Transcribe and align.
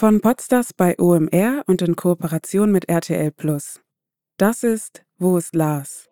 Von 0.00 0.20
Podstars 0.20 0.72
bei 0.74 0.96
OMR 0.96 1.64
und 1.66 1.82
in 1.82 1.96
Kooperation 1.96 2.70
mit 2.70 2.88
RTL 2.88 3.32
Plus. 3.32 3.80
Das 4.36 4.62
ist 4.62 5.04
Wo 5.18 5.36
ist 5.36 5.56
Lars? 5.56 6.08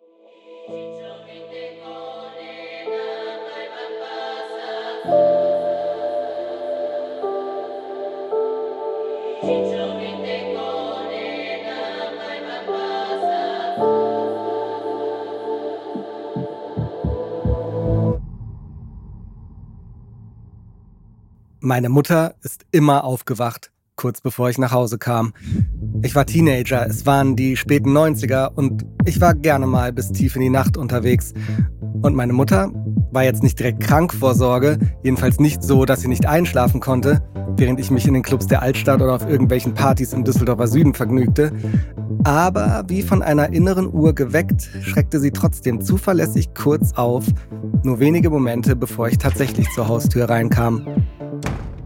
Meine 21.61 21.89
Mutter 21.89 22.35
ist 22.43 22.65
immer 22.71 23.05
aufgewacht, 23.05 23.71
kurz 23.97 24.21
bevor 24.21 24.49
ich 24.49 24.57
nach 24.57 24.71
Hause 24.71 24.97
kam. 24.97 25.33
Ich 26.03 26.15
war 26.15 26.25
Teenager, 26.25 26.87
es 26.87 27.05
waren 27.05 27.35
die 27.35 27.57
späten 27.57 27.89
90er 27.97 28.53
und 28.53 28.85
ich 29.05 29.19
war 29.19 29.33
gerne 29.33 29.65
mal 29.67 29.91
bis 29.91 30.11
tief 30.11 30.35
in 30.35 30.43
die 30.43 30.49
Nacht 30.49 30.77
unterwegs. 30.77 31.33
Und 32.03 32.15
meine 32.15 32.31
Mutter 32.31 32.71
war 33.11 33.23
jetzt 33.23 33.41
nicht 33.41 33.57
direkt 33.57 33.79
krank 33.79 34.13
vor 34.13 34.35
Sorge, 34.35 34.77
jedenfalls 35.03 35.39
nicht 35.39 35.63
so, 35.63 35.83
dass 35.85 36.01
sie 36.01 36.07
nicht 36.07 36.27
einschlafen 36.27 36.79
konnte, 36.79 37.23
während 37.57 37.79
ich 37.79 37.89
mich 37.89 38.07
in 38.07 38.13
den 38.13 38.21
Clubs 38.21 38.45
der 38.45 38.61
Altstadt 38.61 39.01
oder 39.01 39.15
auf 39.15 39.27
irgendwelchen 39.27 39.73
Partys 39.73 40.13
im 40.13 40.23
Düsseldorfer 40.23 40.67
Süden 40.67 40.93
vergnügte. 40.93 41.51
Aber 42.23 42.83
wie 42.87 43.01
von 43.01 43.23
einer 43.23 43.51
inneren 43.51 43.91
Uhr 43.91 44.13
geweckt, 44.13 44.69
schreckte 44.83 45.19
sie 45.19 45.31
trotzdem 45.31 45.81
zuverlässig 45.81 46.53
kurz 46.53 46.93
auf, 46.93 47.25
nur 47.83 47.99
wenige 47.99 48.29
Momente 48.29 48.75
bevor 48.75 49.07
ich 49.07 49.17
tatsächlich 49.17 49.67
zur 49.73 49.87
Haustür 49.87 50.29
reinkam. 50.29 50.85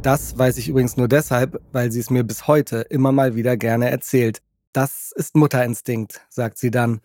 Das 0.01 0.35
weiß 0.35 0.57
ich 0.57 0.67
übrigens 0.67 0.97
nur 0.97 1.07
deshalb, 1.07 1.61
weil 1.71 1.91
sie 1.91 1.99
es 1.99 2.09
mir 2.09 2.23
bis 2.23 2.47
heute 2.47 2.77
immer 2.89 3.11
mal 3.11 3.35
wieder 3.35 3.55
gerne 3.55 3.91
erzählt. 3.91 4.41
Das 4.73 5.11
ist 5.15 5.35
Mutterinstinkt, 5.35 6.21
sagt 6.27 6.57
sie 6.57 6.71
dann. 6.71 7.01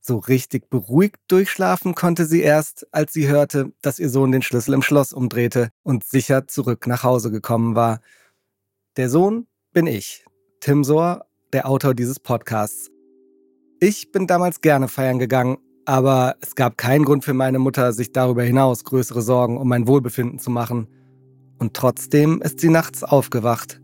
So 0.00 0.16
richtig 0.18 0.68
beruhigt 0.68 1.20
durchschlafen 1.28 1.94
konnte 1.94 2.26
sie 2.26 2.40
erst, 2.40 2.92
als 2.92 3.12
sie 3.12 3.28
hörte, 3.28 3.72
dass 3.82 4.00
ihr 4.00 4.08
Sohn 4.08 4.32
den 4.32 4.42
Schlüssel 4.42 4.74
im 4.74 4.82
Schloss 4.82 5.12
umdrehte 5.12 5.68
und 5.84 6.02
sicher 6.02 6.48
zurück 6.48 6.88
nach 6.88 7.04
Hause 7.04 7.30
gekommen 7.30 7.76
war. 7.76 8.00
Der 8.96 9.10
Sohn 9.10 9.46
bin 9.72 9.86
ich, 9.86 10.24
Tim 10.58 10.82
Sohr, 10.82 11.26
der 11.52 11.68
Autor 11.68 11.94
dieses 11.94 12.18
Podcasts. 12.18 12.90
Ich 13.78 14.10
bin 14.10 14.26
damals 14.26 14.60
gerne 14.60 14.88
feiern 14.88 15.20
gegangen, 15.20 15.58
aber 15.84 16.34
es 16.40 16.56
gab 16.56 16.78
keinen 16.78 17.04
Grund 17.04 17.24
für 17.24 17.34
meine 17.34 17.60
Mutter, 17.60 17.92
sich 17.92 18.10
darüber 18.10 18.42
hinaus 18.42 18.82
größere 18.82 19.22
Sorgen 19.22 19.56
um 19.56 19.68
mein 19.68 19.86
Wohlbefinden 19.86 20.40
zu 20.40 20.50
machen. 20.50 20.88
Und 21.58 21.74
trotzdem 21.74 22.40
ist 22.40 22.60
sie 22.60 22.68
nachts 22.68 23.02
aufgewacht. 23.02 23.80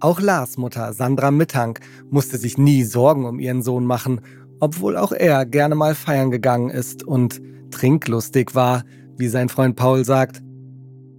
Auch 0.00 0.20
Lars 0.20 0.58
Mutter, 0.58 0.92
Sandra 0.92 1.30
Mittank, 1.30 1.80
musste 2.10 2.38
sich 2.38 2.58
nie 2.58 2.84
Sorgen 2.84 3.24
um 3.24 3.40
ihren 3.40 3.62
Sohn 3.62 3.84
machen, 3.84 4.20
obwohl 4.60 4.96
auch 4.96 5.12
er 5.12 5.44
gerne 5.46 5.74
mal 5.74 5.94
feiern 5.94 6.30
gegangen 6.30 6.70
ist 6.70 7.02
und 7.02 7.40
trinklustig 7.70 8.54
war, 8.54 8.84
wie 9.16 9.28
sein 9.28 9.48
Freund 9.48 9.76
Paul 9.76 10.04
sagt. 10.04 10.42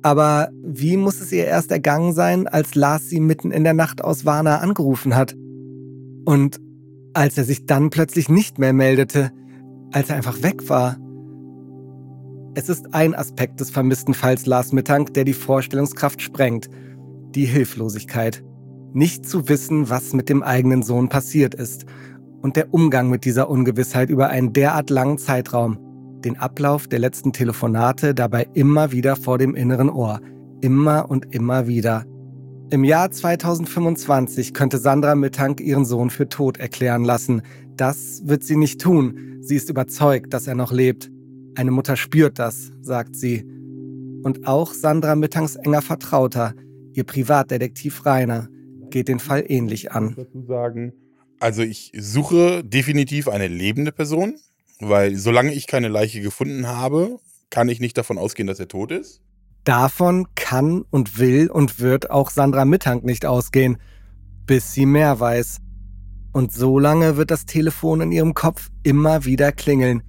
Aber 0.01 0.49
wie 0.63 0.95
muss 0.95 1.19
es 1.19 1.31
ihr 1.31 1.45
erst 1.45 1.71
ergangen 1.71 2.13
sein, 2.13 2.47
als 2.47 2.75
Lars 2.75 3.09
sie 3.09 3.19
mitten 3.19 3.51
in 3.51 3.65
der 3.65 3.73
Nacht 3.73 4.01
aus 4.01 4.25
Warna 4.25 4.59
angerufen 4.59 5.15
hat? 5.15 5.35
Und 6.25 6.59
als 7.13 7.37
er 7.37 7.43
sich 7.43 7.65
dann 7.65 7.89
plötzlich 7.89 8.29
nicht 8.29 8.59
mehr 8.59 8.71
meldete, 8.71 9.31
als 9.91 10.09
er 10.09 10.15
einfach 10.15 10.41
weg 10.41 10.69
war? 10.69 10.97
Es 12.55 12.67
ist 12.67 12.95
ein 12.95 13.13
Aspekt 13.13 13.59
des 13.59 13.69
vermissten 13.69 14.15
Falls 14.15 14.47
Lars 14.47 14.73
Mittank, 14.73 15.13
der 15.13 15.23
die 15.23 15.33
Vorstellungskraft 15.33 16.21
sprengt. 16.21 16.67
Die 17.35 17.45
Hilflosigkeit. 17.45 18.43
Nicht 18.91 19.29
zu 19.29 19.47
wissen, 19.49 19.89
was 19.89 20.13
mit 20.13 20.29
dem 20.29 20.41
eigenen 20.41 20.81
Sohn 20.81 21.09
passiert 21.09 21.53
ist. 21.53 21.85
Und 22.41 22.55
der 22.55 22.73
Umgang 22.73 23.09
mit 23.09 23.23
dieser 23.23 23.49
Ungewissheit 23.49 24.09
über 24.09 24.29
einen 24.29 24.51
derart 24.51 24.89
langen 24.89 25.19
Zeitraum. 25.19 25.77
Den 26.25 26.37
Ablauf 26.39 26.87
der 26.87 26.97
letzten 26.97 27.33
Telefonate 27.33 28.15
dabei 28.15 28.47
immer 28.55 28.91
wieder 28.91 29.15
vor 29.15 29.37
dem 29.37 29.53
inneren 29.53 29.89
Ohr. 29.89 30.19
Immer 30.61 31.09
und 31.09 31.33
immer 31.35 31.67
wieder. 31.67 32.05
Im 32.71 32.83
Jahr 32.83 33.11
2025 33.11 34.55
könnte 34.55 34.79
Sandra 34.79 35.13
Mittank 35.13 35.61
ihren 35.61 35.85
Sohn 35.85 36.09
für 36.09 36.29
tot 36.29 36.57
erklären 36.57 37.03
lassen. 37.03 37.43
Das 37.77 38.23
wird 38.25 38.43
sie 38.43 38.55
nicht 38.55 38.81
tun. 38.81 39.37
Sie 39.41 39.55
ist 39.55 39.69
überzeugt, 39.69 40.33
dass 40.33 40.47
er 40.47 40.55
noch 40.55 40.71
lebt. 40.71 41.11
Eine 41.55 41.71
Mutter 41.71 41.95
spürt 41.95 42.39
das, 42.39 42.71
sagt 42.81 43.15
sie. 43.15 43.45
Und 44.23 44.47
auch 44.47 44.73
Sandra 44.73 45.15
Mittangs 45.15 45.55
enger 45.55 45.81
Vertrauter, 45.81 46.53
ihr 46.93 47.03
Privatdetektiv 47.03 48.05
Rainer, 48.05 48.49
geht 48.89 49.07
den 49.07 49.19
Fall 49.19 49.43
ähnlich 49.47 49.91
an. 49.91 50.15
Also 51.39 51.61
ich 51.61 51.91
suche 51.97 52.63
definitiv 52.63 53.27
eine 53.27 53.47
lebende 53.47 53.91
Person, 53.91 54.35
weil 54.79 55.15
solange 55.15 55.53
ich 55.53 55.67
keine 55.67 55.87
Leiche 55.87 56.21
gefunden 56.21 56.67
habe, 56.67 57.19
kann 57.49 57.69
ich 57.69 57.79
nicht 57.79 57.97
davon 57.97 58.17
ausgehen, 58.17 58.47
dass 58.47 58.59
er 58.59 58.67
tot 58.67 58.91
ist. 58.91 59.21
Davon 59.63 60.27
kann 60.35 60.83
und 60.89 61.19
will 61.19 61.49
und 61.49 61.79
wird 61.79 62.09
auch 62.11 62.29
Sandra 62.29 62.65
Mittank 62.65 63.03
nicht 63.03 63.25
ausgehen, 63.25 63.77
bis 64.45 64.73
sie 64.73 64.85
mehr 64.85 65.19
weiß. 65.19 65.59
Und 66.31 66.51
so 66.51 66.79
lange 66.79 67.17
wird 67.17 67.31
das 67.31 67.45
Telefon 67.45 68.01
in 68.01 68.11
ihrem 68.11 68.33
Kopf 68.33 68.69
immer 68.83 69.25
wieder 69.25 69.51
klingeln, 69.51 70.03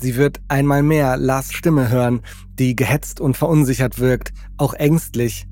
Sie 0.00 0.16
wird 0.16 0.40
einmal 0.48 0.82
mehr 0.82 1.18
Lars 1.18 1.52
Stimme 1.52 1.90
hören, 1.90 2.22
die 2.58 2.74
gehetzt 2.74 3.20
und 3.20 3.36
verunsichert 3.36 3.98
wirkt, 3.98 4.32
auch 4.56 4.72
ängstlich. 4.72 5.46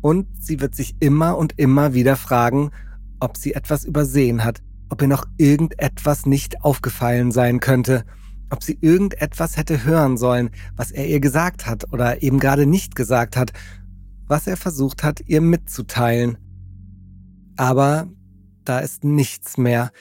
Und 0.00 0.26
sie 0.40 0.60
wird 0.60 0.74
sich 0.74 0.96
immer 0.98 1.38
und 1.38 1.56
immer 1.56 1.94
wieder 1.94 2.16
fragen, 2.16 2.72
ob 3.20 3.36
sie 3.36 3.54
etwas 3.54 3.84
übersehen 3.84 4.42
hat, 4.42 4.60
ob 4.88 5.02
ihr 5.02 5.08
noch 5.08 5.26
irgendetwas 5.38 6.26
nicht 6.26 6.64
aufgefallen 6.64 7.30
sein 7.30 7.60
könnte, 7.60 8.04
ob 8.50 8.64
sie 8.64 8.76
irgendetwas 8.80 9.56
hätte 9.56 9.84
hören 9.84 10.16
sollen, 10.16 10.50
was 10.74 10.90
er 10.90 11.06
ihr 11.06 11.20
gesagt 11.20 11.66
hat 11.66 11.92
oder 11.92 12.22
eben 12.24 12.40
gerade 12.40 12.66
nicht 12.66 12.96
gesagt 12.96 13.36
hat, 13.36 13.52
was 14.26 14.48
er 14.48 14.56
versucht 14.56 15.04
hat, 15.04 15.20
ihr 15.26 15.40
mitzuteilen. 15.40 16.38
Aber 17.56 18.08
da 18.64 18.80
ist 18.80 19.04
nichts 19.04 19.58
mehr, 19.58 19.92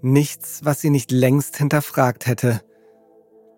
nichts, 0.00 0.60
was 0.64 0.80
sie 0.80 0.90
nicht 0.90 1.12
längst 1.12 1.58
hinterfragt 1.58 2.26
hätte 2.26 2.62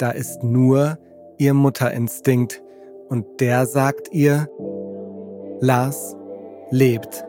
da 0.00 0.10
ist 0.10 0.42
nur 0.42 0.98
ihr 1.38 1.52
Mutterinstinkt 1.54 2.62
und 3.08 3.40
der 3.40 3.66
sagt 3.66 4.12
ihr, 4.12 4.48
Lars 5.60 6.16
lebt. 6.70 7.24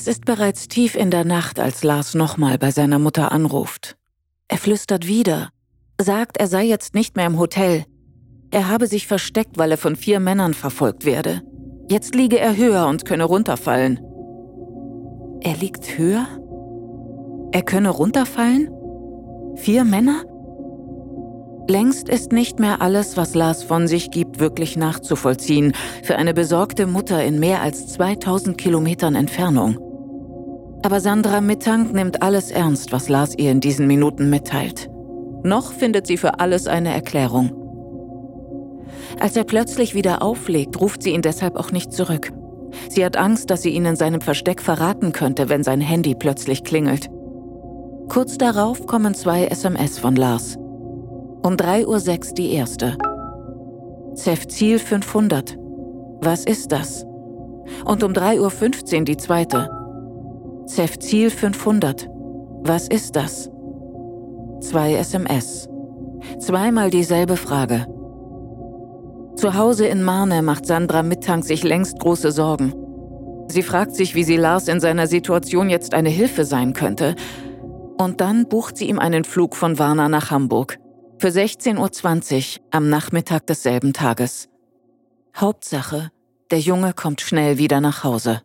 Es 0.00 0.06
ist 0.06 0.26
bereits 0.26 0.68
tief 0.68 0.94
in 0.94 1.10
der 1.10 1.24
Nacht, 1.24 1.58
als 1.58 1.82
Lars 1.82 2.14
nochmal 2.14 2.56
bei 2.56 2.70
seiner 2.70 3.00
Mutter 3.00 3.32
anruft. 3.32 3.96
Er 4.46 4.56
flüstert 4.56 5.08
wieder, 5.08 5.48
sagt, 6.00 6.36
er 6.36 6.46
sei 6.46 6.62
jetzt 6.62 6.94
nicht 6.94 7.16
mehr 7.16 7.26
im 7.26 7.36
Hotel. 7.36 7.84
Er 8.52 8.68
habe 8.68 8.86
sich 8.86 9.08
versteckt, 9.08 9.58
weil 9.58 9.72
er 9.72 9.76
von 9.76 9.96
vier 9.96 10.20
Männern 10.20 10.54
verfolgt 10.54 11.04
werde. 11.04 11.42
Jetzt 11.90 12.14
liege 12.14 12.38
er 12.38 12.56
höher 12.56 12.86
und 12.86 13.06
könne 13.06 13.24
runterfallen. 13.24 13.98
Er 15.40 15.56
liegt 15.56 15.98
höher? 15.98 16.28
Er 17.50 17.62
könne 17.62 17.90
runterfallen? 17.90 18.70
Vier 19.56 19.82
Männer? 19.82 20.22
Längst 21.68 22.08
ist 22.08 22.30
nicht 22.30 22.60
mehr 22.60 22.80
alles, 22.82 23.16
was 23.16 23.34
Lars 23.34 23.64
von 23.64 23.88
sich 23.88 24.12
gibt, 24.12 24.38
wirklich 24.38 24.76
nachzuvollziehen 24.76 25.72
für 26.04 26.14
eine 26.14 26.34
besorgte 26.34 26.86
Mutter 26.86 27.24
in 27.24 27.40
mehr 27.40 27.62
als 27.62 27.88
2000 27.88 28.56
Kilometern 28.56 29.16
Entfernung. 29.16 29.87
Aber 30.82 31.00
Sandra 31.00 31.40
Mittank 31.40 31.92
nimmt 31.92 32.22
alles 32.22 32.50
ernst, 32.50 32.92
was 32.92 33.08
Lars 33.08 33.34
ihr 33.36 33.50
in 33.50 33.60
diesen 33.60 33.86
Minuten 33.86 34.30
mitteilt. 34.30 34.90
Noch 35.42 35.72
findet 35.72 36.06
sie 36.06 36.16
für 36.16 36.40
alles 36.40 36.66
eine 36.66 36.92
Erklärung. 36.92 37.52
Als 39.20 39.36
er 39.36 39.44
plötzlich 39.44 39.94
wieder 39.94 40.22
auflegt, 40.22 40.80
ruft 40.80 41.02
sie 41.02 41.10
ihn 41.10 41.22
deshalb 41.22 41.56
auch 41.56 41.72
nicht 41.72 41.92
zurück. 41.92 42.32
Sie 42.88 43.04
hat 43.04 43.16
Angst, 43.16 43.50
dass 43.50 43.62
sie 43.62 43.70
ihn 43.70 43.86
in 43.86 43.96
seinem 43.96 44.20
Versteck 44.20 44.60
verraten 44.60 45.12
könnte, 45.12 45.48
wenn 45.48 45.64
sein 45.64 45.80
Handy 45.80 46.14
plötzlich 46.14 46.64
klingelt. 46.64 47.08
Kurz 48.08 48.38
darauf 48.38 48.86
kommen 48.86 49.14
zwei 49.14 49.46
SMS 49.46 49.98
von 49.98 50.16
Lars. 50.16 50.56
Um 50.56 51.54
3.06 51.54 52.28
Uhr 52.28 52.34
die 52.34 52.52
erste. 52.52 52.96
Ziel 54.14 54.78
500. 54.78 55.56
Was 56.20 56.44
ist 56.44 56.72
das? 56.72 57.04
und 57.84 58.02
um 58.02 58.12
3.15 58.12 58.98
Uhr 58.98 59.04
die 59.04 59.16
zweite. 59.16 59.70
Zef 60.68 60.98
Ziel 60.98 61.30
500. 61.30 62.10
Was 62.60 62.88
ist 62.88 63.16
das? 63.16 63.50
Zwei 64.60 64.96
SMS. 64.96 65.66
Zweimal 66.38 66.90
dieselbe 66.90 67.38
Frage. 67.38 67.86
Zu 69.36 69.54
Hause 69.54 69.86
in 69.86 70.02
Marne 70.02 70.42
macht 70.42 70.66
Sandra 70.66 71.02
Mittank 71.02 71.46
sich 71.46 71.64
längst 71.64 71.98
große 71.98 72.32
Sorgen. 72.32 72.74
Sie 73.48 73.62
fragt 73.62 73.94
sich, 73.96 74.14
wie 74.14 74.24
sie 74.24 74.36
Lars 74.36 74.68
in 74.68 74.78
seiner 74.78 75.06
Situation 75.06 75.70
jetzt 75.70 75.94
eine 75.94 76.10
Hilfe 76.10 76.44
sein 76.44 76.74
könnte. 76.74 77.16
Und 77.96 78.20
dann 78.20 78.46
bucht 78.46 78.76
sie 78.76 78.90
ihm 78.90 78.98
einen 78.98 79.24
Flug 79.24 79.56
von 79.56 79.78
Warna 79.78 80.10
nach 80.10 80.30
Hamburg. 80.30 80.78
Für 81.18 81.28
16.20 81.28 82.58
Uhr 82.58 82.64
am 82.72 82.90
Nachmittag 82.90 83.46
desselben 83.46 83.94
Tages. 83.94 84.50
Hauptsache, 85.34 86.10
der 86.50 86.60
Junge 86.60 86.92
kommt 86.92 87.22
schnell 87.22 87.56
wieder 87.56 87.80
nach 87.80 88.04
Hause. 88.04 88.42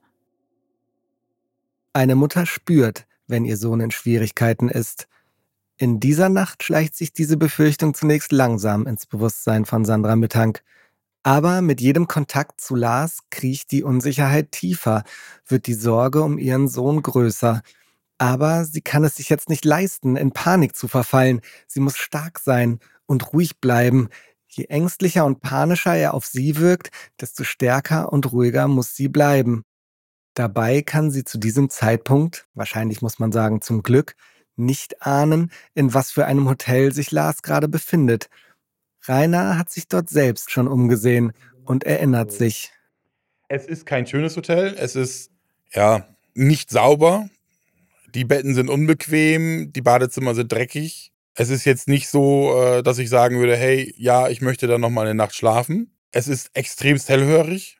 Eine 1.96 2.16
Mutter 2.16 2.48
spürt, 2.48 3.06
wenn 3.28 3.46
ihr 3.46 3.56
Sohn 3.56 3.80
in 3.80 3.92
Schwierigkeiten 3.92 4.68
ist. 4.68 5.08
In 5.78 6.00
dieser 6.00 6.28
Nacht 6.28 6.64
schleicht 6.64 6.96
sich 6.96 7.14
diese 7.14 7.38
Befürchtung 7.38 7.94
zunächst 7.94 8.32
langsam 8.32 8.88
ins 8.88 9.06
Bewusstsein 9.06 9.66
von 9.66 9.86
Sandra 9.86 10.16
Mittank. 10.16 10.64
Aber 11.22 11.62
mit 11.62 11.82
jedem 11.82 12.08
Kontakt 12.08 12.60
zu 12.60 12.76
Lars 12.76 13.20
kriecht 13.30 13.72
die 13.72 13.84
Unsicherheit 13.84 14.52
tiefer, 14.52 15.04
wird 15.48 15.68
die 15.68 15.76
Sorge 15.76 16.24
um 16.24 16.40
ihren 16.40 16.68
Sohn 16.68 17.04
größer. 17.04 17.62
Aber 18.18 18.66
sie 18.66 18.82
kann 18.82 19.04
es 19.04 19.16
sich 19.18 19.30
jetzt 19.30 19.50
nicht 19.50 19.64
leisten, 19.64 20.16
in 20.16 20.32
Panik 20.32 20.76
zu 20.76 20.88
verfallen. 20.88 21.42
Sie 21.68 21.80
muss 21.80 21.98
stark 21.98 22.40
sein 22.40 22.80
und 23.06 23.34
ruhig 23.34 23.60
bleiben. 23.62 24.10
Je 24.48 24.66
ängstlicher 24.66 25.26
und 25.26 25.42
panischer 25.42 25.96
er 25.96 26.16
auf 26.16 26.26
sie 26.26 26.58
wirkt, 26.58 26.90
desto 27.22 27.44
stärker 27.44 28.12
und 28.12 28.32
ruhiger 28.32 28.68
muss 28.68 28.96
sie 28.96 29.10
bleiben. 29.10 29.64
Dabei 30.34 30.82
kann 30.82 31.12
sie 31.12 31.24
zu 31.24 31.38
diesem 31.38 31.70
Zeitpunkt, 31.70 32.48
wahrscheinlich 32.54 33.02
muss 33.02 33.20
man 33.20 33.32
sagen 33.32 33.62
zum 33.62 33.84
Glück, 33.84 34.16
nicht 34.56 35.02
ahnen, 35.02 35.52
in 35.74 35.94
was 35.94 36.12
für 36.12 36.26
einem 36.26 36.48
Hotel 36.48 36.94
sich 36.94 37.12
Lars 37.12 37.42
gerade 37.42 37.68
befindet 37.68 38.30
Rainer 39.08 39.58
hat 39.58 39.70
sich 39.70 39.88
dort 39.88 40.10
selbst 40.10 40.52
schon 40.52 40.68
umgesehen 40.68 41.34
und 41.66 41.84
erinnert 41.84 42.32
sich. 42.32 42.72
Es 43.50 43.66
ist 43.66 43.86
kein 43.86 44.08
schönes 44.08 44.36
Hotel. 44.38 44.76
Es 44.78 44.96
ist 44.96 45.32
ja 45.74 46.08
nicht 46.34 46.70
sauber. 46.70 47.30
Die 48.16 48.26
Betten 48.26 48.54
sind 48.54 48.70
unbequem, 48.70 49.74
die 49.74 49.82
Badezimmer 49.82 50.36
sind 50.36 50.52
dreckig. 50.52 51.12
Es 51.36 51.50
ist 51.50 51.66
jetzt 51.66 51.88
nicht 51.88 52.10
so, 52.10 52.56
äh, 52.62 52.84
dass 52.84 53.00
ich 53.00 53.10
sagen 53.10 53.40
würde, 53.40 53.58
hey, 53.58 53.94
ja, 53.98 54.30
ich 54.30 54.42
möchte 54.42 54.68
da 54.68 54.78
noch 54.78 54.92
mal 54.92 55.02
eine 55.02 55.16
Nacht 55.16 55.36
schlafen. 55.36 55.92
Es 56.12 56.28
ist 56.28 56.52
extremst 56.54 57.10
hellhörig. 57.10 57.80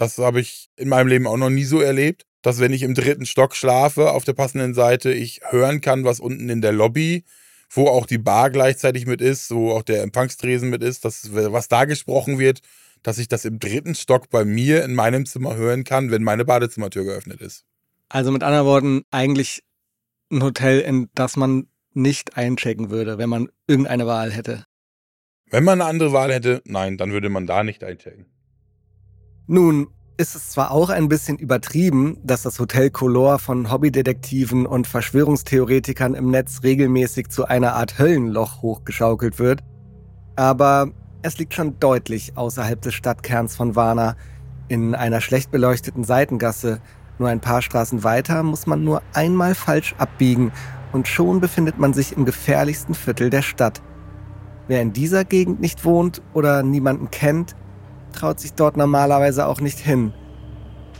Das 0.00 0.18
habe 0.18 0.40
ich 0.40 0.68
in 0.76 0.88
meinem 0.88 1.08
Leben 1.08 1.26
auch 1.26 1.36
noch 1.36 1.50
nie 1.50 1.64
so 1.64 1.80
erlebt, 1.80 2.24
dass 2.42 2.58
wenn 2.58 2.72
ich 2.72 2.82
im 2.82 2.94
dritten 2.94 3.26
Stock 3.26 3.54
schlafe, 3.54 4.12
auf 4.12 4.24
der 4.24 4.32
passenden 4.32 4.74
Seite 4.74 5.12
ich 5.12 5.40
hören 5.50 5.80
kann, 5.80 6.04
was 6.04 6.20
unten 6.20 6.48
in 6.48 6.62
der 6.62 6.72
Lobby 6.72 7.24
wo 7.70 7.86
auch 7.86 8.06
die 8.06 8.18
Bar 8.18 8.50
gleichzeitig 8.50 9.06
mit 9.06 9.20
ist, 9.20 9.50
wo 9.52 9.72
auch 9.72 9.82
der 9.82 10.02
Empfangstresen 10.02 10.70
mit 10.70 10.82
ist, 10.82 11.04
dass, 11.04 11.32
was 11.32 11.68
da 11.68 11.84
gesprochen 11.84 12.38
wird, 12.38 12.60
dass 13.02 13.18
ich 13.18 13.28
das 13.28 13.44
im 13.44 13.58
dritten 13.58 13.94
Stock 13.94 14.28
bei 14.30 14.44
mir 14.44 14.84
in 14.84 14.94
meinem 14.94 15.24
Zimmer 15.24 15.56
hören 15.56 15.84
kann, 15.84 16.10
wenn 16.10 16.22
meine 16.22 16.44
Badezimmertür 16.44 17.04
geöffnet 17.04 17.40
ist. 17.40 17.64
Also 18.08 18.32
mit 18.32 18.42
anderen 18.42 18.66
Worten, 18.66 19.02
eigentlich 19.10 19.62
ein 20.32 20.42
Hotel, 20.42 20.80
in 20.80 21.08
das 21.14 21.36
man 21.36 21.68
nicht 21.92 22.36
einchecken 22.36 22.90
würde, 22.90 23.18
wenn 23.18 23.28
man 23.28 23.48
irgendeine 23.66 24.06
Wahl 24.06 24.32
hätte. 24.32 24.64
Wenn 25.48 25.64
man 25.64 25.80
eine 25.80 25.88
andere 25.88 26.12
Wahl 26.12 26.32
hätte, 26.32 26.62
nein, 26.64 26.96
dann 26.96 27.12
würde 27.12 27.28
man 27.28 27.46
da 27.46 27.64
nicht 27.64 27.82
einchecken. 27.82 28.26
Nun, 29.52 29.88
ist 30.16 30.36
es 30.36 30.50
zwar 30.50 30.70
auch 30.70 30.90
ein 30.90 31.08
bisschen 31.08 31.36
übertrieben, 31.36 32.18
dass 32.22 32.42
das 32.42 32.60
Hotel 32.60 32.88
Color 32.88 33.40
von 33.40 33.68
Hobbydetektiven 33.68 34.64
und 34.64 34.86
Verschwörungstheoretikern 34.86 36.14
im 36.14 36.30
Netz 36.30 36.60
regelmäßig 36.62 37.30
zu 37.30 37.46
einer 37.46 37.74
Art 37.74 37.98
Höllenloch 37.98 38.62
hochgeschaukelt 38.62 39.40
wird, 39.40 39.64
aber 40.36 40.92
es 41.22 41.36
liegt 41.38 41.52
schon 41.54 41.80
deutlich 41.80 42.36
außerhalb 42.36 42.80
des 42.80 42.94
Stadtkerns 42.94 43.56
von 43.56 43.74
Warna. 43.74 44.14
In 44.68 44.94
einer 44.94 45.20
schlecht 45.20 45.50
beleuchteten 45.50 46.04
Seitengasse, 46.04 46.80
nur 47.18 47.28
ein 47.28 47.40
paar 47.40 47.60
Straßen 47.60 48.04
weiter, 48.04 48.44
muss 48.44 48.68
man 48.68 48.84
nur 48.84 49.02
einmal 49.14 49.56
falsch 49.56 49.96
abbiegen 49.98 50.52
und 50.92 51.08
schon 51.08 51.40
befindet 51.40 51.76
man 51.76 51.92
sich 51.92 52.16
im 52.16 52.24
gefährlichsten 52.24 52.94
Viertel 52.94 53.30
der 53.30 53.42
Stadt. 53.42 53.82
Wer 54.68 54.80
in 54.80 54.92
dieser 54.92 55.24
Gegend 55.24 55.58
nicht 55.60 55.84
wohnt 55.84 56.22
oder 56.34 56.62
niemanden 56.62 57.10
kennt, 57.10 57.56
traut 58.12 58.40
sich 58.40 58.54
dort 58.54 58.76
normalerweise 58.76 59.46
auch 59.46 59.60
nicht 59.60 59.78
hin. 59.78 60.12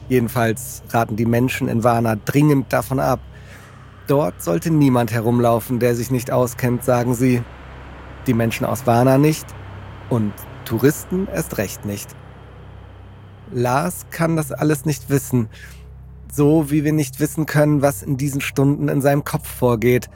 Jedenfalls 0.08 0.82
raten 0.90 1.16
die 1.16 1.26
Menschen 1.26 1.68
in 1.68 1.84
Warna 1.84 2.16
dringend 2.16 2.72
davon 2.72 2.98
ab. 2.98 3.20
Dort 4.06 4.42
sollte 4.42 4.70
niemand 4.70 5.12
herumlaufen, 5.12 5.78
der 5.78 5.94
sich 5.94 6.10
nicht 6.10 6.32
auskennt, 6.32 6.84
sagen 6.84 7.14
sie. 7.14 7.42
Die 8.26 8.34
Menschen 8.34 8.66
aus 8.66 8.86
Warna 8.86 9.18
nicht 9.18 9.46
und 10.08 10.32
Touristen 10.64 11.28
erst 11.32 11.58
recht 11.58 11.84
nicht. 11.84 12.14
Lars 13.52 14.06
kann 14.10 14.36
das 14.36 14.52
alles 14.52 14.84
nicht 14.84 15.10
wissen, 15.10 15.48
so 16.32 16.70
wie 16.70 16.84
wir 16.84 16.92
nicht 16.92 17.20
wissen 17.20 17.46
können, 17.46 17.82
was 17.82 18.02
in 18.02 18.16
diesen 18.16 18.40
Stunden 18.40 18.88
in 18.88 19.00
seinem 19.00 19.24
Kopf 19.24 19.48
vorgeht. 19.48 20.08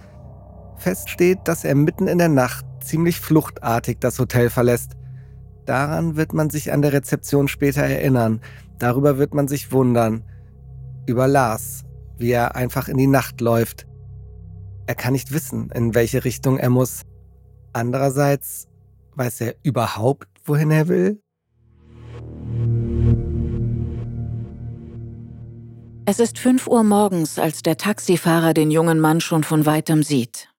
Fest 0.76 1.08
steht, 1.10 1.38
dass 1.44 1.64
er 1.64 1.74
mitten 1.74 2.08
in 2.08 2.18
der 2.18 2.28
Nacht 2.28 2.64
ziemlich 2.80 3.20
fluchtartig 3.20 3.98
das 4.00 4.18
Hotel 4.18 4.50
verlässt. 4.50 4.92
Daran 5.66 6.16
wird 6.16 6.34
man 6.34 6.50
sich 6.50 6.72
an 6.72 6.82
der 6.82 6.92
Rezeption 6.92 7.48
später 7.48 7.82
erinnern. 7.82 8.40
Darüber 8.78 9.18
wird 9.18 9.34
man 9.34 9.48
sich 9.48 9.72
wundern. 9.72 10.24
Über 11.06 11.26
Lars, 11.26 11.84
wie 12.18 12.30
er 12.30 12.54
einfach 12.54 12.88
in 12.88 12.96
die 12.96 13.06
Nacht 13.06 13.40
läuft. 13.40 13.86
Er 14.86 14.94
kann 14.94 15.12
nicht 15.12 15.32
wissen, 15.32 15.70
in 15.70 15.94
welche 15.94 16.24
Richtung 16.24 16.58
er 16.58 16.70
muss. 16.70 17.02
Andererseits 17.72 18.68
weiß 19.14 19.40
er 19.40 19.54
überhaupt, 19.62 20.28
wohin 20.44 20.70
er 20.70 20.88
will? 20.88 21.20
Es 26.06 26.20
ist 26.20 26.38
5 26.38 26.66
Uhr 26.66 26.84
morgens, 26.84 27.38
als 27.38 27.62
der 27.62 27.78
Taxifahrer 27.78 28.52
den 28.52 28.70
jungen 28.70 29.00
Mann 29.00 29.22
schon 29.22 29.42
von 29.42 29.64
weitem 29.64 30.02
sieht. 30.02 30.50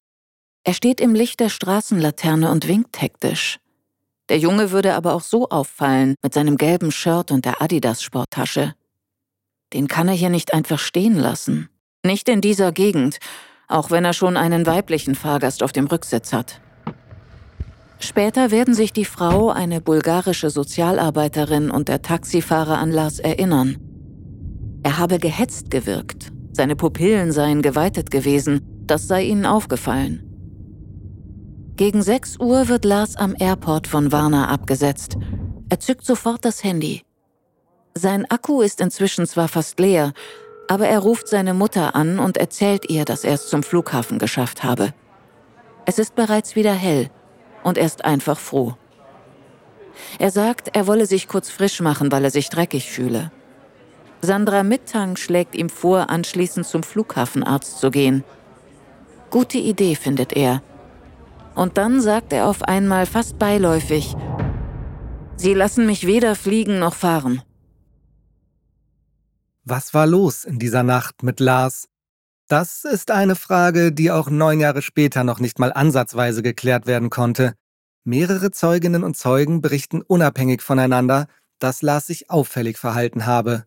Er 0.64 0.74
steht 0.74 1.00
im 1.00 1.14
Licht 1.14 1.40
der 1.40 1.50
Straßenlaterne 1.50 2.50
und 2.50 2.68
winkt 2.68 3.00
hektisch. 3.00 3.60
Der 4.30 4.40
Junge 4.40 4.72
würde 4.72 4.96
aber 4.96 5.14
auch 5.14 5.22
so 5.22 5.50
auffallen 5.50 6.16
mit 6.24 6.34
seinem 6.34 6.58
gelben 6.58 6.92
Shirt 6.92 7.32
und 7.32 7.46
der 7.46 7.62
Adidas-Sporttasche. 7.62 8.74
Den 9.74 9.88
kann 9.88 10.08
er 10.08 10.16
hier 10.16 10.30
nicht 10.30 10.54
einfach 10.54 10.80
stehen 10.80 11.16
lassen. 11.16 11.70
Nicht 12.04 12.28
in 12.30 12.42
dieser 12.42 12.72
Gegend, 12.72 13.18
auch 13.68 13.92
wenn 13.92 14.06
er 14.06 14.14
schon 14.14 14.38
einen 14.38 14.66
weiblichen 14.66 15.16
Fahrgast 15.16 15.62
auf 15.64 15.72
dem 15.72 15.88
Rücksitz 15.88 16.34
hat. 16.34 16.62
Später 18.00 18.52
werden 18.52 18.74
sich 18.74 18.94
die 18.94 19.06
Frau, 19.06 19.50
eine 19.50 19.82
bulgarische 19.82 20.50
Sozialarbeiterin 20.50 21.72
und 21.72 21.88
der 21.88 22.02
Taxifahrer 22.02 22.78
an 22.78 22.92
Lars 22.92 23.20
erinnern. 23.20 23.78
Er 24.84 24.98
habe 24.98 25.18
gehetzt 25.18 25.72
gewirkt, 25.72 26.32
seine 26.52 26.76
Pupillen 26.76 27.32
seien 27.32 27.62
geweitet 27.62 28.12
gewesen, 28.12 28.62
das 28.86 29.08
sei 29.08 29.24
ihnen 29.24 29.46
aufgefallen. 29.46 30.25
Gegen 31.78 32.02
6 32.02 32.40
Uhr 32.40 32.70
wird 32.70 32.86
Lars 32.86 33.18
am 33.18 33.36
Airport 33.38 33.88
von 33.88 34.14
Warner 34.14 34.48
abgesetzt. 34.48 35.18
Er 35.68 35.78
zückt 35.82 36.06
sofort 36.06 36.46
das 36.46 36.64
Handy. 36.64 37.02
Sein 37.94 38.26
Akku 38.32 38.62
ist 38.62 38.80
inzwischen 38.80 39.28
zwar 39.28 39.50
fast 39.50 39.78
leer, 39.78 40.14
aber 40.70 40.88
er 40.88 41.00
ruft 41.00 41.28
seine 41.28 41.54
Mutter 41.54 41.94
an 41.94 42.18
und 42.18 42.38
erzählt 42.38 42.90
ihr, 42.90 43.04
dass 43.04 43.26
er 43.26 43.34
es 43.34 43.50
zum 43.50 43.62
Flughafen 43.62 44.20
geschafft 44.20 44.64
habe. 44.64 44.94
Es 45.86 46.00
ist 46.00 46.16
bereits 46.16 46.56
wieder 46.56 46.74
hell 46.74 47.10
und 47.62 47.78
er 47.78 47.86
ist 47.86 48.06
einfach 48.06 48.40
froh. 48.40 48.76
Er 50.18 50.32
sagt, 50.32 50.70
er 50.78 50.88
wolle 50.88 51.06
sich 51.06 51.28
kurz 51.28 51.50
frisch 51.50 51.82
machen, 51.82 52.10
weil 52.10 52.24
er 52.24 52.32
sich 52.32 52.48
dreckig 52.48 52.90
fühle. 52.90 53.34
Sandra 54.22 54.64
Mittang 54.64 55.18
schlägt 55.18 55.56
ihm 55.56 55.68
vor, 55.68 56.10
anschließend 56.10 56.66
zum 56.66 56.84
Flughafenarzt 56.84 57.80
zu 57.80 57.92
gehen. 57.92 58.24
Gute 59.30 59.58
Idee, 59.58 59.96
findet 59.96 60.32
er. 60.32 60.62
Und 61.56 61.78
dann 61.78 62.02
sagt 62.02 62.34
er 62.34 62.48
auf 62.48 62.64
einmal 62.64 63.06
fast 63.06 63.40
beiläufig, 63.40 64.16
Sie 65.38 65.54
lassen 65.54 65.86
mich 65.86 66.08
weder 66.08 66.36
fliegen 66.36 66.80
noch 66.80 66.96
fahren. 66.96 67.42
Was 69.66 69.94
war 69.94 70.08
los 70.08 70.46
in 70.46 70.60
dieser 70.60 70.84
Nacht 70.84 71.24
mit 71.24 71.40
Lars? 71.40 71.90
Das 72.48 72.86
ist 72.86 73.10
eine 73.10 73.36
Frage, 73.36 73.92
die 73.92 74.12
auch 74.12 74.30
neun 74.30 74.60
Jahre 74.60 74.82
später 74.82 75.24
noch 75.24 75.40
nicht 75.40 75.58
mal 75.60 75.74
ansatzweise 75.74 76.44
geklärt 76.44 76.86
werden 76.86 77.10
konnte. 77.10 77.56
Mehrere 78.04 78.52
Zeuginnen 78.52 79.04
und 79.04 79.18
Zeugen 79.18 79.62
berichten 79.62 80.02
unabhängig 80.04 80.62
voneinander, 80.62 81.28
dass 81.58 81.82
Lars 81.82 82.06
sich 82.06 82.30
auffällig 82.30 82.78
verhalten 82.78 83.26
habe. 83.26 83.66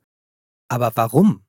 Aber 0.69 0.93
warum? 0.95 1.43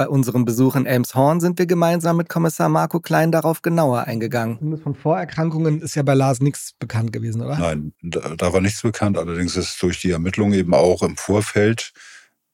Bei 0.00 0.08
unserem 0.08 0.46
Besuch 0.46 0.76
in 0.76 0.86
Elmshorn 0.86 1.40
sind 1.40 1.58
wir 1.58 1.66
gemeinsam 1.66 2.16
mit 2.16 2.30
Kommissar 2.30 2.70
Marco 2.70 3.00
Klein 3.00 3.30
darauf 3.30 3.60
genauer 3.60 4.04
eingegangen. 4.04 4.78
Von 4.78 4.94
Vorerkrankungen 4.94 5.82
ist 5.82 5.94
ja 5.94 6.02
bei 6.02 6.14
Lars 6.14 6.40
nichts 6.40 6.72
bekannt 6.78 7.12
gewesen, 7.12 7.42
oder? 7.42 7.58
Nein, 7.58 7.92
da, 8.00 8.34
da 8.34 8.50
war 8.50 8.62
nichts 8.62 8.80
bekannt. 8.80 9.18
Allerdings 9.18 9.58
ist 9.58 9.76
durch 9.82 10.00
die 10.00 10.12
Ermittlungen 10.12 10.54
eben 10.54 10.72
auch 10.72 11.02
im 11.02 11.18
Vorfeld 11.18 11.92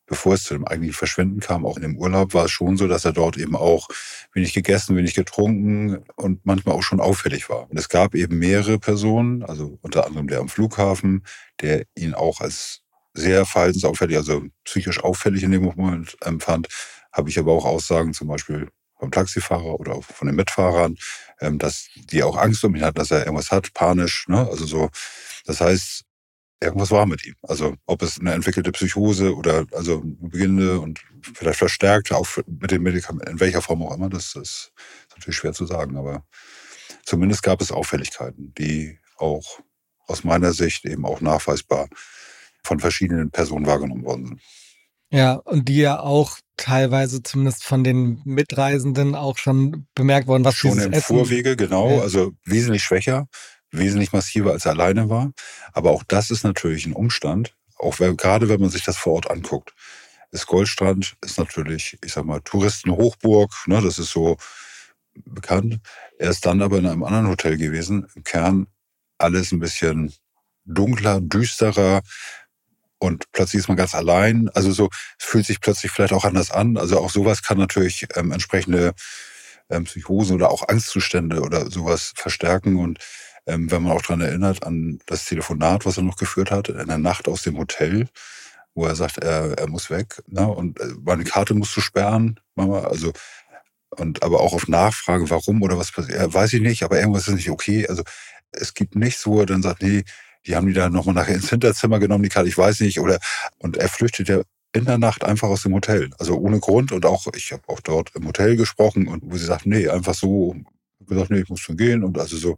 bevor 0.07 0.35
es 0.35 0.43
zu 0.43 0.55
dem 0.55 0.67
eigentlichen 0.67 0.95
Verschwinden 0.97 1.39
kam, 1.39 1.65
auch 1.65 1.77
in 1.77 1.83
dem 1.83 1.97
Urlaub, 1.97 2.35
war 2.35 2.47
es 2.47 2.51
schon 2.51 2.77
so, 2.77 2.89
dass 2.89 3.05
er 3.05 3.13
dort 3.13 3.37
eben 3.37 3.55
auch 3.55 3.89
wenig 4.33 4.53
gegessen, 4.53 4.97
wenig 4.97 5.15
getrunken 5.15 6.05
und 6.17 6.47
manchmal 6.47 6.75
auch 6.75 6.83
schon 6.83 7.01
auffällig 7.01 7.49
war. 7.49 7.71
Und 7.71 7.79
es 7.79 7.89
gab 7.89 8.17
eben 8.17 8.39
mehrere 8.39 8.79
Personen, 8.81 9.45
also 9.45 9.79
unter 9.83 10.07
anderem 10.07 10.27
der 10.27 10.41
am 10.41 10.49
Flughafen, 10.49 11.25
der 11.61 11.87
ihn 11.97 12.15
auch 12.15 12.41
als 12.41 12.83
sehr 13.15 13.47
verhaltensauffällig, 13.47 14.17
also 14.17 14.43
psychisch 14.65 15.03
auffällig 15.03 15.43
in 15.43 15.53
dem 15.53 15.63
Moment 15.63 16.17
empfand. 16.23 16.69
Habe 17.17 17.31
ich 17.31 17.39
aber 17.39 17.53
auch 17.53 17.65
Aussagen 17.65 18.13
zum 18.13 18.29
Beispiel 18.29 18.69
vom 18.99 19.11
Taxifahrer 19.11 19.79
oder 19.81 20.01
von 20.03 20.27
den 20.27 20.37
Mitfahrern, 20.37 20.97
ähm, 21.41 21.59
dass 21.59 21.89
die 21.95 22.23
auch 22.23 22.37
Angst 22.37 22.65
um 22.65 22.75
ihn 22.75 22.83
hatten, 22.83 22.99
dass 22.99 23.11
er 23.11 23.21
irgendwas 23.21 23.51
hat, 23.51 23.73
panisch. 23.73 24.27
Ne? 24.29 24.47
Also 24.51 24.67
so, 24.67 24.91
das 25.45 25.61
heißt, 25.61 26.05
irgendwas 26.61 26.91
war 26.91 27.07
mit 27.07 27.25
ihm. 27.25 27.35
Also 27.43 27.75
ob 27.87 28.03
es 28.03 28.19
eine 28.19 28.33
entwickelte 28.33 28.73
Psychose 28.73 29.35
oder 29.35 29.67
also 29.73 30.03
beginnende 30.05 30.81
und 30.81 31.01
vielleicht 31.35 31.59
verstärkte, 31.59 32.17
auch 32.17 32.27
mit 32.47 32.71
den 32.71 32.83
Medikamenten, 32.83 33.33
in 33.33 33.41
welcher 33.41 33.63
Form 33.63 33.83
auch 33.83 33.95
immer, 33.95 34.09
das 34.09 34.35
ist 34.35 34.73
natürlich 35.11 35.37
schwer 35.37 35.53
zu 35.53 35.67
sagen. 35.67 35.97
Aber 35.97 36.25
zumindest 37.05 37.43
gab 37.43 37.61
es 37.61 37.73
Auffälligkeiten, 37.73 38.55
die 38.59 38.99
auch 39.19 39.61
aus 40.07 40.25
meiner 40.25 40.53
Sicht 40.53 40.85
eben 40.85 41.05
auch 41.05 41.21
nachweisbar 41.21 41.89
von 42.63 42.81
verschiedenen 42.81 43.31
Personen 43.31 43.67
wahrgenommen 43.67 44.05
worden 44.05 44.27
sind. 44.27 44.41
Ja, 45.11 45.35
und 45.35 45.69
die 45.69 45.79
ja 45.79 46.01
auch 46.01 46.39
teilweise 46.57 47.23
zumindest 47.23 47.65
von 47.65 47.85
den 47.85 48.23
Mitreisenden 48.25 49.15
auch 49.15 49.39
schon 49.39 49.87
bemerkt 49.95 50.27
worden, 50.27 50.45
was 50.45 50.55
schon 50.55 50.79
im 50.79 50.93
Essen 50.93 51.17
Vorwege, 51.17 51.57
genau, 51.57 51.91
ja. 51.91 52.03
also 52.03 52.33
wesentlich 52.45 52.83
schwächer 52.83 53.29
wesentlich 53.71 54.13
massiver 54.13 54.53
als 54.53 54.67
er 54.67 54.73
alleine 54.73 55.09
war. 55.09 55.33
Aber 55.73 55.91
auch 55.91 56.03
das 56.05 56.31
ist 56.31 56.45
natürlich 56.45 56.87
ein 56.87 56.93
Umstand, 56.93 57.55
auch 57.77 58.01
wenn, 58.01 58.17
gerade 58.17 58.49
wenn 58.49 58.61
man 58.61 58.71
sich 58.71 58.85
das 58.85 58.97
vor 58.97 59.15
Ort 59.15 59.31
anguckt. 59.31 59.75
Das 60.33 60.47
Goldstrand 60.47 61.17
ist 61.25 61.39
natürlich, 61.39 61.99
ich 62.05 62.13
sag 62.13 62.25
mal, 62.25 62.41
Touristenhochburg, 62.41 63.53
ne, 63.67 63.81
das 63.81 63.99
ist 63.99 64.11
so 64.11 64.37
bekannt. 65.25 65.79
Er 66.19 66.31
ist 66.31 66.45
dann 66.45 66.63
aber 66.63 66.79
in 66.79 66.87
einem 66.87 67.05
anderen 67.05 67.29
Hotel 67.29 67.57
gewesen. 67.57 68.07
Im 68.15 68.25
Kern 68.25 68.67
alles 69.19 69.53
ein 69.53 69.61
bisschen 69.61 70.13
dunkler, 70.65 71.21
düsterer 71.21 72.03
und 72.99 73.31
plötzlich 73.33 73.61
ist 73.61 73.69
man 73.69 73.77
ganz 73.77 73.95
allein. 73.95 74.49
Also 74.55 74.73
so 74.73 74.89
fühlt 75.19 75.47
sich 75.47 75.61
plötzlich 75.61 75.93
vielleicht 75.93 76.13
auch 76.13 76.25
anders 76.25 76.51
an. 76.51 76.77
Also 76.77 76.99
auch 76.99 77.11
sowas 77.11 77.43
kann 77.43 77.59
natürlich 77.59 78.07
ähm, 78.17 78.33
entsprechende 78.33 78.95
ähm, 79.69 79.85
Psychosen 79.85 80.37
oder 80.37 80.51
auch 80.51 80.69
Angstzustände 80.69 81.41
oder 81.41 81.71
sowas 81.71 82.13
verstärken 82.17 82.77
und 82.77 82.99
ähm, 83.47 83.71
wenn 83.71 83.83
man 83.83 83.93
auch 83.93 84.03
daran 84.03 84.21
erinnert, 84.21 84.65
an 84.65 84.99
das 85.07 85.25
Telefonat, 85.25 85.87
was 85.87 85.97
er 85.97 86.03
noch 86.03 86.17
geführt 86.17 86.51
hat, 86.51 86.69
in 86.69 86.89
der 86.89 86.99
Nacht 86.99 87.29
aus 87.29 87.43
dem 87.43 87.57
Hotel, 87.59 88.09
wo 88.75 88.87
er 88.87 88.97
sagt, 88.97 89.19
er, 89.19 89.57
er 89.57 89.69
muss 89.69 89.89
weg 89.91 90.23
ne? 90.27 90.47
und 90.49 90.81
äh, 90.81 90.89
meine 91.03 91.25
Karte 91.25 91.55
musst 91.55 91.77
du 91.77 91.81
sperren, 91.81 92.41
Mama. 92.55 92.81
Also, 92.81 93.13
und 93.91 94.23
aber 94.23 94.41
auch 94.41 94.53
auf 94.53 94.69
Nachfrage, 94.69 95.31
warum 95.31 95.63
oder 95.63 95.79
was 95.79 95.93
passiert, 95.93 96.19
ja, 96.19 96.33
weiß 96.33 96.53
ich 96.55 96.61
nicht, 96.61 96.83
aber 96.83 96.99
irgendwas 96.99 97.29
ist 97.29 97.35
nicht 97.35 97.51
okay. 97.51 97.87
Also 97.89 98.03
es 98.51 98.75
gibt 98.75 98.97
nichts, 98.97 99.27
wo 99.27 99.41
er 99.41 99.47
dann 99.47 99.63
sagt, 99.63 99.83
nee, 99.83 100.05
die 100.47 100.57
haben 100.57 100.67
die 100.67 100.73
da 100.73 100.89
nochmal 100.89 101.15
nachher 101.15 101.35
ins 101.35 101.51
Hinterzimmer 101.51 101.99
genommen, 101.99 102.23
die 102.23 102.29
Karte, 102.29 102.49
ich 102.49 102.59
weiß 102.59 102.81
nicht. 102.81 103.01
Oder 103.01 103.19
und 103.59 103.77
er 103.77 103.89
flüchtet 103.89 104.29
ja 104.29 104.43
in 104.73 104.85
der 104.85 104.99
Nacht 104.99 105.25
einfach 105.25 105.49
aus 105.49 105.63
dem 105.63 105.75
Hotel. 105.75 106.11
Also 106.19 106.37
ohne 106.37 106.61
Grund. 106.61 106.93
Und 106.93 107.07
auch, 107.07 107.27
ich 107.35 107.53
habe 107.53 107.63
auch 107.69 107.81
dort 107.81 108.15
im 108.15 108.27
Hotel 108.27 108.57
gesprochen 108.57 109.09
und 109.09 109.23
wo 109.25 109.37
sie 109.37 109.47
sagt, 109.47 109.67
nee, 109.67 109.89
einfach 109.89 110.15
so 110.15 110.55
gesagt, 111.01 111.31
nee, 111.31 111.41
ich 111.41 111.49
muss 111.49 111.61
schon 111.61 111.77
gehen. 111.77 112.05
Und 112.05 112.19
also 112.19 112.37
so, 112.37 112.57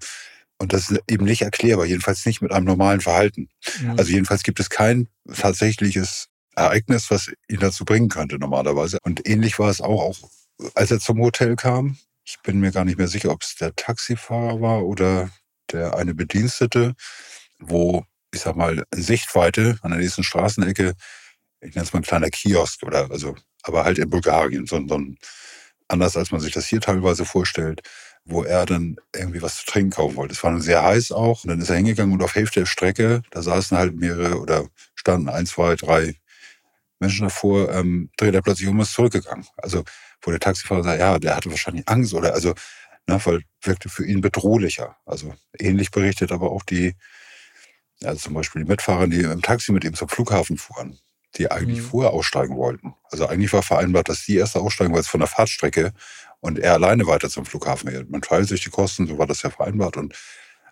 und 0.59 0.73
das 0.73 0.91
ist 0.91 1.01
eben 1.09 1.25
nicht 1.25 1.43
erklärbar, 1.43 1.87
jedenfalls 1.87 2.27
nicht 2.27 2.43
mit 2.43 2.53
einem 2.53 2.67
normalen 2.67 3.01
Verhalten. 3.01 3.49
Mhm. 3.81 3.91
Also 3.91 4.11
jedenfalls 4.11 4.43
gibt 4.43 4.61
es 4.61 4.71
kein 4.71 5.09
tatsächliches 5.33 6.29
Ereignis, 6.57 7.11
was 7.11 7.31
ihn 7.49 7.61
dazu 7.61 7.85
bringen 7.85 8.09
könnte 8.09 8.39
normalerweise. 8.39 8.99
Und 9.03 9.27
ähnlich 9.29 9.59
war 9.59 9.71
es 9.71 9.81
auch, 9.81 10.03
auch 10.03 10.31
als 10.75 10.91
er 10.91 10.99
zum 10.99 11.21
Hotel 11.21 11.55
kam. 11.55 11.97
Ich 12.25 12.39
bin 12.43 12.59
mir 12.61 12.73
gar 12.73 12.85
nicht 12.85 12.99
mehr 12.99 13.09
sicher, 13.09 13.31
ob 13.31 13.43
es 13.43 13.55
der 13.55 13.75
Taxifahrer 13.77 14.61
war 14.61 14.85
oder 14.85 15.31
der 15.71 15.97
eine 15.97 16.15
Bedienstete, 16.15 16.95
wo, 17.59 18.05
ich 18.33 18.41
sag 18.41 18.57
mal, 18.57 18.85
Sichtweite 18.95 19.79
an 19.83 19.91
der 19.91 20.01
nächsten 20.01 20.23
Straßenecke, 20.25 20.95
ich 21.61 21.75
nenne 21.75 21.87
es 21.87 21.93
mal 21.93 22.01
ein 22.01 22.05
kleiner 22.05 22.31
Kiosk 22.31 22.83
oder 22.85 23.11
also, 23.11 23.37
aber 23.63 23.85
halt 23.85 23.99
in 23.99 24.11
Bulgarien, 24.11 24.67
so, 24.67 24.81
so 24.87 24.99
ein, 24.99 25.19
anders 25.89 26.17
als 26.17 26.31
man 26.31 26.41
sich 26.41 26.53
das 26.53 26.67
hier 26.67 26.81
teilweise 26.81 27.25
vorstellt, 27.25 27.83
wo 28.25 28.45
er 28.45 28.67
dann 28.67 28.97
irgendwie 29.17 29.43
was 29.43 29.57
zu 29.57 29.67
trinken 29.67 29.91
kaufen 29.91 30.17
wollte. 30.17 30.35
Es 30.35 30.43
war 30.43 30.51
dann 30.51 30.61
sehr 30.61 30.83
heiß 30.83 31.13
auch. 31.13 31.45
Und 31.45 31.51
dann 31.51 31.61
ist 31.61 31.71
er 31.71 31.77
hingegangen 31.77 32.13
und 32.13 32.23
auf 32.23 32.35
Hälfte 32.35 32.61
der 32.61 32.67
Strecke, 32.67 33.23
da 33.31 33.43
saßen 33.43 33.77
halt 33.77 33.97
mehrere 33.97 34.39
oder 34.39 34.69
standen 34.95 35.29
ein, 35.31 35.47
zwei, 35.47 35.77
drei 35.77 36.15
Menschen 37.01 37.25
davor, 37.25 37.73
ähm, 37.73 38.11
dreht 38.17 38.35
er 38.35 38.43
plötzlich 38.43 38.69
um 38.69 38.77
und 38.77 38.83
ist 38.83 38.93
zurückgegangen. 38.93 39.47
Also, 39.57 39.85
wo 40.23 40.31
der 40.31 40.41
Taxifahrer 40.41 40.83
sagt, 40.83 41.01
ja, 41.01 41.19
der 41.19 41.37
hatte 41.37 41.51
wahrscheinlich 41.51 41.89
Angst 41.89 42.13
oder, 42.13 42.35
also, 42.35 42.55
ne, 43.07 43.21
weil 43.25 43.43
wirkte 43.63 43.89
für 43.89 44.05
ihn 44.05 44.21
bedrohlicher. 44.21 44.97
Also, 45.07 45.35
ähnlich 45.59 45.91
berichtet 45.91 46.33
aber 46.33 46.51
auch 46.51 46.65
die, 46.65 46.95
also 48.05 48.21
zum 48.21 48.35
Beispiel 48.35 48.63
die 48.63 48.69
Mitfahrer, 48.69 49.07
die 49.07 49.21
im 49.21 49.43
Taxi 49.43 49.73
mit 49.73 49.85
ihm 49.85 49.95
zum 49.95 50.09
Flughafen 50.09 50.57
fuhren, 50.57 50.99
die 51.37 51.51
eigentlich 51.51 51.81
mhm. 51.81 51.87
vorher 51.87 52.13
aussteigen 52.13 52.57
wollten. 52.57 52.95
Also 53.11 53.27
eigentlich 53.27 53.53
war 53.53 53.63
vereinbart, 53.63 54.09
dass 54.09 54.25
die 54.25 54.37
erste 54.37 54.61
aussteigen, 54.61 54.93
weil 54.93 55.01
es 55.01 55.09
von 55.09 55.21
der 55.21 55.29
Fahrtstrecke 55.29 55.93
und 56.41 56.59
er 56.59 56.75
alleine 56.75 57.07
weiter 57.07 57.29
zum 57.29 57.45
Flughafen 57.45 57.91
geht. 57.91 58.11
Man 58.11 58.23
teilt 58.23 58.49
sich 58.49 58.63
die 58.63 58.71
Kosten, 58.71 59.07
so 59.07 59.19
war 59.19 59.27
das 59.27 59.43
ja 59.43 59.51
vereinbart. 59.51 59.97
Und, 59.97 60.15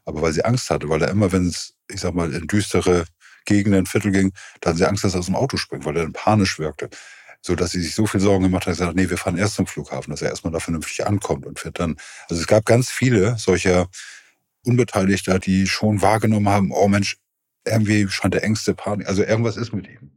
aber 0.05 0.23
weil 0.23 0.33
sie 0.33 0.45
Angst 0.45 0.71
hatte, 0.71 0.89
weil 0.89 1.03
er 1.03 1.11
immer, 1.11 1.33
wenn 1.33 1.49
es, 1.49 1.75
ich 1.91 2.01
sag 2.01 2.15
mal, 2.15 2.33
in 2.33 2.47
düstere 2.47 3.05
Gegenden, 3.45 3.87
Viertel 3.87 4.13
ging, 4.13 4.33
dann 4.61 4.71
hatte 4.71 4.79
sie 4.79 4.89
Angst, 4.89 5.05
dass 5.05 5.15
er 5.15 5.21
aus 5.21 5.27
dem 5.27 5.37
Auto 5.37 5.57
springt, 5.57 5.85
weil 5.85 5.97
er 5.97 6.03
dann 6.05 6.13
panisch 6.13 6.59
wirkte. 6.59 6.91
So 7.43 7.55
dass 7.55 7.71
sie 7.71 7.81
sich 7.81 7.95
so 7.95 8.07
viel 8.07 8.21
Sorgen 8.21 8.45
gemacht 8.45 8.67
hat, 8.67 8.73
gesagt, 8.73 8.97
nee, 8.97 9.09
wir 9.09 9.19
fahren 9.19 9.37
erst 9.37 9.55
zum 9.55 9.67
Flughafen, 9.67 10.11
dass 10.11 10.23
er 10.23 10.31
erstmal 10.31 10.53
da 10.53 10.59
vernünftig 10.59 11.07
ankommt 11.07 11.47
und 11.47 11.61
fährt 11.61 11.79
dann. 11.79 11.97
Also 12.29 12.41
es 12.41 12.47
gab 12.47 12.65
ganz 12.65 12.91
viele 12.91 13.39
solcher 13.39 13.89
Unbeteiligter, 14.67 15.39
die 15.39 15.67
schon 15.67 16.03
wahrgenommen 16.03 16.49
haben, 16.49 16.73
oh 16.73 16.89
Mensch, 16.89 17.19
irgendwie 17.67 18.09
scheint 18.09 18.35
der 18.35 18.45
Ängste, 18.45 18.75
Panik, 18.75 19.09
also 19.09 19.23
irgendwas 19.23 19.57
ist 19.57 19.73
mit 19.73 19.89
ihm. 19.89 20.11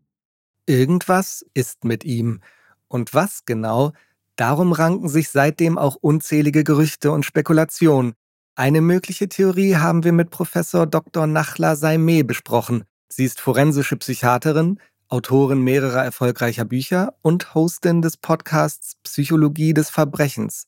Irgendwas 0.65 1.45
ist 1.53 1.83
mit 1.83 2.03
ihm. 2.03 2.41
Und 2.87 3.13
was 3.13 3.45
genau, 3.45 3.93
Darum 4.39 4.71
ranken 4.71 5.09
sich 5.09 5.31
seitdem 5.31 5.77
auch 5.77 5.97
unzählige 5.99 6.63
Gerüchte 6.63 7.11
und 7.11 7.25
Spekulationen. 7.25 8.13
Eine 8.55 8.79
mögliche 8.79 9.27
Theorie 9.27 9.75
haben 9.75 10.05
wir 10.05 10.13
mit 10.13 10.29
Professor 10.29 10.87
Dr. 10.87 11.27
Nachla 11.27 11.75
Saimeh 11.75 12.23
besprochen. 12.23 12.85
Sie 13.09 13.25
ist 13.25 13.41
forensische 13.41 13.97
Psychiaterin, 13.97 14.79
Autorin 15.09 15.61
mehrerer 15.61 16.05
erfolgreicher 16.05 16.63
Bücher 16.63 17.15
und 17.21 17.53
Hostin 17.53 18.01
des 18.01 18.15
Podcasts 18.15 18.95
Psychologie 19.03 19.73
des 19.73 19.89
Verbrechens. 19.89 20.67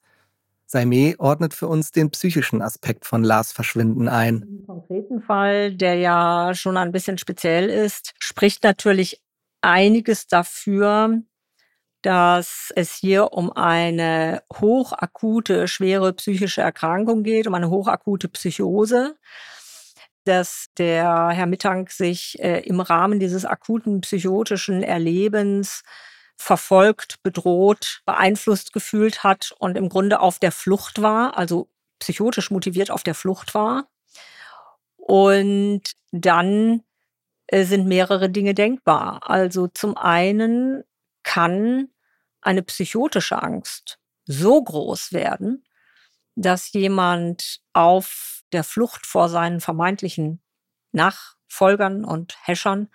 Saimeh 0.71 1.15
ordnet 1.17 1.53
für 1.53 1.67
uns 1.67 1.91
den 1.91 2.09
psychischen 2.11 2.61
Aspekt 2.61 3.05
von 3.05 3.23
Lars 3.23 3.51
Verschwinden 3.51 4.07
ein. 4.07 4.41
Im 4.41 4.65
konkreten 4.65 5.21
Fall, 5.21 5.73
der 5.75 5.95
ja 5.95 6.53
schon 6.53 6.77
ein 6.77 6.93
bisschen 6.93 7.17
speziell 7.17 7.69
ist, 7.69 8.13
spricht 8.19 8.63
natürlich 8.63 9.21
einiges 9.59 10.27
dafür, 10.27 11.21
dass 12.01 12.71
es 12.75 12.95
hier 12.95 13.33
um 13.33 13.51
eine 13.51 14.43
hochakute, 14.53 15.67
schwere 15.67 16.13
psychische 16.13 16.61
Erkrankung 16.61 17.23
geht, 17.23 17.47
um 17.47 17.53
eine 17.53 17.69
hochakute 17.69 18.29
Psychose, 18.29 19.17
dass 20.23 20.67
der 20.77 21.29
Herr 21.29 21.47
Mittank 21.47 21.91
sich 21.91 22.39
äh, 22.39 22.61
im 22.61 22.79
Rahmen 22.79 23.19
dieses 23.19 23.43
akuten 23.43 24.01
psychotischen 24.01 24.83
Erlebens 24.83 25.83
verfolgt, 26.41 27.21
bedroht, 27.23 28.01
beeinflusst 28.05 28.73
gefühlt 28.73 29.23
hat 29.23 29.53
und 29.59 29.77
im 29.77 29.89
Grunde 29.89 30.19
auf 30.19 30.39
der 30.39 30.51
Flucht 30.51 31.01
war, 31.01 31.37
also 31.37 31.69
psychotisch 31.99 32.51
motiviert 32.51 32.91
auf 32.91 33.03
der 33.03 33.15
Flucht 33.15 33.53
war. 33.53 33.87
Und 34.97 35.83
dann 36.11 36.83
äh, 37.47 37.63
sind 37.63 37.87
mehrere 37.87 38.29
Dinge 38.29 38.53
denkbar. 38.53 39.29
Also 39.29 39.67
zum 39.67 39.97
einen 39.97 40.83
kann 41.23 41.89
eine 42.41 42.63
psychotische 42.63 43.41
Angst 43.41 43.99
so 44.25 44.63
groß 44.63 45.13
werden, 45.13 45.63
dass 46.35 46.73
jemand 46.73 47.61
auf 47.73 48.41
der 48.51 48.63
Flucht 48.63 49.05
vor 49.05 49.29
seinen 49.29 49.61
vermeintlichen 49.61 50.41
Nachfolgern 50.91 52.03
und 52.03 52.35
Häschern 52.43 52.89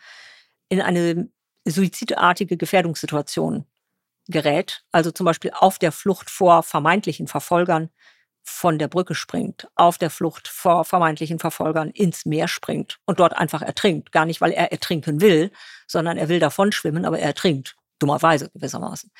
in 0.69 0.81
eine 0.81 1.29
suizidartige 1.67 2.57
Gefährdungssituation 2.57 3.67
gerät, 4.29 4.85
also 4.93 5.11
zum 5.11 5.25
Beispiel 5.25 5.53
auf 5.55 5.79
der 5.79 5.93
Flucht 5.93 6.31
vor 6.31 6.63
vermeintlichen 6.63 7.29
Verfolgern 7.29 7.91
von 8.43 8.79
der 8.79 8.89
Brücke 8.89 9.15
springt, 9.15 9.69
auf 9.75 9.99
der 9.99 10.11
Flucht 10.11 10.47
vor 10.47 10.85
vermeintlichen 10.85 11.39
Verfolgern 11.39 11.91
ins 11.91 12.27
Meer 12.27 12.47
springt 12.49 12.99
und 13.05 13.19
dort 13.19 13.37
einfach 13.37 13.61
ertrinkt. 13.61 14.13
Gar 14.13 14.25
nicht, 14.25 14.41
weil 14.41 14.53
er 14.53 14.71
ertrinken 14.71 15.21
will, 15.21 15.51
sondern 15.87 16.17
er 16.17 16.29
will 16.29 16.39
davon 16.39 16.71
schwimmen, 16.71 17.05
aber 17.05 17.19
er 17.19 17.27
ertrinkt 17.27 17.77
dummerweise 17.99 18.51
gewissermaßen. 18.51 19.11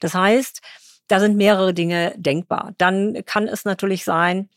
Das 0.00 0.14
heißt, 0.14 0.60
da 1.08 1.20
sind 1.20 1.36
mehrere 1.36 1.72
Dinge 1.72 2.14
denkbar. 2.16 2.74
Dann 2.78 3.24
kann 3.24 3.48
es 3.48 3.64
natürlich 3.64 4.04
sein, 4.04 4.50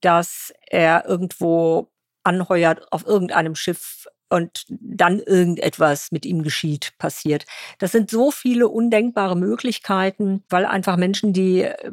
dass 0.00 0.52
er 0.66 1.06
irgendwo 1.06 1.90
anheuert 2.22 2.90
auf 2.92 3.06
irgendeinem 3.06 3.54
Schiff 3.54 4.06
und 4.28 4.64
dann 4.68 5.20
irgendetwas 5.20 6.10
mit 6.10 6.26
ihm 6.26 6.42
geschieht, 6.42 6.92
passiert. 6.98 7.44
Das 7.78 7.92
sind 7.92 8.10
so 8.10 8.30
viele 8.30 8.68
undenkbare 8.68 9.36
Möglichkeiten, 9.36 10.42
weil 10.48 10.64
einfach 10.64 10.96
Menschen, 10.96 11.32
die 11.32 11.62
äh, 11.62 11.90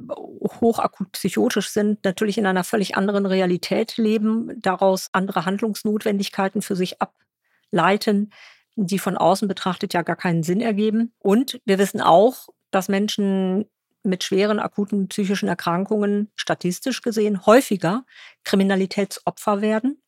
hochakut 0.62 1.12
psychotisch 1.12 1.70
sind, 1.70 2.04
natürlich 2.04 2.38
in 2.38 2.46
einer 2.46 2.64
völlig 2.64 2.96
anderen 2.96 3.26
Realität 3.26 3.98
leben, 3.98 4.60
daraus 4.62 5.10
andere 5.12 5.46
Handlungsnotwendigkeiten 5.46 6.62
für 6.62 6.76
sich 6.76 6.98
ableiten, 7.02 8.32
die 8.76 9.00
von 9.00 9.18
außen 9.18 9.48
betrachtet 9.48 9.94
ja 9.94 10.02
gar 10.02 10.16
keinen 10.16 10.44
Sinn 10.44 10.62
ergeben. 10.62 11.14
Und 11.20 11.62
wir 11.66 11.78
wissen 11.78 12.02
auch, 12.02 12.48
dass 12.72 12.88
Menschen 12.88 13.66
mit 14.04 14.24
schweren 14.24 14.60
akuten 14.60 15.10
psychischen 15.10 15.48
Erkrankungen 15.48 16.32
statistisch 16.36 17.02
gesehen 17.02 17.46
häufiger 17.46 18.04
Kriminalitätsopfer 18.44 19.62
werden 19.62 20.01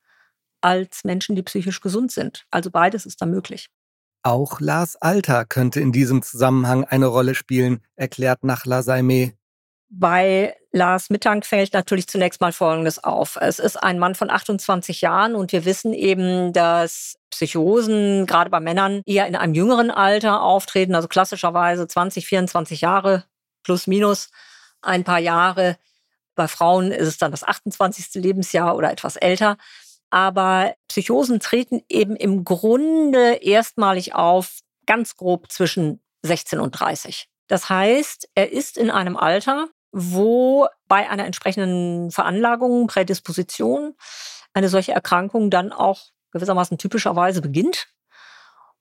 als 0.63 1.03
Menschen, 1.03 1.36
die 1.36 1.43
psychisch 1.43 1.82
gesund 1.82 2.12
sind. 2.12 2.46
Also 2.51 2.72
beides 2.72 3.05
ist 3.05 3.22
da 3.22 3.25
möglich. 3.25 3.67
Auch 4.24 4.62
Lars 4.62 4.96
Alter 4.96 5.43
könnte 5.46 5.82
in 5.82 5.91
diesem 5.91 6.22
Zusammenhang 6.22 6.86
eine 6.86 7.08
Rolle 7.08 7.36
spielen, 7.36 7.82
erklärt 7.96 8.43
Nachla 8.43 8.82
Saime. 8.82 9.34
Bei 9.89 10.55
Lars 10.72 11.10
Mittank 11.10 11.46
fällt 11.46 11.74
natürlich 11.74 12.08
zunächst 12.08 12.41
mal 12.41 12.53
Folgendes 12.53 13.03
auf. 13.03 13.38
Es 13.39 13.60
ist 13.60 13.75
ein 13.75 14.00
Mann 14.00 14.15
von 14.15 14.32
28 14.32 15.01
Jahren 15.01 15.36
und 15.36 15.51
wir 15.51 15.65
wissen 15.65 15.93
eben, 15.93 16.51
dass 16.53 17.15
Psychosen 17.29 18.25
gerade 18.25 18.50
bei 18.50 18.60
Männern 18.60 19.01
eher 19.05 19.27
in 19.27 19.36
einem 19.36 19.53
jüngeren 19.53 19.91
Alter 19.91 20.41
auftreten, 20.41 20.96
also 20.96 21.08
klassischerweise 21.08 21.86
20, 21.88 22.25
24 22.25 22.82
Jahre 22.82 23.25
plus 23.62 23.86
minus 23.86 24.29
ein 24.82 25.03
paar 25.03 25.20
Jahre. 25.20 25.77
Bei 26.36 26.48
Frauen 26.48 26.91
ist 26.91 27.08
es 27.08 27.17
dann 27.17 27.32
das 27.32 27.43
28. 27.43 28.15
Lebensjahr 28.15 28.75
oder 28.75 28.91
etwas 28.91 29.15
älter. 29.15 29.58
Aber 30.13 30.75
Psychosen 30.89 31.39
treten 31.39 31.82
eben 31.89 32.15
im 32.15 32.43
Grunde 32.46 33.39
erstmalig 33.41 34.13
auf, 34.13 34.60
ganz 34.86 35.15
grob 35.15 35.51
zwischen 35.51 36.03
16 36.22 36.60
und 36.60 36.79
30. 36.79 37.29
Das 37.48 37.67
heißt, 37.67 38.29
er 38.36 38.51
ist 38.51 38.77
in 38.77 38.91
einem 38.91 39.17
Alter, 39.17 39.70
wo 39.91 40.67
bei 40.88 41.10
einer 41.10 41.25
entsprechenden 41.25 42.12
Veranlagung, 42.12 42.86
Prädisposition, 42.86 43.96
eine 44.53 44.70
solche 44.70 44.91
Erkrankung 44.91 45.50
dann 45.50 45.72
auch 45.72 46.03
gewissermaßen 46.29 46.77
typischerweise 46.77 47.41
beginnt. 47.41 47.88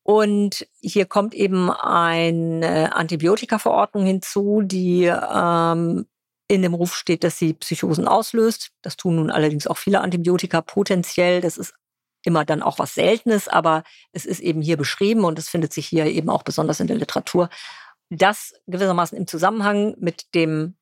Und 0.03 0.67
hier 0.81 1.07
kommt 1.07 1.33
eben 1.33 1.71
eine 1.71 2.95
Antibiotikaverordnung 2.95 4.05
hinzu, 4.05 4.61
die 4.61 5.05
ähm, 5.05 6.05
in 6.53 6.61
dem 6.61 6.75
Ruf 6.75 6.95
steht, 6.95 7.25
dass 7.25 7.39
sie 7.39 7.55
Psychosen 7.55 8.07
auslöst. 8.07 8.73
Das 8.83 8.99
tun 8.99 9.17
nun 9.17 9.31
allerdings 9.31 9.67
auch 9.67 9.79
viele 9.79 10.03
Antibiotika 10.03 10.61
potenziell. 10.61 11.41
Das 11.41 11.57
ist 11.57 11.73
immer 12.25 12.45
dann 12.45 12.63
auch 12.63 12.79
was 12.79 12.95
Seltenes, 12.95 13.49
aber 13.49 13.85
es 14.13 14.27
ist 14.27 14.41
eben 14.41 14.61
hier 14.61 14.77
beschrieben 14.77 15.25
und 15.25 15.39
es 15.39 15.49
findet 15.49 15.73
sich 15.73 15.87
hier 15.87 16.05
eben 16.05 16.29
auch 16.29 16.43
besonders 16.43 16.79
in 16.79 16.89
der 16.89 16.97
Literatur. 16.97 17.49
Das 18.11 18.53
gewissermaßen 18.67 19.17
im 19.17 19.27
Zusammenhang 19.27 19.95
mit 19.99 20.35
dem 20.35 20.75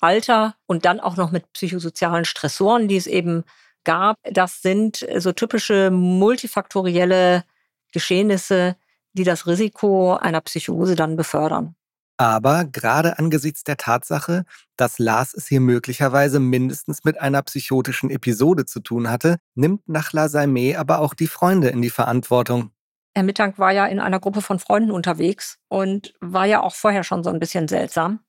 Alter 0.00 0.54
und 0.66 0.84
dann 0.84 1.00
auch 1.00 1.16
noch 1.16 1.32
mit 1.32 1.52
psychosozialen 1.54 2.24
Stressoren, 2.24 2.86
die 2.86 2.96
es 2.96 3.08
eben 3.08 3.42
gab, 3.82 4.16
das 4.22 4.62
sind 4.62 5.04
so 5.18 5.32
typische 5.32 5.90
multifaktorielle 5.90 7.44
Geschehnisse, 7.92 8.76
die 9.12 9.24
das 9.24 9.48
Risiko 9.48 10.14
einer 10.14 10.40
Psychose 10.40 10.94
dann 10.94 11.16
befördern. 11.16 11.74
Aber 12.20 12.66
gerade 12.66 13.18
angesichts 13.18 13.64
der 13.64 13.78
Tatsache, 13.78 14.44
dass 14.76 14.98
Lars 14.98 15.32
es 15.32 15.46
hier 15.46 15.62
möglicherweise 15.62 16.38
mindestens 16.38 17.02
mit 17.02 17.18
einer 17.18 17.40
psychotischen 17.40 18.10
Episode 18.10 18.66
zu 18.66 18.80
tun 18.80 19.08
hatte, 19.08 19.38
nimmt 19.54 19.88
Nachla 19.88 20.28
Saime 20.28 20.78
aber 20.78 20.98
auch 20.98 21.14
die 21.14 21.28
Freunde 21.28 21.68
in 21.68 21.80
die 21.80 21.88
Verantwortung. 21.88 22.72
Herr 23.14 23.22
Mittank 23.22 23.58
war 23.58 23.72
ja 23.72 23.86
in 23.86 24.00
einer 24.00 24.20
Gruppe 24.20 24.42
von 24.42 24.58
Freunden 24.58 24.90
unterwegs 24.90 25.60
und 25.68 26.12
war 26.20 26.44
ja 26.44 26.60
auch 26.60 26.74
vorher 26.74 27.04
schon 27.04 27.24
so 27.24 27.30
ein 27.30 27.40
bisschen 27.40 27.68
seltsam. 27.68 28.20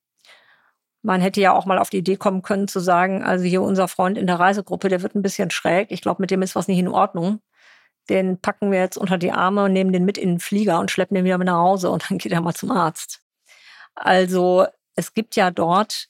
Man 1.01 1.19
hätte 1.19 1.41
ja 1.41 1.51
auch 1.51 1.65
mal 1.65 1.77
auf 1.77 1.89
die 1.89 1.98
Idee 1.98 2.15
kommen 2.15 2.43
können 2.43 2.69
zu 2.69 2.80
sagen, 2.80 3.23
also 3.23 3.43
hier 3.43 3.62
unser 3.62 3.89
Freund 3.89 4.17
in 4.17 4.25
der 4.25 4.39
Reisegruppe, 4.39 4.88
der 4.88 5.01
wird 5.01 5.15
ein 5.15 5.21
bisschen 5.21 5.51
schräg. 5.51 5.91
Ich 5.91 6.01
glaube, 6.01 6.21
mit 6.21 6.32
dem 6.32 6.41
ist 6.43 6.56
was 6.56 6.69
nicht 6.69 6.80
in 6.80 6.88
Ordnung. 6.88 7.41
Den 8.10 8.39
packen 8.39 8.71
wir 8.71 8.80
jetzt 8.80 8.97
unter 8.97 9.17
die 9.17 9.34
Arme 9.34 9.65
und 9.65 9.73
nehmen 9.73 9.91
den 9.91 10.06
mit 10.06 10.17
in 10.17 10.30
den 10.30 10.39
Flieger 10.39 10.80
und 10.80 10.91
schleppen 10.91 11.15
den 11.15 11.25
wieder 11.25 11.38
mit 11.38 11.47
nach 11.47 11.60
Hause 11.60 11.89
und 11.91 12.10
dann 12.10 12.19
geht 12.19 12.32
er 12.32 12.39
mal 12.39 12.54
zum 12.54 12.71
Arzt. 12.71 13.21
Also 13.95 14.65
es 14.95 15.13
gibt 15.13 15.36
ja 15.36 15.51
dort 15.51 16.08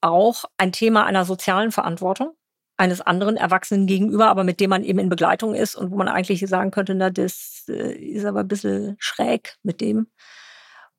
auch 0.00 0.44
ein 0.58 0.72
Thema 0.72 1.04
einer 1.06 1.24
sozialen 1.24 1.72
Verantwortung 1.72 2.34
eines 2.76 3.00
anderen 3.00 3.36
Erwachsenen 3.36 3.86
gegenüber, 3.86 4.28
aber 4.28 4.44
mit 4.44 4.58
dem 4.60 4.70
man 4.70 4.82
eben 4.82 4.98
in 4.98 5.08
Begleitung 5.08 5.54
ist 5.54 5.76
und 5.76 5.90
wo 5.90 5.96
man 5.96 6.08
eigentlich 6.08 6.44
sagen 6.48 6.70
könnte, 6.70 6.94
na, 6.94 7.10
das 7.10 7.64
äh, 7.68 7.94
ist 7.94 8.24
aber 8.24 8.40
ein 8.40 8.48
bisschen 8.48 8.96
schräg 8.98 9.56
mit 9.62 9.80
dem. 9.80 10.08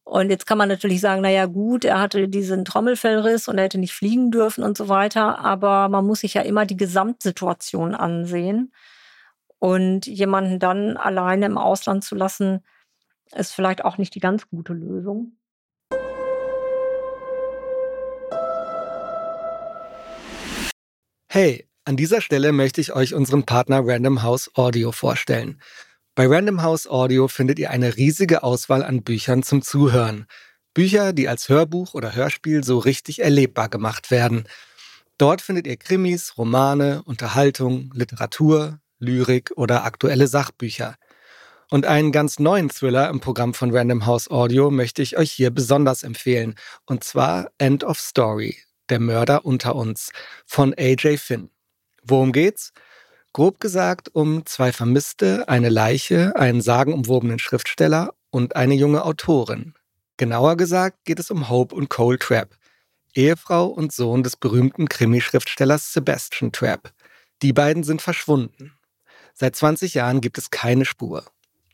Und 0.05 0.29
jetzt 0.29 0.45
kann 0.45 0.57
man 0.57 0.69
natürlich 0.69 1.01
sagen, 1.01 1.21
na 1.21 1.29
ja, 1.29 1.45
gut, 1.45 1.86
er 1.86 1.99
hatte 1.99 2.27
diesen 2.27 2.65
Trommelfellriss 2.65 3.47
und 3.47 3.57
er 3.57 3.65
hätte 3.65 3.79
nicht 3.79 3.93
fliegen 3.93 4.31
dürfen 4.31 4.63
und 4.63 4.77
so 4.77 4.89
weiter, 4.89 5.39
aber 5.39 5.89
man 5.89 6.05
muss 6.05 6.21
sich 6.21 6.33
ja 6.33 6.41
immer 6.41 6.65
die 6.65 6.77
Gesamtsituation 6.77 7.95
ansehen. 7.95 8.73
Und 9.59 10.07
jemanden 10.07 10.59
dann 10.59 10.97
alleine 10.97 11.45
im 11.45 11.57
Ausland 11.57 12.03
zu 12.03 12.15
lassen, 12.15 12.65
ist 13.33 13.53
vielleicht 13.53 13.86
auch 13.86 13.97
nicht 13.97 14.13
die 14.13 14.19
ganz 14.19 14.49
gute 14.49 14.73
Lösung. 14.73 15.38
Hey, 21.36 21.67
an 21.84 21.98
dieser 21.98 22.22
Stelle 22.22 22.52
möchte 22.52 22.80
ich 22.80 22.93
euch 22.93 23.15
unseren 23.15 23.41
Partner 23.41 23.82
Random 23.84 24.22
House 24.22 24.52
Audio 24.54 24.91
vorstellen. 24.91 25.60
Bei 26.13 26.28
Random 26.28 26.62
House 26.62 26.86
Audio 26.86 27.28
findet 27.28 27.58
ihr 27.58 27.72
eine 27.72 27.98
riesige 27.98 28.43
Auswahl 28.43 28.84
an 28.84 29.02
Büchern 29.02 29.41
zum 29.41 29.63
Zuhören. 29.63 30.28
Bücher, 30.76 31.12
die 31.12 31.28
als 31.28 31.50
Hörbuch 31.50 31.96
oder 31.96 32.13
Hörspiel 32.13 32.63
so 32.63 32.78
richtig 32.78 33.24
erlebbar 33.24 33.67
gemacht 33.67 34.12
werden. 34.12 34.43
Dort 35.17 35.41
findet 35.41 35.65
ihr 35.65 35.78
Krimis, 35.78 36.38
Romane, 36.38 37.02
Unterhaltung, 37.02 37.89
Literatur, 37.96 38.80
Lyrik 39.00 39.54
oder 39.56 39.86
aktuelle 39.86 40.28
Sachbücher. 40.28 40.98
Und 41.72 41.88
einen 41.88 42.12
ganz 42.12 42.38
neuen 42.38 42.69
Thriller 42.69 43.10
im 43.10 43.22
Programm 43.22 43.56
von 43.56 43.76
Random 43.76 44.06
House 44.06 44.30
Audio 44.30 44.69
möchte 44.69 45.02
ich 45.02 45.17
euch 45.17 45.32
hier 45.32 45.50
besonders 45.50 46.04
empfehlen. 46.04 46.54
Und 46.86 47.04
zwar 47.04 47.50
End 47.58 47.84
of 47.84 48.00
Story 48.00 48.56
der 48.89 49.00
Mörder 49.00 49.46
unter 49.46 49.76
uns 49.76 50.12
von 50.46 50.74
AJ 50.78 51.17
Finn. 51.17 51.50
Worum 52.04 52.32
geht's? 52.32 52.74
Grob 53.32 53.60
gesagt 53.60 54.10
um 54.13 54.46
zwei 54.46 54.72
Vermisste, 54.72 55.48
eine 55.50 55.69
Leiche, 55.69 56.36
einen 56.36 56.62
sagenumwobenen 56.62 57.39
Schriftsteller 57.39 58.13
und 58.30 58.56
eine 58.56 58.76
junge 58.76 59.06
Autorin. 59.06 59.74
Genauer 60.17 60.58
gesagt 60.58 61.06
geht 61.06 61.19
es 61.19 61.32
um 61.32 61.50
Hope 61.50 61.74
und 61.74 61.89
Cole 61.89 62.19
Trapp, 62.19 62.56
Ehefrau 63.15 63.67
und 63.67 63.91
Sohn 63.91 64.24
des 64.24 64.36
berühmten 64.36 64.88
Krimi-Schriftstellers 64.88 65.93
Sebastian 65.93 66.52
Trapp. 66.52 66.93
Die 67.41 67.54
beiden 67.54 67.84
sind 67.84 68.02
verschwunden. 68.02 68.74
Seit 69.34 69.56
20 69.56 69.96
Jahren 69.96 70.22
gibt 70.22 70.38
es 70.38 70.52
keine 70.52 70.86
Spur. 70.86 71.26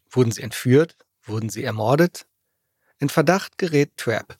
Wurden 0.09 0.31
sie 0.31 0.41
entführt? 0.41 0.95
Wurden 1.23 1.49
sie 1.49 1.63
ermordet? 1.63 2.25
In 2.99 3.09
Verdacht 3.09 3.57
gerät 3.57 3.97
Trapp. 3.97 4.37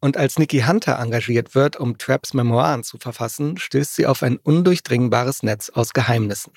Und 0.00 0.16
als 0.16 0.38
Nikki 0.38 0.60
Hunter 0.60 0.98
engagiert 0.98 1.54
wird, 1.54 1.76
um 1.76 1.96
Trapps 1.96 2.34
Memoiren 2.34 2.84
zu 2.84 2.98
verfassen, 2.98 3.56
stößt 3.56 3.94
sie 3.94 4.06
auf 4.06 4.22
ein 4.22 4.36
undurchdringbares 4.36 5.42
Netz 5.42 5.70
aus 5.70 5.92
Geheimnissen. 5.94 6.52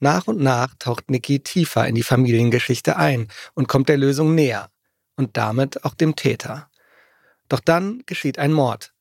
Nach 0.00 0.26
und 0.26 0.40
nach 0.40 0.74
taucht 0.78 1.10
Nikki 1.10 1.40
tiefer 1.40 1.86
in 1.86 1.94
die 1.94 2.02
Familiengeschichte 2.02 2.96
ein 2.96 3.28
und 3.54 3.68
kommt 3.68 3.88
der 3.88 3.98
Lösung 3.98 4.34
näher 4.34 4.70
und 5.16 5.36
damit 5.36 5.84
auch 5.84 5.94
dem 5.94 6.16
Täter. 6.16 6.68
Doch 7.48 7.60
dann 7.60 8.02
geschieht 8.06 8.38
ein 8.38 8.52
Mord. 8.52 8.92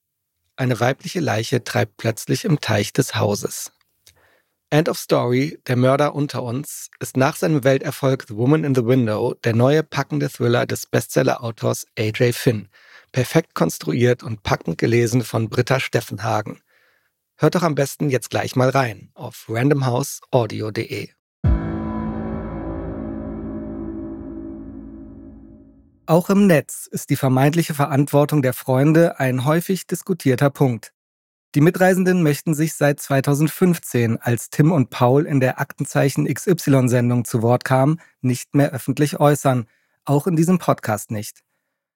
Eine 0.56 0.80
weibliche 0.80 1.22
Leiche 1.22 1.64
treibt 1.64 1.98
plötzlich 1.98 2.44
im 2.44 2.60
Teich 2.60 2.92
des 2.92 3.16
Hauses. 3.16 3.72
End 4.70 4.90
of 4.90 5.00
Story, 5.00 5.60
der 5.68 5.78
Mörder 5.78 6.14
unter 6.14 6.44
uns, 6.44 6.92
ist 7.00 7.18
nach 7.18 7.38
seinem 7.38 7.64
Welterfolg 7.64 8.26
The 8.28 8.36
Woman 8.36 8.64
in 8.64 8.76
the 8.76 8.86
Window 8.86 9.34
der 9.44 9.56
neue 9.56 9.82
packende 9.82 10.30
Thriller 10.30 10.68
des 10.68 10.86
Bestseller-Autors 10.86 11.88
AJ 11.98 12.34
Finn– 12.34 12.68
Perfekt 13.12 13.56
konstruiert 13.56 14.24
und 14.24 14.44
packend 14.44 14.78
gelesen 14.78 15.24
von 15.24 15.50
Britta 15.50 15.80
Steffenhagen. 15.80 16.60
Hört 17.38 17.56
doch 17.56 17.64
am 17.64 17.76
besten 17.76 18.10
jetzt 18.10 18.30
gleich 18.30 18.56
mal 18.56 18.70
rein 18.70 19.12
auf 19.14 19.46
randomhouseaudio.de. 19.48 21.10
Auch 26.06 26.30
im 26.32 26.48
Netz 26.48 26.88
ist 26.92 27.12
die 27.12 27.16
vermeintliche 27.16 27.76
Verantwortung 27.76 28.42
der 28.42 28.54
Freunde 28.54 29.20
ein 29.20 29.46
häufig 29.46 29.86
diskutierter 29.86 30.50
Punkt. 30.50 30.92
Die 31.56 31.62
Mitreisenden 31.62 32.24
möchten 32.24 32.54
sich 32.54 32.74
seit 32.74 33.00
2015, 33.00 34.18
als 34.18 34.50
Tim 34.50 34.72
und 34.72 34.90
Paul 34.90 35.26
in 35.26 35.40
der 35.40 35.60
Aktenzeichen 35.60 36.26
XY-Sendung 36.26 37.26
zu 37.26 37.42
Wort 37.42 37.64
kamen, 37.64 38.02
nicht 38.22 38.54
mehr 38.54 38.72
öffentlich 38.72 39.20
äußern, 39.20 39.68
auch 40.04 40.28
in 40.28 40.36
diesem 40.36 40.58
Podcast 40.58 41.10
nicht. 41.12 41.42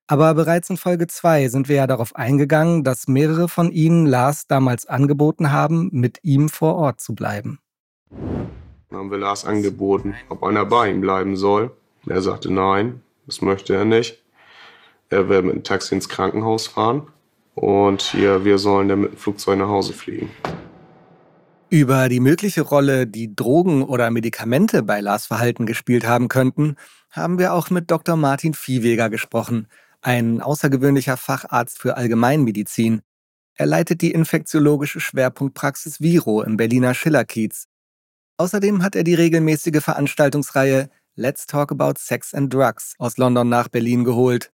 Aber 0.08 0.34
bereits 0.34 0.70
in 0.70 0.78
Folge 0.78 1.08
2 1.08 1.48
sind 1.48 1.70
wir 1.70 1.78
ja 1.78 1.88
darauf 1.88 2.16
eingegangen, 2.16 2.84
dass 2.84 3.08
mehrere 3.08 3.48
von 3.48 3.72
ihnen 3.72 4.06
Lars 4.06 4.48
damals 4.48 4.86
angeboten 4.86 5.52
haben, 5.52 5.90
mit 5.94 6.20
ihm 6.24 6.50
vor 6.50 6.76
Ort 6.76 7.00
zu 7.00 7.16
bleiben. 7.16 7.60
Dann 8.90 9.00
haben 9.00 9.12
wir 9.12 9.18
Lars 9.18 9.46
angeboten, 9.46 10.14
ob 10.30 10.44
einer 10.44 10.66
bei 10.66 10.90
ihm 10.92 11.00
bleiben 11.00 11.38
soll. 11.38 11.72
Er 12.06 12.22
sagte 12.22 12.52
nein, 12.52 13.02
das 13.26 13.42
möchte 13.42 13.74
er 13.74 13.86
nicht. 13.86 14.22
Er 15.10 15.30
will 15.30 15.42
mit 15.42 15.56
dem 15.56 15.64
Taxi 15.64 15.96
ins 15.96 16.10
Krankenhaus 16.10 16.68
fahren 16.68 17.08
und 17.56 18.02
hier, 18.02 18.44
wir 18.44 18.58
sollen 18.58 18.90
dann 18.90 19.02
mit 19.02 19.12
dem 19.14 19.18
Flugzeug 19.18 19.60
nach 19.60 19.70
Hause 19.70 19.94
fliegen. 19.94 20.30
Über 21.70 22.10
die 22.10 22.20
mögliche 22.20 22.62
Rolle, 22.62 23.08
die 23.08 23.36
Drogen 23.36 23.84
oder 23.84 24.12
Medikamente 24.12 24.84
bei 24.84 25.00
Lars 25.00 25.28
Verhalten 25.28 25.66
gespielt 25.66 26.06
haben 26.06 26.28
könnten, 26.28 26.76
haben 27.10 27.40
wir 27.40 27.54
auch 27.54 27.70
mit 27.70 27.90
Dr. 27.90 28.16
Martin 28.16 28.54
Viehweger 28.54 29.10
gesprochen, 29.10 29.68
ein 30.04 30.42
außergewöhnlicher 30.42 31.18
Facharzt 31.18 31.80
für 31.80 31.98
Allgemeinmedizin. 31.98 33.02
Er 33.56 33.66
leitet 33.66 34.02
die 34.02 34.12
infektiologische 34.12 35.00
Schwerpunktpraxis 35.00 36.02
Viro 36.02 36.42
im 36.42 36.58
Berliner 36.58 36.94
Schillerkiez. 36.94 37.68
Außerdem 38.38 38.84
hat 38.84 38.96
er 38.96 39.04
die 39.04 39.14
regelmäßige 39.14 39.82
Veranstaltungsreihe 39.84 40.90
Let's 41.16 41.46
Talk 41.46 41.72
About 41.72 41.94
Sex 42.00 42.34
and 42.34 42.54
Drugs 42.54 42.96
aus 42.98 43.18
London 43.18 43.48
nach 43.48 43.68
Berlin 43.68 44.04
geholt. 44.04 44.52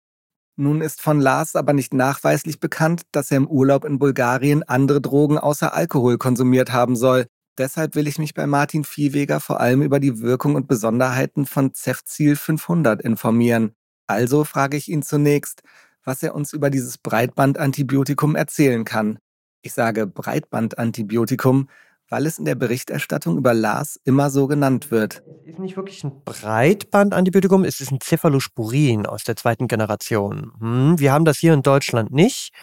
Nun 0.56 0.82
ist 0.82 1.02
von 1.02 1.22
Lars 1.22 1.56
aber 1.56 1.74
nicht 1.74 1.94
nachweislich 1.94 2.60
bekannt, 2.60 3.04
dass 3.12 3.30
er 3.30 3.38
im 3.38 3.48
Urlaub 3.48 3.86
in 3.86 4.00
Bulgarien 4.00 4.64
andere 4.64 5.00
Drogen 5.00 5.38
außer 5.38 5.74
Alkohol 5.76 6.18
konsumiert 6.18 6.74
haben 6.74 6.96
soll. 6.96 7.28
Deshalb 7.60 7.94
will 7.94 8.08
ich 8.08 8.18
mich 8.18 8.34
bei 8.34 8.48
Martin 8.48 8.84
Viehweger 8.84 9.40
vor 9.40 9.60
allem 9.60 9.84
über 9.84 10.00
die 10.00 10.20
Wirkung 10.20 10.56
und 10.56 10.68
Besonderheiten 10.68 11.46
von 11.46 11.76
Cefzil 11.76 12.36
500 12.36 13.04
informieren. 13.04 13.76
Also 14.08 14.44
frage 14.46 14.78
ich 14.78 14.90
ihn 14.90 15.04
zunächst, 15.04 15.62
was 16.04 16.24
er 16.24 16.34
uns 16.34 16.54
über 16.54 16.70
dieses 16.70 16.98
Breitbandantibiotikum 16.98 18.36
erzählen 18.36 18.86
kann. 18.86 19.20
Ich 19.62 19.74
sage 19.74 20.08
Breitbandantibiotikum, 20.08 21.68
weil 22.10 22.26
es 22.26 22.40
in 22.40 22.46
der 22.46 22.56
Berichterstattung 22.56 23.38
über 23.38 23.54
Lars 23.54 24.00
immer 24.06 24.30
so 24.30 24.48
genannt 24.48 24.92
wird. 24.92 25.24
Es 25.44 25.54
ist 25.54 25.60
nicht 25.60 25.76
wirklich 25.76 26.04
ein 26.06 26.24
Breitbandantibiotikum, 26.24 27.66
es 27.66 27.82
ist 27.82 27.92
ein 27.92 28.00
Cephalosporin 28.02 29.06
aus 29.06 29.24
der 29.24 29.36
zweiten 29.36 29.68
Generation. 29.68 30.54
Hm, 30.60 31.00
wir 31.00 31.12
haben 31.12 31.26
das 31.26 31.38
hier 31.38 31.54
in 31.54 31.62
Deutschland 31.62 32.12
nicht, 32.12 32.54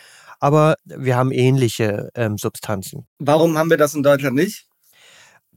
aber 0.40 0.76
wir 0.84 1.16
haben 1.16 1.30
ähnliche 1.30 2.10
ähm, 2.14 2.38
Substanzen. 2.38 3.06
Warum 3.18 3.58
haben 3.58 3.68
wir 3.68 3.76
das 3.76 3.94
in 3.94 4.02
Deutschland 4.02 4.36
nicht? 4.36 4.66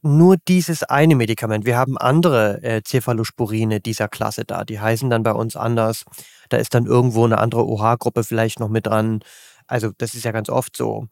Nur 0.07 0.37
dieses 0.47 0.83
eine 0.83 1.15
Medikament. 1.15 1.65
Wir 1.65 1.77
haben 1.77 1.97
andere 1.97 2.63
äh, 2.63 2.81
Cephalosporine 2.81 3.81
dieser 3.81 4.07
Klasse 4.07 4.45
da. 4.45 4.63
Die 4.63 4.79
heißen 4.79 5.09
dann 5.09 5.21
bei 5.23 5.33
uns 5.33 5.57
anders. 5.57 6.05
Da 6.47 6.55
ist 6.55 6.73
dann 6.73 6.85
irgendwo 6.85 7.25
eine 7.25 7.39
andere 7.39 7.67
OH-Gruppe 7.67 8.23
vielleicht 8.23 8.61
noch 8.61 8.69
mit 8.69 8.87
dran. 8.87 9.19
Also 9.67 9.91
das 9.97 10.15
ist 10.15 10.23
ja 10.23 10.31
ganz 10.31 10.49
oft 10.49 10.77
so 10.77 11.07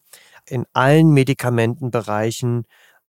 in 0.47 0.65
allen 0.71 1.09
Medikamentenbereichen 1.09 2.63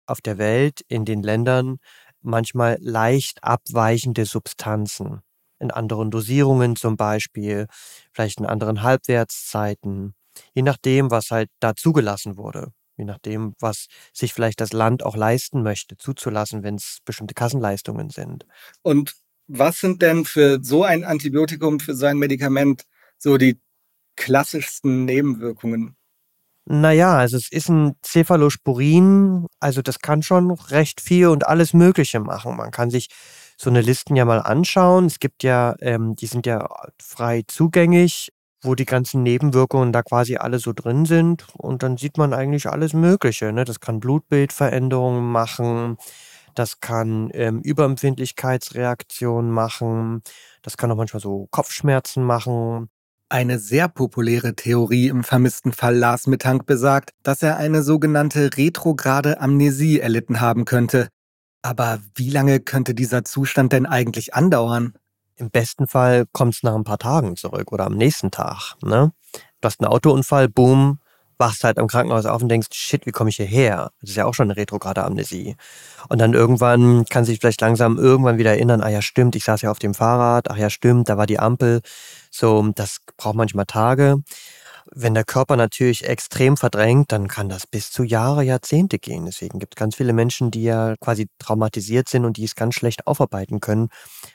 auf 0.04 0.20
der 0.20 0.36
Welt, 0.36 0.82
in 0.88 1.06
den 1.06 1.22
Ländern, 1.22 1.78
manchmal 2.20 2.76
leicht 2.80 3.42
abweichende 3.42 4.26
Substanzen. 4.26 5.22
In 5.60 5.70
anderen 5.70 6.10
Dosierungen 6.10 6.76
zum 6.76 6.98
Beispiel, 6.98 7.68
vielleicht 8.12 8.38
in 8.38 8.46
anderen 8.46 8.82
Halbwertszeiten, 8.82 10.14
je 10.54 10.62
nachdem, 10.62 11.10
was 11.10 11.30
halt 11.30 11.48
da 11.60 11.74
zugelassen 11.74 12.36
wurde, 12.36 12.72
je 13.00 13.04
nachdem, 13.04 13.54
was 13.58 13.86
sich 14.12 14.32
vielleicht 14.32 14.60
das 14.60 14.72
Land 14.72 15.02
auch 15.02 15.16
leisten 15.16 15.62
möchte, 15.62 15.96
zuzulassen, 15.96 16.62
wenn 16.62 16.76
es 16.76 16.98
bestimmte 17.04 17.34
Kassenleistungen 17.34 18.10
sind. 18.10 18.46
Und 18.82 19.14
was 19.48 19.80
sind 19.80 20.00
denn 20.00 20.24
für 20.24 20.60
so 20.62 20.84
ein 20.84 21.02
Antibiotikum, 21.02 21.80
für 21.80 21.94
so 21.94 22.06
ein 22.06 22.18
Medikament 22.18 22.84
so 23.18 23.36
die 23.36 23.60
klassischsten 24.16 25.04
Nebenwirkungen? 25.06 25.96
Naja, 26.66 27.16
also 27.16 27.36
es 27.36 27.50
ist 27.50 27.68
ein 27.68 27.96
Cephalosporin, 28.04 29.46
also 29.58 29.82
das 29.82 29.98
kann 29.98 30.22
schon 30.22 30.52
recht 30.52 31.00
viel 31.00 31.26
und 31.28 31.48
alles 31.48 31.72
Mögliche 31.72 32.20
machen. 32.20 32.56
Man 32.56 32.70
kann 32.70 32.90
sich 32.90 33.08
so 33.56 33.70
eine 33.70 33.80
Listen 33.80 34.14
ja 34.14 34.24
mal 34.24 34.38
anschauen. 34.38 35.06
Es 35.06 35.18
gibt 35.18 35.42
ja, 35.42 35.74
ähm, 35.80 36.14
die 36.14 36.26
sind 36.26 36.46
ja 36.46 36.68
frei 37.02 37.42
zugänglich, 37.46 38.30
wo 38.62 38.75
die 38.75 38.85
ganzen 38.85 39.23
Nebenwirkungen 39.23 39.92
da 39.92 40.03
quasi 40.03 40.37
alle 40.37 40.59
so 40.59 40.73
drin 40.73 41.05
sind. 41.07 41.46
Und 41.57 41.83
dann 41.83 41.96
sieht 41.96 42.18
man 42.18 42.35
eigentlich 42.35 42.68
alles 42.68 42.92
Mögliche. 42.92 43.53
Ne? 43.53 43.64
Das 43.64 43.81
kann 43.81 44.01
Blutbildveränderungen 44.01 45.25
machen, 45.25 45.96
das 46.55 46.81
kann 46.81 47.31
ähm, 47.33 47.61
Überempfindlichkeitsreaktionen 47.61 49.51
machen, 49.51 50.23
das 50.62 50.77
kann 50.77 50.90
auch 50.90 50.96
manchmal 50.96 51.20
so 51.20 51.49
Kopfschmerzen 51.51 52.25
machen. 52.25 52.88
Eine 53.29 53.61
sehr 53.61 53.88
populäre 53.88 54.57
Theorie 54.57 55.07
im 55.07 55.23
vermissten 55.23 55.73
Fall 55.73 55.96
Lars 55.96 56.27
Mittank 56.27 56.66
besagt, 56.66 57.12
dass 57.23 57.42
er 57.42 57.59
eine 57.59 57.83
sogenannte 57.85 58.51
retrograde 58.57 59.40
Amnesie 59.40 60.01
erlitten 60.01 60.40
haben 60.40 60.64
könnte. 60.64 61.09
Aber 61.62 62.01
wie 62.16 62.31
lange 62.31 62.59
könnte 62.59 62.94
dieser 62.94 63.25
Zustand 63.25 63.73
denn 63.73 63.87
eigentlich 63.87 64.35
andauern? 64.35 64.94
Im 65.40 65.50
besten 65.50 65.87
Fall 65.87 66.26
kommt 66.33 66.55
es 66.55 66.62
nach 66.62 66.74
ein 66.74 66.85
paar 66.85 66.98
Tagen 66.98 67.35
zurück 67.35 67.72
oder 67.72 67.87
am 67.87 67.94
nächsten 67.94 68.31
Tag. 68.31 68.74
Ne? 68.83 69.12
Du 69.61 69.66
hast 69.66 69.81
einen 69.81 69.90
Autounfall, 69.90 70.50
boom, 70.50 70.98
wachst 71.38 71.64
halt 71.64 71.79
am 71.79 71.87
Krankenhaus 71.88 72.26
auf 72.26 72.42
und 72.42 72.50
denkst, 72.50 72.68
shit, 72.72 73.07
wie 73.07 73.11
komme 73.11 73.31
ich 73.31 73.37
hierher? 73.37 73.90
Das 74.03 74.11
ist 74.11 74.16
ja 74.16 74.26
auch 74.26 74.35
schon 74.35 74.50
eine 74.50 74.57
retrograde 74.59 75.03
Amnesie. 75.03 75.57
Und 76.11 76.20
dann 76.20 76.35
irgendwann 76.35 77.07
kann 77.07 77.24
sich 77.24 77.40
vielleicht 77.40 77.62
langsam 77.62 77.96
irgendwann 77.96 78.37
wieder 78.37 78.50
erinnern, 78.50 78.83
ah 78.83 78.90
ja, 78.90 79.00
stimmt, 79.00 79.35
ich 79.35 79.44
saß 79.44 79.62
ja 79.62 79.70
auf 79.70 79.79
dem 79.79 79.94
Fahrrad, 79.94 80.50
ach 80.50 80.59
ja, 80.59 80.68
stimmt, 80.68 81.09
da 81.09 81.16
war 81.16 81.26
die 81.26 81.38
Ampel. 81.38 81.81
So, 82.31 82.70
das 82.74 82.98
braucht 83.16 83.37
manchmal 83.37 83.64
Tage. 83.64 84.22
Wenn 84.92 85.14
der 85.14 85.24
Körper 85.24 85.57
natürlich 85.57 86.05
extrem 86.05 86.57
verdrängt, 86.57 87.12
dann 87.12 87.29
kann 87.29 87.48
das 87.48 87.66
bis 87.66 87.92
zu 87.92 88.03
Jahre, 88.03 88.42
Jahrzehnte 88.42 88.98
gehen. 88.98 89.24
Deswegen 89.24 89.59
gibt 89.59 89.74
es 89.74 89.79
ganz 89.79 89.94
viele 89.94 90.12
Menschen, 90.12 90.50
die 90.50 90.64
ja 90.64 90.96
quasi 91.00 91.29
traumatisiert 91.38 92.09
sind 92.09 92.24
und 92.24 92.37
die 92.37 92.44
es 92.44 92.57
ganz 92.57 92.74
schlecht 92.74 93.07
aufarbeiten 93.07 93.61
können, 93.61 93.88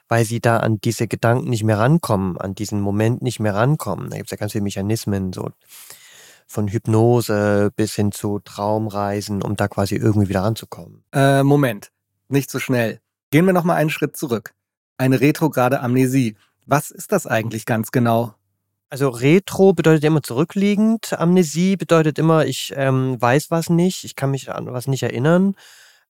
weil 0.08 0.24
sie 0.24 0.40
da 0.40 0.58
an 0.58 0.80
diese 0.82 1.08
Gedanken 1.08 1.50
nicht 1.50 1.64
mehr 1.64 1.78
rankommen, 1.78 2.38
an 2.38 2.56
diesen 2.56 2.80
Moment 2.80 3.22
nicht 3.22 3.40
mehr 3.40 3.54
rankommen. 3.54 4.10
Da 4.10 4.18
gibt 4.18 4.28
es 4.28 4.32
ja 4.32 4.38
ganz 4.38 4.54
viele 4.54 4.64
Mechanismen, 4.64 5.34
so 5.34 5.50
von 6.48 6.68
Hypnose 6.68 7.72
bis 7.76 7.96
hin 7.96 8.12
zu 8.12 8.40
Traumreisen, 8.40 9.42
um 9.42 9.56
da 9.56 9.68
quasi 9.68 9.96
irgendwie 9.96 10.30
wieder 10.30 10.44
ranzukommen. 10.44 11.04
Äh, 11.12 11.44
Moment, 11.44 11.92
nicht 12.30 12.50
so 12.50 12.60
schnell. 12.60 13.02
Gehen 13.32 13.46
wir 13.46 13.54
nochmal 13.54 13.78
einen 13.78 13.90
Schritt 13.90 14.16
zurück. 14.16 14.54
Eine 14.98 15.20
retrograde 15.20 15.82
Amnesie. 15.82 16.38
Was 16.66 16.92
ist 16.92 17.12
das 17.12 17.28
eigentlich 17.28 17.66
ganz 17.66 17.92
genau? 17.92 18.36
Also 18.90 19.10
Retro 19.10 19.74
bedeutet 19.74 20.04
immer 20.04 20.22
zurückliegend, 20.22 21.14
Amnesie 21.14 21.76
bedeutet 21.76 22.20
immer, 22.20 22.46
ich 22.46 22.72
ähm, 22.76 23.20
weiß 23.20 23.50
was 23.50 23.70
nicht, 23.70 24.04
ich 24.04 24.16
kann 24.16 24.32
mich 24.32 24.52
an 24.52 24.72
was 24.72 24.88
nicht 24.88 25.04
erinnern. 25.04 25.56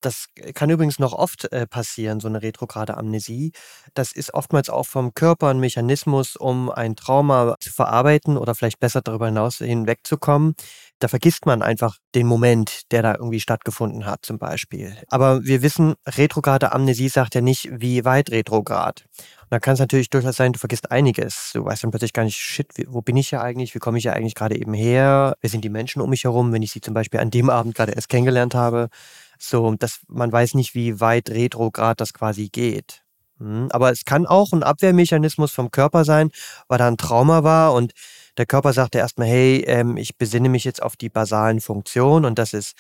Das 0.02 0.28
kann 0.54 0.70
übrigens 0.70 1.00
noch 1.00 1.14
oft 1.14 1.52
äh, 1.52 1.66
passieren, 1.66 2.20
so 2.20 2.28
eine 2.28 2.42
retrograde 2.42 2.98
Amnesie. 2.98 3.54
Das 3.96 4.12
ist 4.12 4.34
oftmals 4.34 4.70
auch 4.70 4.86
vom 4.86 5.14
Körper 5.16 5.48
ein 5.50 5.60
Mechanismus, 5.60 6.36
um 6.36 6.70
ein 6.70 6.96
Trauma 6.96 7.56
zu 7.60 7.72
verarbeiten 7.72 8.38
oder 8.38 8.54
vielleicht 8.56 8.80
besser 8.80 9.02
darüber 9.02 9.28
hinaus 9.28 9.58
hinwegzukommen. 9.58 10.56
Da 11.00 11.10
vergisst 11.10 11.46
man 11.46 11.62
einfach 11.62 11.98
den 12.14 12.26
Moment, 12.26 12.84
der 12.92 13.02
da 13.02 13.16
irgendwie 13.16 13.42
stattgefunden 13.42 14.06
hat, 14.06 14.26
zum 14.26 14.38
Beispiel. 14.40 14.96
Aber 15.10 15.44
wir 15.44 15.62
wissen, 15.62 15.96
retrograde 16.08 16.72
Amnesie 16.72 17.10
sagt 17.10 17.36
ja 17.36 17.42
nicht, 17.42 17.70
wie 17.72 18.06
weit 18.06 18.32
retrograd. 18.32 19.06
Und 19.42 19.52
da 19.52 19.60
kann 19.60 19.74
es 19.74 19.80
natürlich 19.80 20.10
durchaus 20.10 20.38
sein, 20.38 20.54
du 20.54 20.60
vergisst 20.60 20.92
einiges. 20.92 21.52
Du 21.54 21.66
weißt 21.66 21.84
dann 21.84 21.92
plötzlich 21.92 22.14
gar 22.14 22.24
nicht, 22.24 22.38
shit, 22.38 22.68
wo 22.88 23.02
bin 23.02 23.18
ich 23.18 23.32
ja 23.32 23.42
eigentlich? 23.42 23.76
Wie 23.76 23.80
komme 23.80 23.98
ich 23.98 24.06
ja 24.06 24.14
eigentlich 24.14 24.36
gerade 24.36 24.58
eben 24.58 24.74
her? 24.74 25.36
Wer 25.42 25.50
sind 25.50 25.66
die 25.66 25.70
Menschen 25.70 26.02
um 26.02 26.10
mich 26.10 26.24
herum, 26.24 26.54
wenn 26.54 26.62
ich 26.62 26.72
sie 26.72 26.82
zum 26.82 26.94
Beispiel 26.94 27.20
an 27.20 27.30
dem 27.30 27.50
Abend 27.50 27.76
gerade 27.76 27.92
erst 27.92 28.10
kennengelernt 28.10 28.56
habe? 28.56 28.90
So, 29.38 29.76
dass 29.76 30.00
man 30.08 30.32
weiß 30.32 30.54
nicht, 30.54 30.76
wie 30.76 31.02
weit 31.02 31.30
retrograd 31.30 32.00
das 32.00 32.14
quasi 32.14 32.48
geht. 32.48 33.06
Hm, 33.40 33.68
aber 33.72 33.92
es 33.92 34.06
kann 34.06 34.26
auch 34.26 34.54
ein 34.54 34.64
Abwehrmechanismus 34.64 35.52
vom 35.52 35.72
Körper 35.72 36.06
sein, 36.06 36.32
weil 36.68 36.78
da 36.78 36.88
ein 36.88 36.98
Trauma 36.98 37.44
war 37.44 37.74
und 37.74 37.92
der 38.38 38.46
Körper 38.46 38.74
sagte 38.74 38.98
erstmal, 38.98 39.28
hey, 39.28 39.64
ähm, 39.68 39.98
ich 39.98 40.18
besinne 40.18 40.50
mich 40.50 40.64
jetzt 40.64 40.82
auf 40.82 40.96
die 40.96 41.10
basalen 41.10 41.62
Funktionen 41.62 42.26
und 42.26 42.40
das 42.40 42.54
ist 42.54 42.76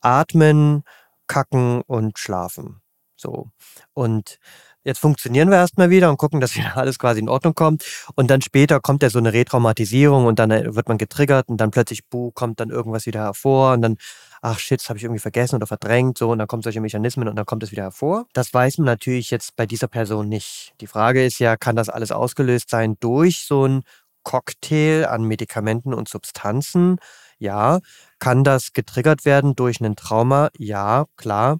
Atmen, 0.00 0.84
Kacken 1.26 1.82
und 1.82 2.18
Schlafen. 2.18 2.80
So. 3.16 3.50
Und 3.92 4.38
jetzt 4.82 4.98
funktionieren 4.98 5.50
wir 5.50 5.58
erstmal 5.58 5.90
wieder 5.90 6.08
und 6.10 6.16
gucken, 6.16 6.40
dass 6.40 6.54
wieder 6.56 6.76
alles 6.76 6.98
quasi 6.98 7.20
in 7.20 7.28
Ordnung 7.28 7.54
kommt. 7.54 7.84
Und 8.14 8.30
dann 8.30 8.40
später 8.40 8.80
kommt 8.80 9.02
ja 9.02 9.10
so 9.10 9.18
eine 9.18 9.32
Retraumatisierung 9.32 10.26
und 10.26 10.38
dann 10.38 10.50
äh, 10.50 10.74
wird 10.74 10.88
man 10.88 10.98
getriggert 10.98 11.48
und 11.48 11.58
dann 11.58 11.70
plötzlich, 11.70 12.06
buh, 12.08 12.30
kommt 12.32 12.60
dann 12.60 12.70
irgendwas 12.70 13.06
wieder 13.06 13.20
hervor 13.20 13.74
und 13.74 13.82
dann, 13.82 13.96
ach 14.42 14.58
shit, 14.58 14.80
das 14.80 14.88
habe 14.88 14.98
ich 14.98 15.04
irgendwie 15.04 15.20
vergessen 15.20 15.56
oder 15.56 15.66
verdrängt, 15.66 16.18
so 16.18 16.30
und 16.30 16.38
dann 16.38 16.48
kommen 16.48 16.62
solche 16.62 16.80
Mechanismen 16.80 17.28
und 17.28 17.36
dann 17.36 17.46
kommt 17.46 17.62
es 17.62 17.70
wieder 17.72 17.82
hervor. 17.84 18.26
Das 18.32 18.52
weiß 18.54 18.78
man 18.78 18.86
natürlich 18.86 19.30
jetzt 19.30 19.56
bei 19.56 19.66
dieser 19.66 19.88
Person 19.88 20.28
nicht. 20.28 20.72
Die 20.80 20.86
Frage 20.86 21.24
ist 21.24 21.38
ja, 21.38 21.56
kann 21.56 21.76
das 21.76 21.88
alles 21.88 22.10
ausgelöst 22.10 22.70
sein 22.70 22.96
durch 23.00 23.44
so 23.44 23.66
ein 23.66 23.82
Cocktail 24.22 25.06
an 25.06 25.24
Medikamenten 25.24 25.94
und 25.94 26.08
Substanzen? 26.08 26.98
Ja. 27.38 27.80
Kann 28.18 28.44
das 28.44 28.72
getriggert 28.72 29.24
werden 29.24 29.56
durch 29.56 29.80
ein 29.80 29.96
Trauma? 29.96 30.50
Ja, 30.58 31.06
klar. 31.16 31.58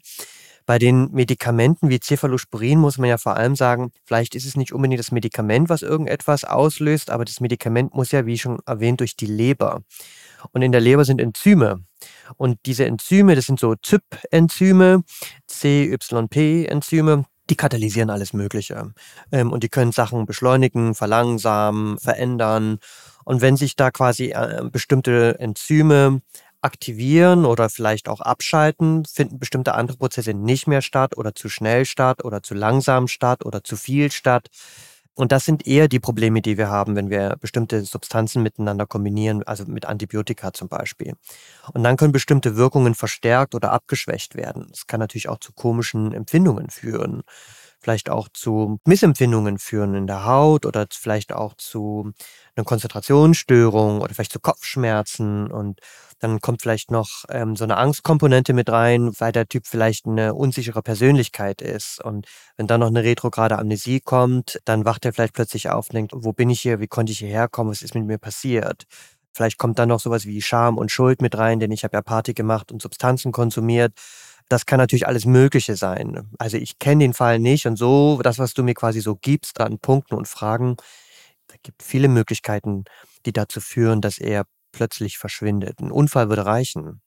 Bei 0.70 0.78
den 0.78 1.10
Medikamenten 1.10 1.88
wie 1.88 1.98
Cephalosporin 1.98 2.78
muss 2.78 2.96
man 2.96 3.08
ja 3.08 3.18
vor 3.18 3.36
allem 3.36 3.56
sagen, 3.56 3.90
vielleicht 4.04 4.36
ist 4.36 4.46
es 4.46 4.56
nicht 4.56 4.72
unbedingt 4.72 5.00
das 5.00 5.10
Medikament, 5.10 5.68
was 5.68 5.82
irgendetwas 5.82 6.44
auslöst, 6.44 7.10
aber 7.10 7.24
das 7.24 7.40
Medikament 7.40 7.92
muss 7.92 8.12
ja, 8.12 8.24
wie 8.24 8.38
schon 8.38 8.60
erwähnt, 8.66 9.00
durch 9.00 9.16
die 9.16 9.26
Leber. 9.26 9.82
Und 10.52 10.62
in 10.62 10.70
der 10.70 10.80
Leber 10.80 11.04
sind 11.04 11.20
Enzyme. 11.20 11.84
Und 12.36 12.60
diese 12.66 12.84
Enzyme, 12.86 13.34
das 13.34 13.46
sind 13.46 13.58
so 13.58 13.74
ZYP-Enzyme, 13.74 15.02
CYP-Enzyme, 15.50 17.24
die 17.50 17.56
katalysieren 17.56 18.10
alles 18.10 18.32
Mögliche. 18.32 18.92
Ähm, 19.32 19.52
und 19.52 19.62
die 19.62 19.68
können 19.68 19.92
Sachen 19.92 20.24
beschleunigen, 20.24 20.94
verlangsamen, 20.94 21.98
verändern. 21.98 22.78
Und 23.24 23.42
wenn 23.42 23.56
sich 23.56 23.76
da 23.76 23.90
quasi 23.90 24.30
äh, 24.30 24.62
bestimmte 24.70 25.36
Enzyme 25.38 26.22
aktivieren 26.62 27.44
oder 27.44 27.70
vielleicht 27.70 28.08
auch 28.08 28.20
abschalten, 28.20 29.04
finden 29.04 29.38
bestimmte 29.38 29.74
andere 29.74 29.96
Prozesse 29.96 30.34
nicht 30.34 30.66
mehr 30.66 30.82
statt 30.82 31.16
oder 31.16 31.34
zu 31.34 31.48
schnell 31.48 31.84
statt 31.84 32.24
oder 32.24 32.42
zu 32.42 32.54
langsam 32.54 33.08
statt 33.08 33.44
oder 33.44 33.64
zu 33.64 33.76
viel 33.76 34.10
statt. 34.12 34.48
Und 35.20 35.32
das 35.32 35.44
sind 35.44 35.66
eher 35.66 35.86
die 35.86 36.00
Probleme, 36.00 36.40
die 36.40 36.56
wir 36.56 36.70
haben, 36.70 36.96
wenn 36.96 37.10
wir 37.10 37.36
bestimmte 37.38 37.84
Substanzen 37.84 38.42
miteinander 38.42 38.86
kombinieren, 38.86 39.42
also 39.42 39.66
mit 39.66 39.84
Antibiotika 39.84 40.54
zum 40.54 40.68
Beispiel. 40.68 41.12
Und 41.74 41.84
dann 41.84 41.98
können 41.98 42.12
bestimmte 42.12 42.56
Wirkungen 42.56 42.94
verstärkt 42.94 43.54
oder 43.54 43.70
abgeschwächt 43.70 44.34
werden. 44.34 44.68
Das 44.70 44.86
kann 44.86 44.98
natürlich 44.98 45.28
auch 45.28 45.38
zu 45.38 45.52
komischen 45.52 46.14
Empfindungen 46.14 46.70
führen 46.70 47.22
vielleicht 47.80 48.10
auch 48.10 48.28
zu 48.32 48.78
Missempfindungen 48.86 49.58
führen 49.58 49.94
in 49.94 50.06
der 50.06 50.24
Haut 50.24 50.66
oder 50.66 50.86
vielleicht 50.90 51.32
auch 51.32 51.54
zu 51.54 52.12
einer 52.54 52.64
Konzentrationsstörung 52.64 54.00
oder 54.00 54.14
vielleicht 54.14 54.32
zu 54.32 54.40
Kopfschmerzen 54.40 55.50
und 55.50 55.80
dann 56.20 56.40
kommt 56.40 56.62
vielleicht 56.62 56.90
noch 56.90 57.24
ähm, 57.30 57.56
so 57.56 57.64
eine 57.64 57.78
Angstkomponente 57.78 58.52
mit 58.52 58.68
rein, 58.70 59.12
weil 59.18 59.32
der 59.32 59.48
Typ 59.48 59.66
vielleicht 59.66 60.06
eine 60.06 60.34
unsichere 60.34 60.82
Persönlichkeit 60.82 61.62
ist. 61.62 62.04
Und 62.04 62.26
wenn 62.56 62.66
dann 62.66 62.80
noch 62.80 62.88
eine 62.88 63.02
retrograde 63.02 63.58
Amnesie 63.58 64.00
kommt, 64.00 64.60
dann 64.66 64.84
wacht 64.84 65.06
er 65.06 65.14
vielleicht 65.14 65.32
plötzlich 65.32 65.70
auf 65.70 65.88
und 65.88 65.94
denkt, 65.94 66.12
wo 66.14 66.32
bin 66.34 66.50
ich 66.50 66.60
hier, 66.60 66.78
wie 66.78 66.88
konnte 66.88 67.12
ich 67.12 67.18
hierher 67.20 67.48
kommen, 67.48 67.70
was 67.70 67.80
ist 67.80 67.94
mit 67.94 68.04
mir 68.04 68.18
passiert? 68.18 68.84
Vielleicht 69.32 69.58
kommt 69.58 69.78
dann 69.78 69.88
noch 69.88 70.00
sowas 70.00 70.26
wie 70.26 70.42
Scham 70.42 70.76
und 70.76 70.90
Schuld 70.90 71.22
mit 71.22 71.38
rein, 71.38 71.60
denn 71.60 71.70
ich 71.70 71.84
habe 71.84 71.96
ja 71.96 72.02
Party 72.02 72.34
gemacht 72.34 72.70
und 72.70 72.82
Substanzen 72.82 73.32
konsumiert. 73.32 73.94
Das 74.50 74.66
kann 74.66 74.78
natürlich 74.78 75.06
alles 75.06 75.26
Mögliche 75.26 75.76
sein. 75.76 76.28
Also 76.38 76.56
ich 76.56 76.80
kenne 76.80 77.04
den 77.04 77.14
Fall 77.14 77.38
nicht 77.38 77.66
und 77.66 77.76
so, 77.76 78.20
das, 78.20 78.40
was 78.40 78.52
du 78.52 78.64
mir 78.64 78.74
quasi 78.74 79.00
so 79.00 79.14
gibst 79.14 79.60
an 79.60 79.78
Punkten 79.78 80.16
und 80.16 80.26
Fragen, 80.26 80.76
da 81.46 81.54
gibt 81.62 81.84
viele 81.84 82.08
Möglichkeiten, 82.08 82.84
die 83.26 83.32
dazu 83.32 83.60
führen, 83.60 84.00
dass 84.00 84.18
er 84.18 84.46
plötzlich 84.72 85.18
verschwindet. 85.18 85.78
Ein 85.78 85.92
Unfall 85.92 86.28
würde 86.30 86.46
reichen. 86.46 87.00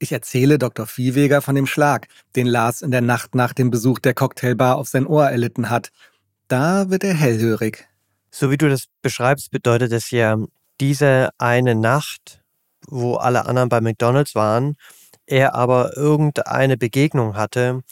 Ich 0.00 0.12
erzähle 0.12 0.58
Dr. 0.58 0.86
Viehweger 0.86 1.40
von 1.40 1.54
dem 1.54 1.66
Schlag, 1.66 2.08
den 2.36 2.46
Lars 2.46 2.82
in 2.82 2.90
der 2.90 3.00
Nacht 3.00 3.34
nach 3.34 3.54
dem 3.54 3.70
Besuch 3.70 3.98
der 3.98 4.12
Cocktailbar 4.12 4.76
auf 4.76 4.88
sein 4.88 5.06
Ohr 5.06 5.30
erlitten 5.30 5.70
hat. 5.70 5.92
Da 6.46 6.90
wird 6.90 7.04
er 7.04 7.14
hellhörig. 7.14 7.88
So 8.30 8.50
wie 8.50 8.58
du 8.58 8.68
das 8.68 8.84
beschreibst, 9.00 9.50
bedeutet 9.50 9.92
es 9.92 10.10
ja, 10.10 10.36
diese 10.78 11.30
eine 11.38 11.74
Nacht, 11.74 12.42
wo 12.86 13.14
alle 13.14 13.46
anderen 13.46 13.70
bei 13.70 13.80
McDonald's 13.80 14.34
waren, 14.34 14.76
er 15.26 15.54
aber 15.54 15.96
irgendeine 15.96 16.76
Begegnung 16.76 17.36
hatte, 17.36 17.82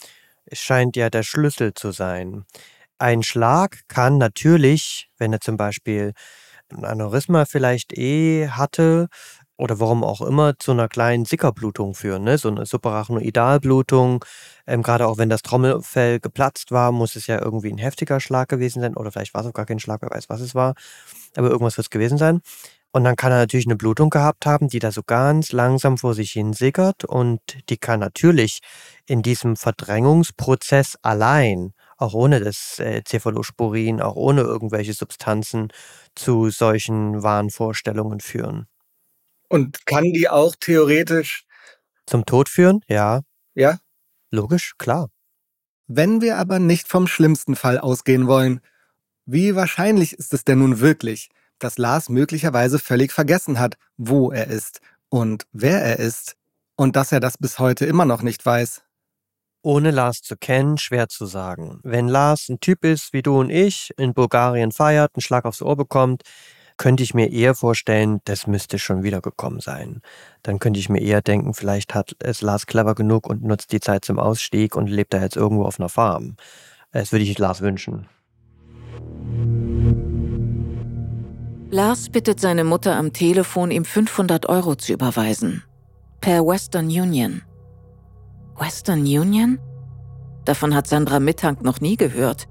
scheint 0.51 0.95
ja 0.95 1.09
der 1.09 1.23
Schlüssel 1.23 1.73
zu 1.73 1.91
sein. 1.91 2.45
Ein 2.99 3.23
Schlag 3.23 3.81
kann 3.87 4.17
natürlich, 4.17 5.09
wenn 5.17 5.33
er 5.33 5.41
zum 5.41 5.57
Beispiel 5.57 6.13
ein 6.69 6.85
Aneurysma 6.85 7.45
vielleicht 7.45 7.97
eh 7.97 8.49
hatte 8.49 9.07
oder 9.57 9.79
warum 9.79 10.03
auch 10.03 10.21
immer 10.21 10.57
zu 10.57 10.71
einer 10.71 10.87
kleinen 10.87 11.25
Sickerblutung 11.25 11.93
führen, 11.93 12.23
ne? 12.23 12.37
so 12.37 12.49
eine 12.49 12.65
Suprarachnoidalblutung. 12.65 14.25
Ähm, 14.65 14.81
Gerade 14.81 15.07
auch 15.07 15.17
wenn 15.19 15.29
das 15.29 15.43
Trommelfell 15.43 16.19
geplatzt 16.19 16.71
war, 16.71 16.91
muss 16.91 17.15
es 17.15 17.27
ja 17.27 17.39
irgendwie 17.39 17.71
ein 17.71 17.77
heftiger 17.77 18.19
Schlag 18.19 18.49
gewesen 18.49 18.81
sein 18.81 18.95
oder 18.97 19.11
vielleicht 19.11 19.33
war 19.33 19.41
es 19.41 19.47
auch 19.47 19.53
gar 19.53 19.65
kein 19.67 19.79
Schlag, 19.79 20.01
wer 20.01 20.09
weiß, 20.09 20.29
was 20.29 20.41
es 20.41 20.55
war. 20.55 20.73
Aber 21.35 21.49
irgendwas 21.49 21.77
wird 21.77 21.85
es 21.85 21.91
gewesen 21.91 22.17
sein. 22.17 22.41
Und 22.93 23.05
dann 23.05 23.15
kann 23.15 23.31
er 23.31 23.37
natürlich 23.39 23.67
eine 23.67 23.77
Blutung 23.77 24.09
gehabt 24.09 24.45
haben, 24.45 24.67
die 24.67 24.79
da 24.79 24.91
so 24.91 25.01
ganz 25.01 25.53
langsam 25.53 25.97
vor 25.97 26.13
sich 26.13 26.31
hin 26.31 26.51
sickert 26.53 27.05
und 27.05 27.39
die 27.69 27.77
kann 27.77 28.01
natürlich 28.01 28.59
in 29.05 29.21
diesem 29.21 29.55
Verdrängungsprozess 29.55 30.97
allein 31.01 31.73
auch 32.01 32.13
ohne 32.13 32.39
das 32.39 32.79
äh, 32.79 33.03
Cephalosporin, 33.07 34.01
auch 34.01 34.15
ohne 34.15 34.41
irgendwelche 34.41 34.93
Substanzen 34.93 35.69
zu 36.15 36.49
solchen 36.49 37.21
Wahnvorstellungen 37.21 38.19
führen. 38.19 38.67
Und 39.47 39.85
kann 39.85 40.05
die 40.05 40.27
auch 40.27 40.55
theoretisch 40.59 41.45
zum 42.07 42.25
Tod 42.25 42.49
führen? 42.49 42.81
Ja. 42.87 43.21
Ja? 43.53 43.77
Logisch, 44.31 44.73
klar. 44.77 45.09
Wenn 45.87 46.21
wir 46.21 46.37
aber 46.37 46.57
nicht 46.57 46.87
vom 46.87 47.05
schlimmsten 47.05 47.55
Fall 47.55 47.77
ausgehen 47.77 48.27
wollen, 48.27 48.61
wie 49.25 49.55
wahrscheinlich 49.55 50.13
ist 50.13 50.33
es 50.33 50.43
denn 50.43 50.59
nun 50.59 50.79
wirklich, 50.79 51.29
dass 51.63 51.77
Lars 51.77 52.09
möglicherweise 52.09 52.79
völlig 52.79 53.11
vergessen 53.11 53.59
hat, 53.59 53.75
wo 53.97 54.31
er 54.31 54.47
ist 54.47 54.81
und 55.09 55.45
wer 55.51 55.81
er 55.81 55.99
ist 55.99 56.35
und 56.75 56.95
dass 56.95 57.11
er 57.11 57.19
das 57.19 57.37
bis 57.37 57.59
heute 57.59 57.85
immer 57.85 58.05
noch 58.05 58.21
nicht 58.21 58.45
weiß? 58.45 58.81
Ohne 59.63 59.91
Lars 59.91 60.21
zu 60.21 60.37
kennen, 60.37 60.77
schwer 60.77 61.07
zu 61.07 61.27
sagen. 61.27 61.79
Wenn 61.83 62.07
Lars 62.07 62.49
ein 62.49 62.59
Typ 62.59 62.83
ist 62.83 63.13
wie 63.13 63.21
du 63.21 63.39
und 63.39 63.51
ich, 63.51 63.93
in 63.97 64.13
Bulgarien 64.13 64.71
feiert, 64.71 65.11
einen 65.15 65.21
Schlag 65.21 65.45
aufs 65.45 65.61
Ohr 65.61 65.77
bekommt, 65.77 66.23
könnte 66.77 67.03
ich 67.03 67.13
mir 67.13 67.31
eher 67.31 67.53
vorstellen, 67.53 68.21
das 68.25 68.47
müsste 68.47 68.79
schon 68.79 69.03
wiedergekommen 69.03 69.59
sein. 69.59 70.01
Dann 70.41 70.57
könnte 70.57 70.79
ich 70.79 70.89
mir 70.89 70.99
eher 70.99 71.21
denken, 71.21 71.53
vielleicht 71.53 71.93
hat 71.93 72.15
es 72.17 72.41
Lars 72.41 72.65
clever 72.65 72.95
genug 72.95 73.27
und 73.27 73.43
nutzt 73.43 73.71
die 73.71 73.79
Zeit 73.79 74.03
zum 74.03 74.17
Ausstieg 74.17 74.75
und 74.75 74.87
lebt 74.87 75.13
da 75.13 75.21
jetzt 75.21 75.35
irgendwo 75.35 75.65
auf 75.65 75.79
einer 75.79 75.89
Farm. 75.89 76.37
Das 76.91 77.11
würde 77.11 77.23
ich 77.23 77.37
Lars 77.37 77.61
wünschen. 77.61 78.07
Lars 81.73 82.09
bittet 82.09 82.41
seine 82.41 82.65
Mutter 82.65 82.97
am 82.97 83.13
Telefon, 83.13 83.71
ihm 83.71 83.85
500 83.85 84.49
Euro 84.49 84.75
zu 84.75 84.91
überweisen. 84.91 85.63
Per 86.19 86.45
Western 86.45 86.87
Union. 86.87 87.43
Western 88.59 88.99
Union? 89.03 89.57
Davon 90.43 90.75
hat 90.75 90.87
Sandra 90.87 91.21
Mittank 91.21 91.63
noch 91.63 91.79
nie 91.79 91.95
gehört. 91.95 92.49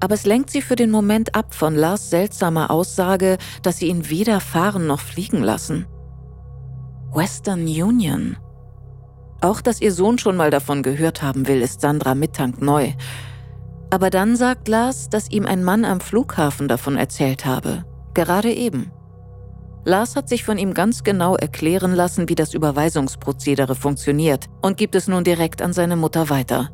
Aber 0.00 0.14
es 0.14 0.26
lenkt 0.26 0.50
sie 0.50 0.60
für 0.60 0.76
den 0.76 0.90
Moment 0.90 1.34
ab 1.34 1.54
von 1.54 1.74
Lars 1.74 2.10
seltsamer 2.10 2.70
Aussage, 2.70 3.38
dass 3.62 3.78
sie 3.78 3.88
ihn 3.88 4.10
weder 4.10 4.40
fahren 4.40 4.86
noch 4.86 5.00
fliegen 5.00 5.42
lassen. 5.42 5.86
Western 7.14 7.62
Union. 7.62 8.36
Auch 9.40 9.62
dass 9.62 9.80
ihr 9.80 9.92
Sohn 9.92 10.18
schon 10.18 10.36
mal 10.36 10.50
davon 10.50 10.82
gehört 10.82 11.22
haben 11.22 11.48
will, 11.48 11.62
ist 11.62 11.80
Sandra 11.80 12.14
Mittank 12.14 12.60
neu. 12.60 12.92
Aber 13.88 14.10
dann 14.10 14.36
sagt 14.36 14.68
Lars, 14.68 15.08
dass 15.08 15.30
ihm 15.30 15.46
ein 15.46 15.64
Mann 15.64 15.86
am 15.86 16.00
Flughafen 16.00 16.68
davon 16.68 16.98
erzählt 16.98 17.46
habe. 17.46 17.86
Gerade 18.14 18.52
eben. 18.52 18.90
Lars 19.84 20.16
hat 20.16 20.28
sich 20.28 20.44
von 20.44 20.56
ihm 20.56 20.72
ganz 20.72 21.02
genau 21.02 21.36
erklären 21.36 21.94
lassen, 21.94 22.28
wie 22.28 22.34
das 22.34 22.54
Überweisungsprozedere 22.54 23.74
funktioniert 23.74 24.46
und 24.62 24.78
gibt 24.78 24.94
es 24.94 25.08
nun 25.08 25.24
direkt 25.24 25.60
an 25.60 25.74
seine 25.74 25.96
Mutter 25.96 26.30
weiter. 26.30 26.70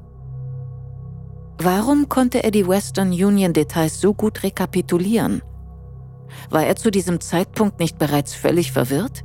Warum 1.59 2.09
konnte 2.09 2.45
er 2.45 2.53
die 2.53 2.67
Western 2.69 3.09
Union 3.09 3.53
Details 3.53 4.01
so 4.01 4.15
gut 4.15 4.43
rekapitulieren? 4.43 5.43
War 6.49 6.65
er 6.65 6.77
zu 6.77 6.91
diesem 6.91 7.21
Zeitpunkt 7.21 7.81
nicht 7.81 7.99
bereits 7.99 8.33
völlig 8.33 8.71
verwirrt? 8.73 9.25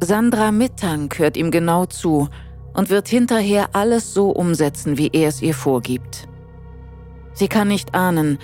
Sandra 0.00 0.52
Mittank 0.52 1.18
hört 1.18 1.36
ihm 1.36 1.50
genau 1.50 1.86
zu 1.86 2.28
und 2.72 2.90
wird 2.90 3.08
hinterher 3.08 3.70
alles 3.72 4.14
so 4.14 4.30
umsetzen, 4.30 4.96
wie 4.96 5.10
er 5.12 5.28
es 5.28 5.42
ihr 5.42 5.54
vorgibt. 5.54 6.28
Sie 7.32 7.48
kann 7.48 7.68
nicht 7.68 7.94
ahnen, 7.94 8.38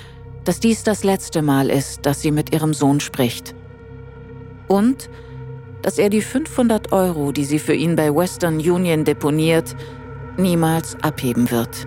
dass 0.44 0.60
dies 0.60 0.82
das 0.82 1.04
letzte 1.04 1.42
Mal 1.42 1.70
ist, 1.70 2.06
dass 2.06 2.20
sie 2.20 2.30
mit 2.30 2.52
ihrem 2.52 2.74
Sohn 2.74 3.00
spricht 3.00 3.54
und 4.68 5.10
dass 5.82 5.98
er 5.98 6.10
die 6.10 6.22
500 6.22 6.92
Euro, 6.92 7.32
die 7.32 7.44
sie 7.44 7.58
für 7.58 7.74
ihn 7.74 7.96
bei 7.96 8.14
Western 8.14 8.56
Union 8.56 9.04
deponiert, 9.04 9.74
niemals 10.36 10.96
abheben 11.02 11.50
wird. 11.50 11.86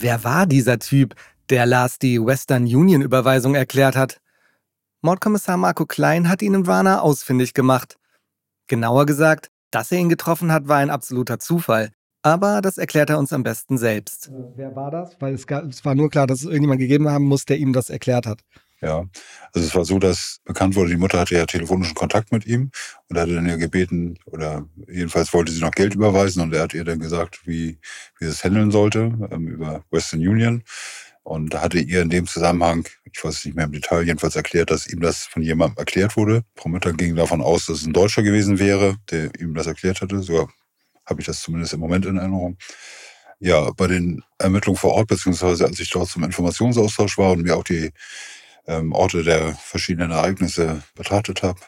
Wer 0.00 0.22
war 0.22 0.46
dieser 0.46 0.78
Typ, 0.78 1.16
der 1.50 1.66
Lars 1.66 1.98
die 1.98 2.24
Western 2.24 2.62
Union 2.62 3.02
Überweisung 3.02 3.56
erklärt 3.56 3.96
hat? 3.96 4.20
Mordkommissar 5.00 5.56
Marco 5.56 5.86
Klein 5.86 6.28
hat 6.28 6.40
ihn 6.40 6.54
in 6.54 6.66
Warna 6.68 7.00
ausfindig 7.00 7.52
gemacht. 7.52 7.96
Genauer 8.68 9.06
gesagt, 9.06 9.50
dass 9.72 9.90
er 9.90 9.98
ihn 9.98 10.08
getroffen 10.08 10.52
hat, 10.52 10.68
war 10.68 10.76
ein 10.76 10.90
absoluter 10.90 11.40
Zufall. 11.40 11.90
Aber 12.22 12.60
das 12.60 12.78
erklärt 12.78 13.10
er 13.10 13.18
uns 13.18 13.32
am 13.32 13.42
besten 13.42 13.76
selbst. 13.76 14.30
Wer 14.54 14.76
war 14.76 14.92
das? 14.92 15.16
Weil 15.18 15.34
es, 15.34 15.48
gab, 15.48 15.64
es 15.64 15.84
war 15.84 15.96
nur 15.96 16.10
klar, 16.10 16.28
dass 16.28 16.40
es 16.40 16.46
irgendjemand 16.46 16.78
gegeben 16.78 17.08
haben 17.08 17.24
muss, 17.24 17.44
der 17.44 17.58
ihm 17.58 17.72
das 17.72 17.90
erklärt 17.90 18.26
hat. 18.26 18.42
Ja, 18.80 19.04
also 19.52 19.66
es 19.66 19.74
war 19.74 19.84
so, 19.84 19.98
dass 19.98 20.38
bekannt 20.44 20.76
wurde, 20.76 20.90
die 20.90 20.96
Mutter 20.96 21.18
hatte 21.18 21.34
ja 21.34 21.46
telefonischen 21.46 21.94
Kontakt 21.96 22.30
mit 22.30 22.46
ihm 22.46 22.70
und 23.08 23.18
hatte 23.18 23.34
dann 23.34 23.46
ja 23.46 23.56
gebeten, 23.56 24.18
oder 24.26 24.68
jedenfalls 24.86 25.32
wollte 25.34 25.50
sie 25.50 25.60
noch 25.60 25.72
Geld 25.72 25.94
überweisen 25.94 26.42
und 26.42 26.54
er 26.54 26.62
hat 26.62 26.74
ihr 26.74 26.84
dann 26.84 27.00
gesagt, 27.00 27.40
wie, 27.44 27.78
wie 28.18 28.24
sie 28.24 28.30
es 28.30 28.44
handeln 28.44 28.70
sollte 28.70 29.12
ähm, 29.32 29.48
über 29.48 29.84
Western 29.90 30.20
Union. 30.20 30.62
Und 31.24 31.54
hatte 31.54 31.78
ihr 31.78 32.00
in 32.02 32.08
dem 32.08 32.26
Zusammenhang, 32.26 32.88
ich 33.04 33.22
weiß 33.22 33.34
es 33.34 33.44
nicht 33.44 33.54
mehr 33.54 33.66
im 33.66 33.72
Detail, 33.72 34.02
jedenfalls 34.02 34.34
erklärt, 34.34 34.70
dass 34.70 34.86
ihm 34.86 35.00
das 35.00 35.24
von 35.26 35.42
jemandem 35.42 35.76
erklärt 35.76 36.16
wurde. 36.16 36.42
Frau 36.56 36.70
Mütter 36.70 36.94
ging 36.94 37.16
davon 37.16 37.42
aus, 37.42 37.66
dass 37.66 37.80
es 37.80 37.86
ein 37.86 37.92
Deutscher 37.92 38.22
gewesen 38.22 38.58
wäre, 38.58 38.96
der 39.10 39.30
ihm 39.38 39.52
das 39.52 39.66
erklärt 39.66 40.00
hatte. 40.00 40.22
So 40.22 40.48
habe 41.04 41.20
ich 41.20 41.26
das 41.26 41.42
zumindest 41.42 41.74
im 41.74 41.80
Moment 41.80 42.06
in 42.06 42.16
Erinnerung. 42.16 42.56
Ja, 43.40 43.70
bei 43.72 43.88
den 43.88 44.22
Ermittlungen 44.38 44.78
vor 44.78 44.92
Ort, 44.94 45.08
beziehungsweise 45.08 45.66
als 45.66 45.78
ich 45.80 45.90
dort 45.90 46.08
zum 46.08 46.24
Informationsaustausch 46.24 47.18
war 47.18 47.32
und 47.32 47.42
mir 47.42 47.56
auch 47.56 47.64
die 47.64 47.90
ähm, 48.68 48.92
Orte 48.92 49.24
der 49.24 49.54
verschiedenen 49.54 50.12
Ereignisse 50.12 50.82
betrachtet 50.94 51.42
habe, 51.42 51.60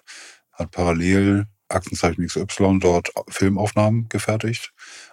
hat 0.52 0.70
parallel 0.70 1.46
Aktenzeichen 1.68 2.26
XY 2.26 2.78
dort 2.80 3.12
Filmaufnahmen 3.28 4.08
gefertigt 4.08 4.72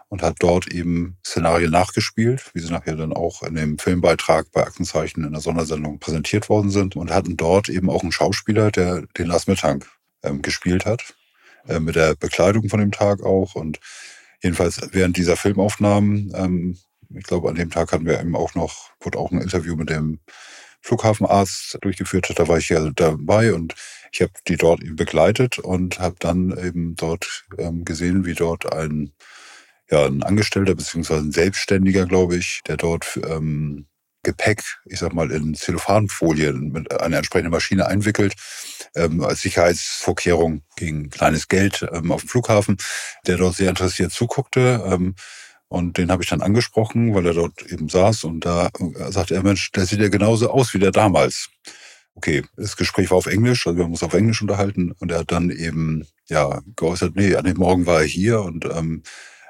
und 0.10 0.22
hat 0.22 0.38
dort 0.40 0.68
eben 0.68 1.18
Szenarien 1.26 1.72
nachgespielt, 1.72 2.52
wie 2.54 2.60
sie 2.60 2.72
nachher 2.72 2.96
dann 2.96 3.14
auch 3.14 3.44
in 3.44 3.56
dem 3.56 3.78
Filmbeitrag 3.78 4.52
bei 4.52 4.64
Aktenzeichen 4.64 5.24
in 5.24 5.32
der 5.32 5.42
Sondersendung 5.42 6.00
präsentiert 6.00 6.50
worden 6.50 6.70
sind 6.70 6.96
und 6.96 7.12
hatten 7.12 7.38
dort 7.38 7.70
eben 7.70 7.90
auch 7.90 8.02
einen 8.02 8.12
Schauspieler, 8.12 8.72
der 8.72 9.04
den 9.18 9.28
Lars 9.28 9.48
Mittank 9.48 9.88
ähm, 10.24 10.42
gespielt 10.42 10.86
hat, 10.86 11.16
äh, 11.68 11.80
mit 11.80 11.96
der 11.96 12.16
Bekleidung 12.16 12.70
von 12.70 12.80
dem 12.80 12.92
Tag 12.92 13.24
auch 13.24 13.56
und 13.56 13.80
jedenfalls 14.42 14.82
während 14.92 15.18
dieser 15.18 15.36
Filmaufnahmen, 15.36 16.34
ähm, 16.36 16.78
ich 17.16 17.24
glaube 17.24 17.50
an 17.50 17.56
dem 17.56 17.70
Tag 17.70 17.92
hatten 17.92 18.06
wir 18.06 18.20
eben 18.20 18.36
auch 18.36 18.56
noch, 18.56 18.92
wurde 19.00 19.18
auch 19.18 19.32
ein 19.32 19.42
Interview 19.42 19.76
mit 19.76 19.90
dem 19.90 20.20
Flughafenarzt 20.82 21.78
durchgeführt 21.82 22.30
hat, 22.30 22.40
da 22.40 22.48
war 22.48 22.58
ich 22.58 22.70
ja 22.70 22.90
dabei 22.92 23.54
und 23.54 23.76
ich 24.12 24.22
habe 24.22 24.32
die 24.48 24.58
dort 24.58 24.82
begleitet 24.96 25.60
und 25.60 26.00
habe 26.00 26.16
dann 26.20 26.52
eben 26.58 26.96
dort 26.96 27.46
ähm, 27.58 27.86
gesehen, 27.86 28.26
wie 28.26 28.34
dort 28.34 28.72
ein, 28.72 29.14
ja, 29.90 30.06
ein 30.06 30.24
Angestellter 30.24 30.76
beziehungsweise 30.76 31.22
ein 31.22 31.32
Selbstständiger, 31.32 32.06
glaube 32.06 32.38
ich, 32.38 32.62
der 32.68 32.78
dort 32.78 33.20
ähm, 33.28 33.88
Gepäck, 34.24 34.62
ich 34.86 35.00
sag 35.00 35.14
mal, 35.14 35.32
in 35.32 35.54
Zellophanfolien 35.54 36.72
mit 36.72 36.92
einer 37.00 37.18
entsprechenden 37.18 37.52
Maschine 37.52 37.86
einwickelt, 37.86 38.34
ähm, 38.96 39.24
als 39.24 39.42
Sicherheitsvorkehrung 39.42 40.64
gegen 40.76 41.10
kleines 41.10 41.48
Geld 41.48 41.88
ähm, 41.94 42.12
auf 42.12 42.22
dem 42.22 42.30
Flughafen, 42.30 42.78
der 43.26 43.38
dort 43.38 43.56
sehr 43.56 43.70
interessiert 43.70 44.12
zuguckte. 44.12 44.84
Ähm, 44.86 45.16
und 45.70 45.98
den 45.98 46.12
habe 46.12 46.24
ich 46.24 46.30
dann 46.30 46.42
angesprochen, 46.42 47.14
weil 47.14 47.26
er 47.26 47.34
dort 47.34 47.64
eben 47.72 47.90
saß 47.90 48.24
und 48.24 48.46
da 48.46 48.70
äh, 48.80 49.12
sagte 49.12 49.36
er, 49.36 49.44
Mensch, 49.44 49.72
der 49.72 49.86
sieht 49.86 50.00
ja 50.00 50.10
genauso 50.10 50.50
aus 50.50 50.74
wie 50.74 50.80
der 50.80 50.92
damals. 50.92 51.50
Okay, 52.16 52.44
das 52.56 52.78
Gespräch 52.78 53.12
war 53.12 53.18
auf 53.18 53.28
Englisch, 53.28 53.68
also 53.68 53.78
wir 53.78 53.84
haben 53.84 53.92
uns 53.92 54.04
auf 54.04 54.14
Englisch 54.14 54.42
unterhalten 54.42 54.92
und 55.00 55.12
er 55.12 55.20
hat 55.20 55.32
dann 55.32 55.52
eben 55.52 56.08
ja 56.30 56.62
geäußert, 56.76 57.16
nee, 57.16 57.36
an 57.36 57.46
dem 57.46 57.58
Morgen 57.58 57.86
war 57.86 58.02
er 58.02 58.08
hier 58.08 58.42
und 58.42 58.66
ähm, 58.66 59.04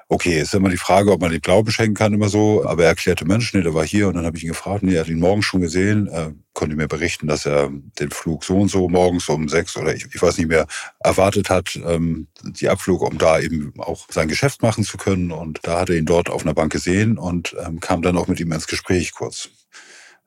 Okay, 0.10 0.40
ist 0.40 0.54
immer 0.54 0.70
die 0.70 0.78
Frage, 0.78 1.12
ob 1.12 1.20
man 1.20 1.32
den 1.32 1.42
Glauben 1.42 1.70
schenken 1.70 1.94
kann, 1.94 2.14
immer 2.14 2.30
so. 2.30 2.66
Aber 2.66 2.84
er 2.84 2.90
erklärte, 2.90 3.26
Mensch, 3.26 3.54
nee, 3.54 3.62
der 3.62 3.74
war 3.74 3.86
hier. 3.86 4.08
Und 4.08 4.14
dann 4.14 4.26
habe 4.26 4.38
ich 4.38 4.44
ihn 4.44 4.50
gefragt, 4.50 4.82
nee, 4.82 4.94
er 4.94 5.02
hat 5.02 5.10
ihn 5.10 5.20
morgen 5.20 5.42
schon 5.42 5.60
gesehen. 5.60 6.08
Er 6.08 6.34
konnte 6.54 6.78
mir 6.78 6.88
berichten, 6.88 7.28
dass 7.28 7.46
er 7.46 7.70
den 8.00 8.12
Flug 8.12 8.46
so 8.46 8.58
und 8.58 8.70
so 8.70 8.88
morgens 8.88 9.28
um 9.28 9.50
sechs 9.50 9.76
oder 9.76 9.94
ich, 9.94 10.08
ich 10.14 10.22
weiß 10.22 10.38
nicht 10.38 10.48
mehr 10.48 10.66
erwartet 11.00 11.50
hat, 11.50 11.78
ähm, 11.86 12.28
die 12.42 12.70
Abflug, 12.70 13.02
um 13.02 13.18
da 13.18 13.40
eben 13.40 13.74
auch 13.80 14.08
sein 14.10 14.30
Geschäft 14.30 14.62
machen 14.62 14.86
zu 14.86 14.98
können. 14.98 15.34
Und 15.34 15.60
da 15.64 15.82
hat 15.82 15.90
er 15.90 15.98
ihn 15.98 16.06
dort 16.06 16.30
auf 16.30 16.44
einer 16.44 16.54
Bank 16.54 16.72
gesehen 16.72 17.18
und 17.18 17.54
ähm, 17.66 17.82
kam 17.82 18.02
dann 18.02 18.18
auch 18.18 18.30
mit 18.30 18.40
ihm 18.40 18.54
ins 18.54 18.68
Gespräch 18.68 19.12
kurz. 19.12 19.50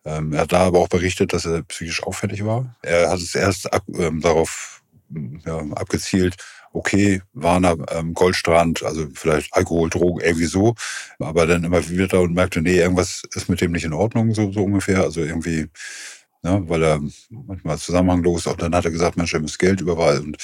Ähm, 0.05 0.35
er 0.35 0.41
hat 0.41 0.53
da 0.53 0.61
aber 0.61 0.81
auch 0.81 0.89
berichtet, 0.89 1.33
dass 1.33 1.47
er 1.47 1.63
psychisch 1.63 2.03
auffällig 2.03 2.45
war. 2.45 2.77
Er 2.83 3.09
hat 3.11 3.21
es 3.21 3.35
erst 3.35 3.73
ab, 3.73 3.85
ähm, 3.95 4.21
darauf 4.21 4.83
ja, 5.45 5.59
abgezielt, 5.75 6.37
okay, 6.73 7.23
Warner, 7.33 7.77
ähm, 7.91 8.15
Goldstrand, 8.15 8.83
also 8.83 9.07
vielleicht 9.15 9.53
Alkohol, 9.55 9.91
Drogen, 9.91 10.21
irgendwie 10.21 10.47
so, 10.47 10.75
aber 11.19 11.47
dann 11.47 11.65
immer 11.65 11.89
wieder 11.89 12.21
und 12.21 12.35
merkte, 12.35 12.63
nee, 12.63 12.79
irgendwas 12.79 13.23
ist 13.35 13.49
mit 13.49 13.61
dem 13.61 13.73
nicht 13.73 13.85
in 13.85 13.93
Ordnung, 13.93 14.35
so, 14.35 14.53
so 14.53 14.63
ungefähr, 14.65 15.03
also 15.03 15.21
irgendwie, 15.21 15.67
ne, 16.43 16.63
weil 16.69 16.83
er 16.83 17.01
manchmal 17.31 17.79
zusammenhanglos, 17.79 18.47
und 18.47 18.63
dann 18.63 18.75
hat 18.75 18.85
er 18.85 18.91
gesagt, 18.93 19.17
Mensch, 19.17 19.35
er 19.35 19.41
muss 19.41 19.59
Geld 19.59 19.81
überweisen 19.81 20.27
und, 20.27 20.39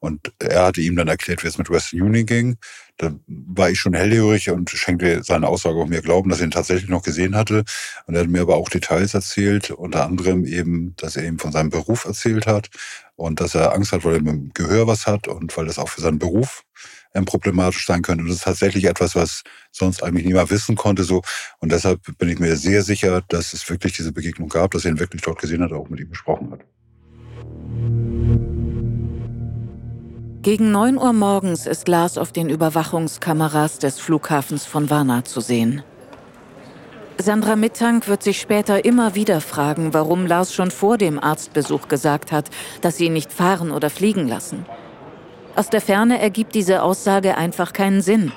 und 0.00 0.32
er 0.40 0.64
hatte 0.64 0.80
ihm 0.80 0.96
dann 0.96 1.06
erklärt, 1.06 1.44
wie 1.44 1.46
es 1.46 1.58
mit 1.58 1.70
Western 1.70 2.02
Union 2.02 2.26
ging. 2.26 2.56
Da 2.96 3.14
war 3.28 3.70
ich 3.70 3.78
schon 3.78 3.94
hellhörig 3.94 4.50
und 4.50 4.68
schenkte 4.68 5.22
seine 5.22 5.46
Aussage 5.46 5.76
auch 5.78 5.86
mir 5.86 6.02
Glauben, 6.02 6.28
dass 6.28 6.40
er 6.40 6.46
ihn 6.46 6.50
tatsächlich 6.50 6.90
noch 6.90 7.04
gesehen 7.04 7.36
hatte. 7.36 7.62
Und 8.06 8.16
er 8.16 8.22
hat 8.22 8.28
mir 8.28 8.42
aber 8.42 8.56
auch 8.56 8.68
Details 8.68 9.14
erzählt, 9.14 9.70
unter 9.70 10.04
anderem 10.04 10.44
eben, 10.44 10.96
dass 10.96 11.14
er 11.14 11.24
ihm 11.24 11.38
von 11.38 11.52
seinem 11.52 11.70
Beruf 11.70 12.04
erzählt 12.04 12.48
hat 12.48 12.68
und 13.22 13.40
dass 13.40 13.54
er 13.54 13.72
Angst 13.72 13.92
hat, 13.92 14.04
weil 14.04 14.14
er 14.14 14.22
mit 14.22 14.32
dem 14.32 14.50
Gehör 14.52 14.86
was 14.86 15.06
hat 15.06 15.28
und 15.28 15.56
weil 15.56 15.66
das 15.66 15.78
auch 15.78 15.88
für 15.88 16.00
seinen 16.00 16.18
Beruf 16.18 16.62
ähm, 17.14 17.24
problematisch 17.24 17.86
sein 17.86 18.02
könnte. 18.02 18.22
Und 18.22 18.28
das 18.28 18.38
ist 18.38 18.44
tatsächlich 18.44 18.84
etwas, 18.84 19.14
was 19.14 19.44
sonst 19.70 20.02
eigentlich 20.02 20.26
niemand 20.26 20.50
wissen 20.50 20.76
konnte. 20.76 21.04
So. 21.04 21.22
Und 21.60 21.70
deshalb 21.72 22.00
bin 22.18 22.28
ich 22.28 22.38
mir 22.38 22.56
sehr 22.56 22.82
sicher, 22.82 23.22
dass 23.28 23.52
es 23.52 23.68
wirklich 23.70 23.92
diese 23.92 24.12
Begegnung 24.12 24.48
gab, 24.48 24.72
dass 24.72 24.84
er 24.84 24.90
ihn 24.90 24.98
wirklich 24.98 25.22
dort 25.22 25.38
gesehen 25.38 25.62
hat, 25.62 25.72
auch 25.72 25.88
mit 25.88 26.00
ihm 26.00 26.10
gesprochen 26.10 26.50
hat. 26.50 26.60
Gegen 30.42 30.72
9 30.72 30.98
Uhr 30.98 31.12
morgens 31.12 31.66
ist 31.66 31.86
Lars 31.86 32.18
auf 32.18 32.32
den 32.32 32.48
Überwachungskameras 32.48 33.78
des 33.78 34.00
Flughafens 34.00 34.66
von 34.66 34.90
Varna 34.90 35.24
zu 35.24 35.40
sehen. 35.40 35.84
Sandra 37.22 37.54
Mittank 37.54 38.08
wird 38.08 38.22
sich 38.24 38.40
später 38.40 38.84
immer 38.84 39.14
wieder 39.14 39.40
fragen, 39.40 39.94
warum 39.94 40.26
Lars 40.26 40.52
schon 40.52 40.72
vor 40.72 40.98
dem 40.98 41.22
Arztbesuch 41.22 41.86
gesagt 41.86 42.32
hat, 42.32 42.50
dass 42.80 42.96
sie 42.96 43.06
ihn 43.06 43.12
nicht 43.12 43.32
fahren 43.32 43.70
oder 43.70 43.90
fliegen 43.90 44.26
lassen. 44.26 44.66
Aus 45.54 45.70
der 45.70 45.80
Ferne 45.80 46.20
ergibt 46.20 46.54
diese 46.54 46.82
Aussage 46.82 47.36
einfach 47.36 47.72
keinen 47.72 48.02
Sinn. 48.02 48.32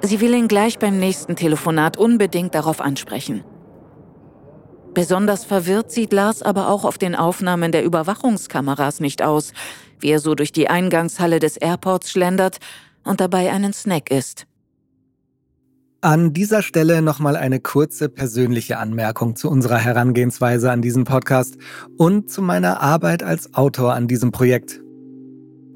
Sie 0.00 0.20
will 0.20 0.32
ihn 0.32 0.46
gleich 0.46 0.78
beim 0.78 0.98
nächsten 0.98 1.34
Telefonat 1.34 1.96
unbedingt 1.96 2.54
darauf 2.54 2.80
ansprechen. 2.80 3.42
Besonders 4.94 5.44
verwirrt 5.44 5.90
sieht 5.90 6.12
Lars 6.12 6.42
aber 6.42 6.68
auch 6.68 6.84
auf 6.84 6.98
den 6.98 7.16
Aufnahmen 7.16 7.72
der 7.72 7.84
Überwachungskameras 7.84 9.00
nicht 9.00 9.22
aus, 9.22 9.52
wie 9.98 10.10
er 10.10 10.20
so 10.20 10.36
durch 10.36 10.52
die 10.52 10.68
Eingangshalle 10.68 11.40
des 11.40 11.56
Airports 11.56 12.12
schlendert 12.12 12.58
und 13.02 13.20
dabei 13.20 13.50
einen 13.50 13.72
Snack 13.72 14.10
isst. 14.10 14.46
An 16.04 16.32
dieser 16.32 16.62
Stelle 16.62 17.00
nochmal 17.00 17.36
eine 17.36 17.60
kurze 17.60 18.08
persönliche 18.08 18.78
Anmerkung 18.78 19.36
zu 19.36 19.48
unserer 19.48 19.78
Herangehensweise 19.78 20.72
an 20.72 20.82
diesen 20.82 21.04
Podcast 21.04 21.58
und 21.96 22.28
zu 22.28 22.42
meiner 22.42 22.80
Arbeit 22.80 23.22
als 23.22 23.54
Autor 23.54 23.94
an 23.94 24.08
diesem 24.08 24.32
Projekt. 24.32 24.82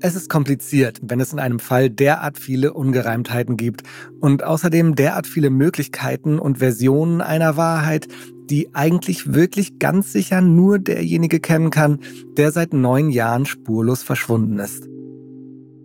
Es 0.01 0.17
ist 0.17 0.29
kompliziert, 0.29 0.99
wenn 1.01 1.21
es 1.21 1.33
in 1.33 1.39
einem 1.39 1.61
Fall 1.61 1.91
derart 1.91 2.39
viele 2.39 2.73
Ungereimtheiten 2.73 3.57
gibt 3.57 3.85
und 4.19 4.43
außerdem 4.43 4.97
derart 4.97 5.29
viele 5.29 5.49
Möglichkeiten 5.49 6.41
und 6.41 6.59
Versionen 6.59 7.21
einer 7.21 7.57
Wahrheit, 7.57 8.09
die 8.51 8.75
eigentlich 8.75 9.33
wirklich 9.33 9.79
ganz 9.79 10.13
sicher 10.13 10.41
nur 10.41 10.81
derjenige 10.81 11.39
kennen 11.39 11.71
kann, 11.71 12.01
der 12.37 12.51
seit 12.51 12.73
neun 12.73 13.11
Jahren 13.11 13.47
spurlos 13.47 14.03
verschwunden 14.03 14.59
ist. 14.59 14.89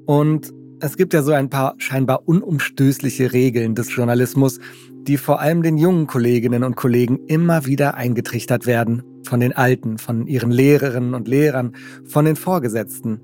Und 0.08 0.52
es 0.82 0.98
gibt 0.98 1.14
ja 1.14 1.22
so 1.22 1.32
ein 1.32 1.50
paar 1.50 1.76
scheinbar 1.78 2.28
unumstößliche 2.28 3.34
Regeln 3.34 3.76
des 3.76 3.96
Journalismus, 3.96 4.60
die 5.08 5.18
vor 5.18 5.40
allem 5.40 5.62
den 5.62 5.78
jungen 5.78 6.08
Kolleginnen 6.08 6.64
und 6.64 6.76
Kollegen 6.76 7.20
immer 7.28 7.66
wieder 7.66 7.96
eingetrichtert 7.96 8.66
werden. 8.66 9.04
Von 9.24 9.40
den 9.40 9.54
Alten, 9.54 10.00
von 10.00 10.26
ihren 10.26 10.52
Lehrerinnen 10.52 11.14
und 11.14 11.28
Lehrern, 11.28 11.74
von 12.06 12.26
den 12.26 12.36
Vorgesetzten. 12.36 13.22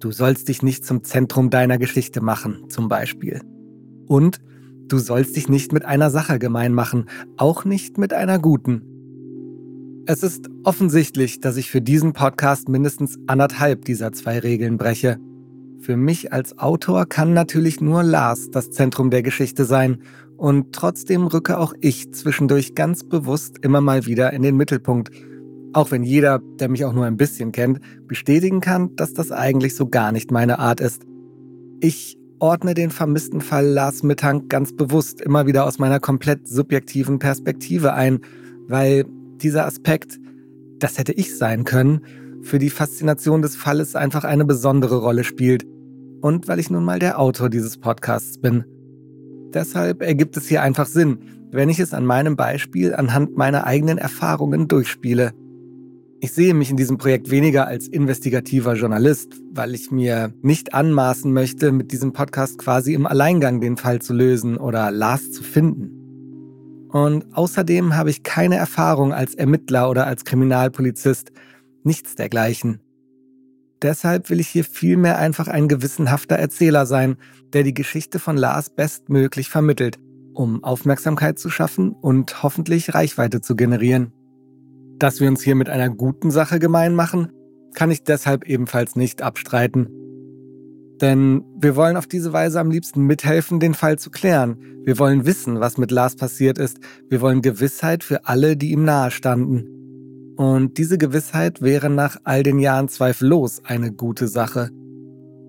Du 0.00 0.10
sollst 0.10 0.48
dich 0.48 0.62
nicht 0.62 0.86
zum 0.86 1.04
Zentrum 1.04 1.50
deiner 1.50 1.76
Geschichte 1.76 2.22
machen, 2.22 2.64
zum 2.68 2.88
Beispiel. 2.88 3.42
Und 4.06 4.40
du 4.88 4.98
sollst 4.98 5.36
dich 5.36 5.48
nicht 5.48 5.72
mit 5.72 5.84
einer 5.84 6.10
Sache 6.10 6.38
gemein 6.38 6.72
machen, 6.72 7.06
auch 7.36 7.66
nicht 7.66 7.98
mit 7.98 8.14
einer 8.14 8.38
guten. 8.38 8.82
Es 10.06 10.22
ist 10.22 10.48
offensichtlich, 10.64 11.40
dass 11.40 11.56
ich 11.58 11.70
für 11.70 11.80
diesen 11.80 12.14
Podcast 12.14 12.68
mindestens 12.68 13.18
anderthalb 13.26 13.84
dieser 13.84 14.12
zwei 14.12 14.38
Regeln 14.38 14.78
breche. 14.78 15.18
Für 15.84 15.98
mich 15.98 16.32
als 16.32 16.58
Autor 16.58 17.04
kann 17.04 17.34
natürlich 17.34 17.82
nur 17.82 18.02
Lars 18.02 18.50
das 18.50 18.70
Zentrum 18.70 19.10
der 19.10 19.22
Geschichte 19.22 19.66
sein. 19.66 19.98
Und 20.38 20.72
trotzdem 20.74 21.26
rücke 21.26 21.58
auch 21.58 21.74
ich 21.78 22.10
zwischendurch 22.10 22.74
ganz 22.74 23.04
bewusst 23.04 23.58
immer 23.60 23.82
mal 23.82 24.06
wieder 24.06 24.32
in 24.32 24.40
den 24.40 24.56
Mittelpunkt, 24.56 25.10
auch 25.74 25.90
wenn 25.90 26.02
jeder, 26.02 26.40
der 26.58 26.70
mich 26.70 26.86
auch 26.86 26.94
nur 26.94 27.04
ein 27.04 27.18
bisschen 27.18 27.52
kennt, 27.52 27.80
bestätigen 28.08 28.62
kann, 28.62 28.96
dass 28.96 29.12
das 29.12 29.30
eigentlich 29.30 29.76
so 29.76 29.86
gar 29.86 30.10
nicht 30.10 30.30
meine 30.30 30.58
Art 30.58 30.80
ist. 30.80 31.02
Ich 31.80 32.16
ordne 32.38 32.72
den 32.72 32.88
vermissten 32.88 33.42
Fall 33.42 33.66
Lars 33.66 34.02
Mittank 34.02 34.48
ganz 34.48 34.74
bewusst 34.74 35.20
immer 35.20 35.46
wieder 35.46 35.66
aus 35.66 35.78
meiner 35.78 36.00
komplett 36.00 36.48
subjektiven 36.48 37.18
Perspektive 37.18 37.92
ein, 37.92 38.20
weil 38.68 39.04
dieser 39.36 39.66
Aspekt, 39.66 40.18
das 40.78 40.96
hätte 40.96 41.12
ich 41.12 41.36
sein 41.36 41.64
können, 41.64 42.00
für 42.40 42.58
die 42.58 42.70
Faszination 42.70 43.42
des 43.42 43.54
Falles 43.54 43.94
einfach 43.96 44.24
eine 44.24 44.46
besondere 44.46 44.96
Rolle 44.96 45.24
spielt 45.24 45.66
und 46.24 46.48
weil 46.48 46.58
ich 46.58 46.70
nun 46.70 46.84
mal 46.84 46.98
der 46.98 47.20
Autor 47.20 47.50
dieses 47.50 47.76
Podcasts 47.76 48.38
bin. 48.38 48.64
Deshalb 49.52 50.00
ergibt 50.00 50.38
es 50.38 50.48
hier 50.48 50.62
einfach 50.62 50.86
Sinn, 50.86 51.18
wenn 51.50 51.68
ich 51.68 51.78
es 51.78 51.92
an 51.92 52.06
meinem 52.06 52.34
Beispiel 52.34 52.94
anhand 52.94 53.36
meiner 53.36 53.66
eigenen 53.66 53.98
Erfahrungen 53.98 54.66
durchspiele. 54.66 55.32
Ich 56.20 56.32
sehe 56.32 56.54
mich 56.54 56.70
in 56.70 56.78
diesem 56.78 56.96
Projekt 56.96 57.30
weniger 57.30 57.66
als 57.66 57.88
investigativer 57.88 58.72
Journalist, 58.72 59.34
weil 59.52 59.74
ich 59.74 59.90
mir 59.90 60.32
nicht 60.40 60.72
anmaßen 60.72 61.30
möchte, 61.30 61.72
mit 61.72 61.92
diesem 61.92 62.14
Podcast 62.14 62.56
quasi 62.56 62.94
im 62.94 63.06
Alleingang 63.06 63.60
den 63.60 63.76
Fall 63.76 64.00
zu 64.00 64.14
lösen 64.14 64.56
oder 64.56 64.90
Lars 64.90 65.30
zu 65.30 65.42
finden. 65.42 66.88
Und 66.88 67.36
außerdem 67.36 67.96
habe 67.96 68.08
ich 68.08 68.22
keine 68.22 68.56
Erfahrung 68.56 69.12
als 69.12 69.34
Ermittler 69.34 69.90
oder 69.90 70.06
als 70.06 70.24
Kriminalpolizist, 70.24 71.32
nichts 71.82 72.14
dergleichen. 72.14 72.80
Deshalb 73.84 74.30
will 74.30 74.40
ich 74.40 74.48
hier 74.48 74.64
vielmehr 74.64 75.18
einfach 75.18 75.46
ein 75.46 75.68
gewissenhafter 75.68 76.36
Erzähler 76.36 76.86
sein, 76.86 77.16
der 77.52 77.64
die 77.64 77.74
Geschichte 77.74 78.18
von 78.18 78.38
Lars 78.38 78.70
bestmöglich 78.70 79.50
vermittelt, 79.50 79.98
um 80.32 80.64
Aufmerksamkeit 80.64 81.38
zu 81.38 81.50
schaffen 81.50 81.90
und 81.92 82.42
hoffentlich 82.42 82.94
Reichweite 82.94 83.42
zu 83.42 83.54
generieren. 83.56 84.10
Dass 84.98 85.20
wir 85.20 85.28
uns 85.28 85.42
hier 85.42 85.54
mit 85.54 85.68
einer 85.68 85.90
guten 85.90 86.30
Sache 86.30 86.58
gemein 86.58 86.94
machen, 86.94 87.30
kann 87.74 87.90
ich 87.90 88.02
deshalb 88.02 88.46
ebenfalls 88.48 88.96
nicht 88.96 89.20
abstreiten. 89.20 89.90
Denn 91.02 91.44
wir 91.58 91.76
wollen 91.76 91.98
auf 91.98 92.06
diese 92.06 92.32
Weise 92.32 92.60
am 92.60 92.70
liebsten 92.70 93.02
mithelfen, 93.02 93.60
den 93.60 93.74
Fall 93.74 93.98
zu 93.98 94.10
klären. 94.10 94.56
Wir 94.84 94.98
wollen 94.98 95.26
wissen, 95.26 95.60
was 95.60 95.76
mit 95.76 95.90
Lars 95.90 96.16
passiert 96.16 96.56
ist. 96.56 96.78
Wir 97.10 97.20
wollen 97.20 97.42
Gewissheit 97.42 98.02
für 98.02 98.24
alle, 98.24 98.56
die 98.56 98.70
ihm 98.70 98.84
nahestanden. 98.84 99.73
Und 100.36 100.78
diese 100.78 100.98
Gewissheit 100.98 101.62
wäre 101.62 101.90
nach 101.90 102.16
all 102.24 102.42
den 102.42 102.58
Jahren 102.58 102.88
zweifellos 102.88 103.62
eine 103.64 103.92
gute 103.92 104.28
Sache. 104.28 104.70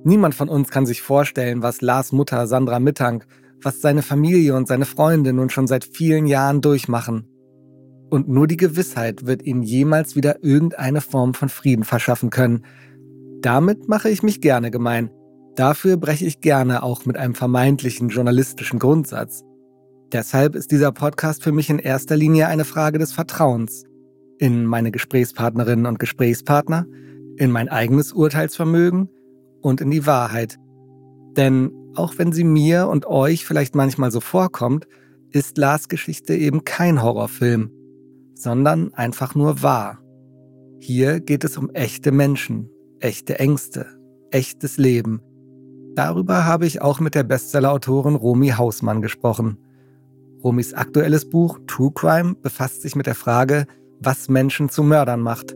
Niemand 0.03 0.35
von 0.35 0.49
uns 0.49 0.69
kann 0.69 0.85
sich 0.85 1.01
vorstellen, 1.01 1.63
was 1.63 1.81
Lars 1.81 2.11
Mutter 2.11 2.45
Sandra 2.45 2.79
Mittank, 2.79 3.25
was 3.61 3.81
seine 3.81 4.03
Familie 4.03 4.55
und 4.55 4.67
seine 4.67 4.85
Freunde 4.85 5.33
nun 5.33 5.49
schon 5.49 5.65
seit 5.65 5.85
vielen 5.85 6.27
Jahren 6.27 6.61
durchmachen 6.61 7.27
und 8.09 8.29
nur 8.29 8.47
die 8.47 8.57
Gewissheit 8.57 9.25
wird 9.25 9.43
ihnen 9.43 9.63
jemals 9.63 10.15
wieder 10.15 10.43
irgendeine 10.43 11.01
Form 11.01 11.33
von 11.33 11.49
Frieden 11.49 11.83
verschaffen 11.83 12.29
können. 12.29 12.63
Damit 13.41 13.87
mache 13.87 14.09
ich 14.09 14.23
mich 14.23 14.41
gerne 14.41 14.71
gemein. 14.71 15.11
Dafür 15.55 15.97
breche 15.97 16.25
ich 16.25 16.41
gerne 16.41 16.83
auch 16.83 17.05
mit 17.05 17.17
einem 17.17 17.35
vermeintlichen 17.35 18.09
journalistischen 18.09 18.79
Grundsatz. 18.79 19.43
Deshalb 20.11 20.55
ist 20.55 20.71
dieser 20.71 20.91
Podcast 20.91 21.43
für 21.43 21.51
mich 21.51 21.69
in 21.69 21.79
erster 21.79 22.15
Linie 22.15 22.47
eine 22.47 22.65
Frage 22.65 22.99
des 22.99 23.11
Vertrauens 23.11 23.83
in 24.37 24.65
meine 24.65 24.91
Gesprächspartnerinnen 24.91 25.85
und 25.85 25.99
Gesprächspartner, 25.99 26.85
in 27.37 27.51
mein 27.51 27.69
eigenes 27.69 28.13
Urteilsvermögen 28.13 29.09
und 29.61 29.81
in 29.81 29.91
die 29.91 30.05
Wahrheit. 30.05 30.57
Denn 31.37 31.71
auch 31.95 32.13
wenn 32.17 32.31
sie 32.31 32.43
mir 32.43 32.87
und 32.87 33.05
euch 33.05 33.45
vielleicht 33.45 33.75
manchmal 33.75 34.11
so 34.11 34.19
vorkommt, 34.19 34.87
ist 35.31 35.57
Lars 35.57 35.89
Geschichte 35.89 36.35
eben 36.35 36.63
kein 36.63 37.01
Horrorfilm 37.01 37.71
sondern 38.35 38.93
einfach 38.93 39.33
nur 39.33 39.63
wahr. 39.63 39.99
Hier 40.79 41.19
geht 41.19 41.43
es 41.43 41.57
um 41.57 41.69
echte 41.71 42.11
Menschen, 42.11 42.69
echte 42.99 43.39
Ängste, 43.39 43.87
echtes 44.29 44.77
Leben. 44.77 45.21
Darüber 45.95 46.45
habe 46.45 46.65
ich 46.65 46.81
auch 46.81 46.99
mit 46.99 47.15
der 47.15 47.23
Bestsellerautorin 47.23 48.15
Romy 48.15 48.49
Hausmann 48.49 49.01
gesprochen. 49.01 49.57
Romys 50.43 50.73
aktuelles 50.73 51.29
Buch 51.29 51.59
True 51.65 51.91
Crime 51.95 52.35
befasst 52.35 52.81
sich 52.81 52.95
mit 52.95 53.07
der 53.07 53.15
Frage, 53.15 53.65
was 54.05 54.29
Menschen 54.29 54.69
zu 54.69 54.83
Mördern 54.83 55.21
macht. 55.21 55.55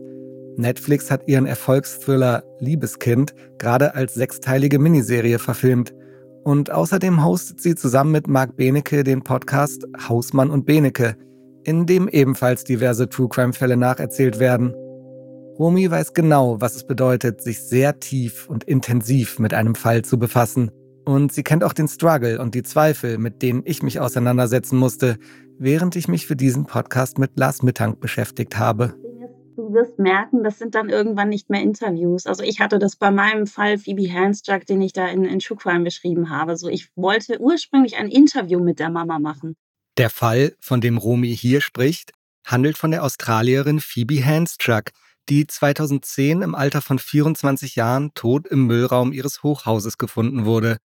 Netflix 0.56 1.10
hat 1.10 1.26
ihren 1.26 1.46
Erfolgsthriller 1.46 2.42
Liebeskind 2.58 3.34
gerade 3.58 3.94
als 3.94 4.14
sechsteilige 4.14 4.78
Miniserie 4.78 5.38
verfilmt. 5.38 5.94
Und 6.44 6.70
außerdem 6.70 7.24
hostet 7.24 7.60
sie 7.60 7.74
zusammen 7.74 8.12
mit 8.12 8.28
Marc 8.28 8.56
Benecke 8.56 9.04
den 9.04 9.22
Podcast 9.22 9.86
Hausmann 10.08 10.50
und 10.50 10.66
Benecke– 10.66 11.16
in 11.64 11.86
dem 11.86 12.08
ebenfalls 12.08 12.64
diverse 12.64 13.08
True 13.08 13.28
Crime-Fälle 13.28 13.76
nacherzählt 13.76 14.38
werden. 14.38 14.74
Romy 15.58 15.90
weiß 15.90 16.14
genau, 16.14 16.60
was 16.60 16.74
es 16.74 16.86
bedeutet, 16.86 17.42
sich 17.42 17.62
sehr 17.62 18.00
tief 18.00 18.48
und 18.48 18.64
intensiv 18.64 19.38
mit 19.38 19.52
einem 19.52 19.74
Fall 19.74 20.02
zu 20.02 20.18
befassen. 20.18 20.70
Und 21.10 21.32
sie 21.32 21.42
kennt 21.42 21.64
auch 21.64 21.72
den 21.72 21.88
Struggle 21.88 22.40
und 22.40 22.54
die 22.54 22.62
Zweifel, 22.62 23.18
mit 23.18 23.42
denen 23.42 23.62
ich 23.64 23.82
mich 23.82 23.98
auseinandersetzen 23.98 24.78
musste, 24.78 25.18
während 25.58 25.96
ich 25.96 26.06
mich 26.06 26.24
für 26.24 26.36
diesen 26.36 26.66
Podcast 26.66 27.18
mit 27.18 27.36
Lars 27.36 27.64
Mittank 27.64 27.98
beschäftigt 27.98 28.56
habe. 28.56 28.94
Du 29.56 29.72
wirst 29.72 29.98
merken, 29.98 30.44
das 30.44 30.60
sind 30.60 30.76
dann 30.76 30.88
irgendwann 30.88 31.28
nicht 31.28 31.50
mehr 31.50 31.62
Interviews. 31.62 32.26
Also 32.26 32.44
ich 32.44 32.60
hatte 32.60 32.78
das 32.78 32.94
bei 32.94 33.10
meinem 33.10 33.48
Fall 33.48 33.76
Phoebe 33.76 34.08
Handstruck, 34.08 34.66
den 34.66 34.80
ich 34.82 34.92
da 34.92 35.08
in, 35.08 35.24
in 35.24 35.40
True 35.40 35.58
Crime 35.58 35.82
beschrieben 35.82 36.30
habe. 36.30 36.56
So, 36.56 36.68
ich 36.68 36.90
wollte 36.94 37.40
ursprünglich 37.40 37.96
ein 37.96 38.06
Interview 38.06 38.60
mit 38.60 38.78
der 38.78 38.90
Mama 38.90 39.18
machen. 39.18 39.56
Der 39.98 40.10
Fall, 40.10 40.54
von 40.60 40.80
dem 40.80 40.96
Romy 40.96 41.36
hier 41.36 41.60
spricht, 41.60 42.12
handelt 42.46 42.78
von 42.78 42.92
der 42.92 43.02
Australierin 43.02 43.80
Phoebe 43.80 44.24
Handstruck, 44.24 44.92
die 45.28 45.48
2010 45.48 46.42
im 46.42 46.54
Alter 46.54 46.80
von 46.80 47.00
24 47.00 47.74
Jahren 47.74 48.14
tot 48.14 48.46
im 48.46 48.68
Müllraum 48.68 49.12
ihres 49.12 49.42
Hochhauses 49.42 49.98
gefunden 49.98 50.44
wurde. 50.44 50.76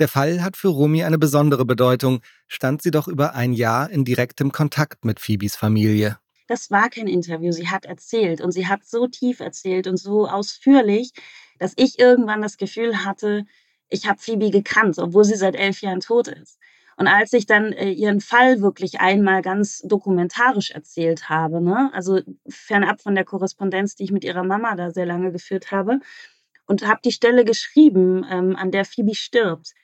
Der 0.00 0.08
Fall 0.08 0.42
hat 0.42 0.56
für 0.56 0.68
Romy 0.68 1.04
eine 1.04 1.18
besondere 1.18 1.66
Bedeutung, 1.66 2.22
stand 2.48 2.80
sie 2.80 2.90
doch 2.90 3.06
über 3.06 3.34
ein 3.34 3.52
Jahr 3.52 3.90
in 3.90 4.06
direktem 4.06 4.50
Kontakt 4.50 5.04
mit 5.04 5.20
Phoebes 5.20 5.56
Familie. 5.56 6.18
Das 6.48 6.70
war 6.70 6.88
kein 6.88 7.06
Interview, 7.06 7.52
sie 7.52 7.68
hat 7.68 7.84
erzählt 7.84 8.40
und 8.40 8.50
sie 8.50 8.66
hat 8.66 8.82
so 8.86 9.08
tief 9.08 9.40
erzählt 9.40 9.86
und 9.86 9.98
so 9.98 10.26
ausführlich, 10.26 11.12
dass 11.58 11.74
ich 11.76 11.98
irgendwann 11.98 12.40
das 12.40 12.56
Gefühl 12.56 13.04
hatte, 13.04 13.44
ich 13.90 14.08
habe 14.08 14.18
Phoebe 14.18 14.50
gekannt, 14.50 14.98
obwohl 14.98 15.24
sie 15.24 15.36
seit 15.36 15.54
elf 15.54 15.82
Jahren 15.82 16.00
tot 16.00 16.28
ist. 16.28 16.58
Und 16.96 17.06
als 17.06 17.34
ich 17.34 17.44
dann 17.44 17.72
äh, 17.72 17.90
ihren 17.90 18.22
Fall 18.22 18.62
wirklich 18.62 19.00
einmal 19.00 19.42
ganz 19.42 19.82
dokumentarisch 19.84 20.70
erzählt 20.70 21.28
habe, 21.28 21.60
ne, 21.60 21.90
also 21.92 22.20
fernab 22.48 23.02
von 23.02 23.14
der 23.14 23.24
Korrespondenz, 23.24 23.96
die 23.96 24.04
ich 24.04 24.12
mit 24.12 24.24
ihrer 24.24 24.44
Mama 24.44 24.76
da 24.76 24.90
sehr 24.90 25.06
lange 25.06 25.30
geführt 25.30 25.72
habe, 25.72 26.00
und 26.66 26.86
habe 26.86 27.00
die 27.04 27.12
Stelle 27.12 27.44
geschrieben, 27.44 28.24
ähm, 28.30 28.56
an 28.56 28.70
der 28.70 28.84
Phoebe 28.84 29.14
stirbt, 29.14 29.74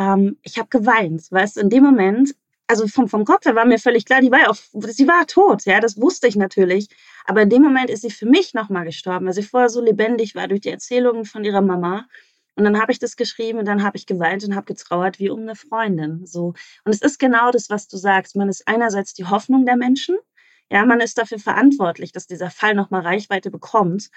ähm, 0.00 0.38
ich 0.42 0.58
habe 0.58 0.68
geweint, 0.70 1.30
weißt 1.30 1.58
in 1.58 1.68
dem 1.68 1.84
Moment, 1.84 2.34
also 2.66 2.86
vom, 2.86 3.08
vom 3.08 3.24
Kopf 3.24 3.44
her 3.44 3.54
war 3.54 3.66
mir 3.66 3.78
völlig 3.78 4.06
klar, 4.06 4.20
die 4.20 4.30
war 4.30 4.48
auch, 4.48 4.56
sie 4.88 5.06
war 5.06 5.26
tot, 5.26 5.64
ja, 5.66 5.80
das 5.80 6.00
wusste 6.00 6.26
ich 6.26 6.36
natürlich. 6.36 6.88
Aber 7.26 7.42
in 7.42 7.50
dem 7.50 7.62
Moment 7.62 7.90
ist 7.90 8.02
sie 8.02 8.10
für 8.10 8.26
mich 8.26 8.54
nochmal 8.54 8.84
gestorben, 8.84 9.26
weil 9.26 9.34
sie 9.34 9.42
vorher 9.42 9.68
so 9.68 9.82
lebendig 9.82 10.34
war 10.34 10.48
durch 10.48 10.62
die 10.62 10.70
Erzählungen 10.70 11.24
von 11.24 11.44
ihrer 11.44 11.60
Mama. 11.60 12.06
Und 12.54 12.64
dann 12.64 12.80
habe 12.80 12.92
ich 12.92 12.98
das 12.98 13.16
geschrieben 13.16 13.58
und 13.58 13.66
dann 13.66 13.82
habe 13.82 13.96
ich 13.96 14.06
geweint 14.06 14.44
und 14.44 14.54
habe 14.54 14.66
getrauert 14.66 15.18
wie 15.18 15.30
um 15.30 15.40
eine 15.40 15.56
Freundin. 15.56 16.26
So. 16.26 16.54
Und 16.84 16.92
es 16.92 17.02
ist 17.02 17.18
genau 17.18 17.50
das, 17.50 17.70
was 17.70 17.88
du 17.88 17.96
sagst. 17.96 18.36
Man 18.36 18.48
ist 18.48 18.66
einerseits 18.66 19.14
die 19.14 19.26
Hoffnung 19.26 19.66
der 19.66 19.76
Menschen. 19.76 20.16
Ja, 20.70 20.84
man 20.86 21.00
ist 21.00 21.18
dafür 21.18 21.38
verantwortlich, 21.38 22.12
dass 22.12 22.26
dieser 22.26 22.50
Fall 22.50 22.74
nochmal 22.74 23.02
Reichweite 23.02 23.50
bekommt. 23.50 24.10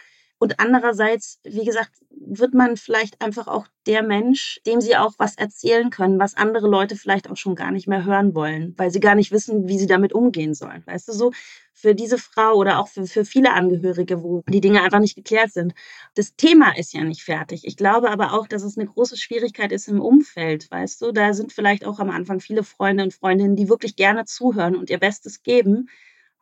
Und 0.44 0.60
andererseits, 0.60 1.40
wie 1.46 1.64
gesagt, 1.64 1.92
wird 2.10 2.54
man 2.54 2.76
vielleicht 2.76 3.22
einfach 3.22 3.48
auch 3.48 3.66
der 3.88 4.04
Mensch, 4.04 4.60
dem 4.66 4.82
sie 4.82 4.98
auch 4.98 5.14
was 5.18 5.36
erzählen 5.38 5.90
können, 5.90 6.20
was 6.20 6.36
andere 6.36 6.68
Leute 6.68 6.98
vielleicht 6.98 7.30
auch 7.30 7.38
schon 7.38 7.56
gar 7.56 7.72
nicht 7.72 7.88
mehr 7.88 8.04
hören 8.04 8.36
wollen, 8.36 8.74
weil 8.76 8.92
sie 8.92 9.00
gar 9.00 9.16
nicht 9.16 9.32
wissen, 9.32 9.70
wie 9.70 9.80
sie 9.80 9.88
damit 9.88 10.12
umgehen 10.12 10.54
sollen. 10.54 10.84
Weißt 10.86 11.08
du 11.08 11.14
so? 11.14 11.32
Für 11.72 11.96
diese 11.96 12.18
Frau 12.18 12.56
oder 12.56 12.80
auch 12.80 12.90
für, 12.90 13.06
für 13.06 13.24
viele 13.24 13.54
Angehörige, 13.54 14.22
wo 14.22 14.44
die 14.50 14.60
Dinge 14.60 14.82
einfach 14.82 15.00
nicht 15.00 15.16
geklärt 15.16 15.54
sind. 15.54 15.76
Das 16.14 16.36
Thema 16.36 16.78
ist 16.78 16.92
ja 16.92 17.06
nicht 17.06 17.24
fertig. 17.24 17.66
Ich 17.66 17.78
glaube 17.78 18.12
aber 18.12 18.34
auch, 18.34 18.46
dass 18.46 18.64
es 18.64 18.78
eine 18.78 18.88
große 18.88 19.16
Schwierigkeit 19.16 19.72
ist 19.72 19.88
im 19.88 20.02
Umfeld, 20.02 20.70
weißt 20.70 21.02
du? 21.04 21.14
Da 21.14 21.34
sind 21.34 21.54
vielleicht 21.54 21.86
auch 21.86 22.00
am 22.00 22.10
Anfang 22.10 22.42
viele 22.42 22.64
Freunde 22.64 23.06
und 23.06 23.14
Freundinnen, 23.14 23.56
die 23.56 23.70
wirklich 23.70 23.96
gerne 23.96 24.26
zuhören 24.26 24.76
und 24.76 24.90
ihr 24.90 25.00
Bestes 25.00 25.42
geben 25.42 25.88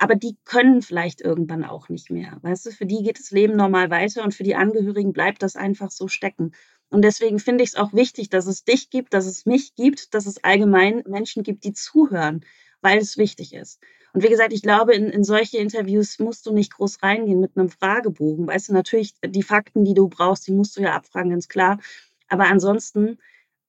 aber 0.01 0.15
die 0.15 0.35
können 0.45 0.81
vielleicht 0.81 1.21
irgendwann 1.21 1.63
auch 1.63 1.87
nicht 1.87 2.09
mehr. 2.09 2.39
Weißt 2.41 2.65
du, 2.65 2.71
für 2.71 2.87
die 2.87 3.03
geht 3.03 3.19
das 3.19 3.29
Leben 3.29 3.55
normal 3.55 3.91
weiter 3.91 4.23
und 4.23 4.33
für 4.33 4.41
die 4.41 4.55
Angehörigen 4.55 5.13
bleibt 5.13 5.43
das 5.43 5.55
einfach 5.55 5.91
so 5.91 6.07
stecken. 6.07 6.53
Und 6.89 7.03
deswegen 7.03 7.37
finde 7.37 7.63
ich 7.63 7.69
es 7.69 7.75
auch 7.75 7.93
wichtig, 7.93 8.31
dass 8.31 8.47
es 8.47 8.63
dich 8.63 8.89
gibt, 8.89 9.13
dass 9.13 9.27
es 9.27 9.45
mich 9.45 9.75
gibt, 9.75 10.15
dass 10.15 10.25
es 10.25 10.43
allgemein 10.43 11.03
Menschen 11.05 11.43
gibt, 11.43 11.65
die 11.65 11.73
zuhören, 11.73 12.43
weil 12.81 12.97
es 12.97 13.19
wichtig 13.19 13.53
ist. 13.53 13.79
Und 14.11 14.23
wie 14.23 14.29
gesagt, 14.29 14.53
ich 14.53 14.63
glaube, 14.63 14.95
in, 14.95 15.05
in 15.05 15.23
solche 15.23 15.59
Interviews 15.59 16.17
musst 16.17 16.47
du 16.47 16.51
nicht 16.51 16.73
groß 16.73 17.03
reingehen 17.03 17.39
mit 17.39 17.55
einem 17.55 17.69
Fragebogen. 17.69 18.47
Weißt 18.47 18.69
du, 18.69 18.73
natürlich, 18.73 19.13
die 19.23 19.43
Fakten, 19.43 19.85
die 19.85 19.93
du 19.93 20.09
brauchst, 20.09 20.47
die 20.47 20.51
musst 20.51 20.77
du 20.77 20.81
ja 20.81 20.95
abfragen, 20.95 21.29
ganz 21.29 21.47
klar. 21.47 21.79
Aber 22.27 22.47
ansonsten, 22.47 23.19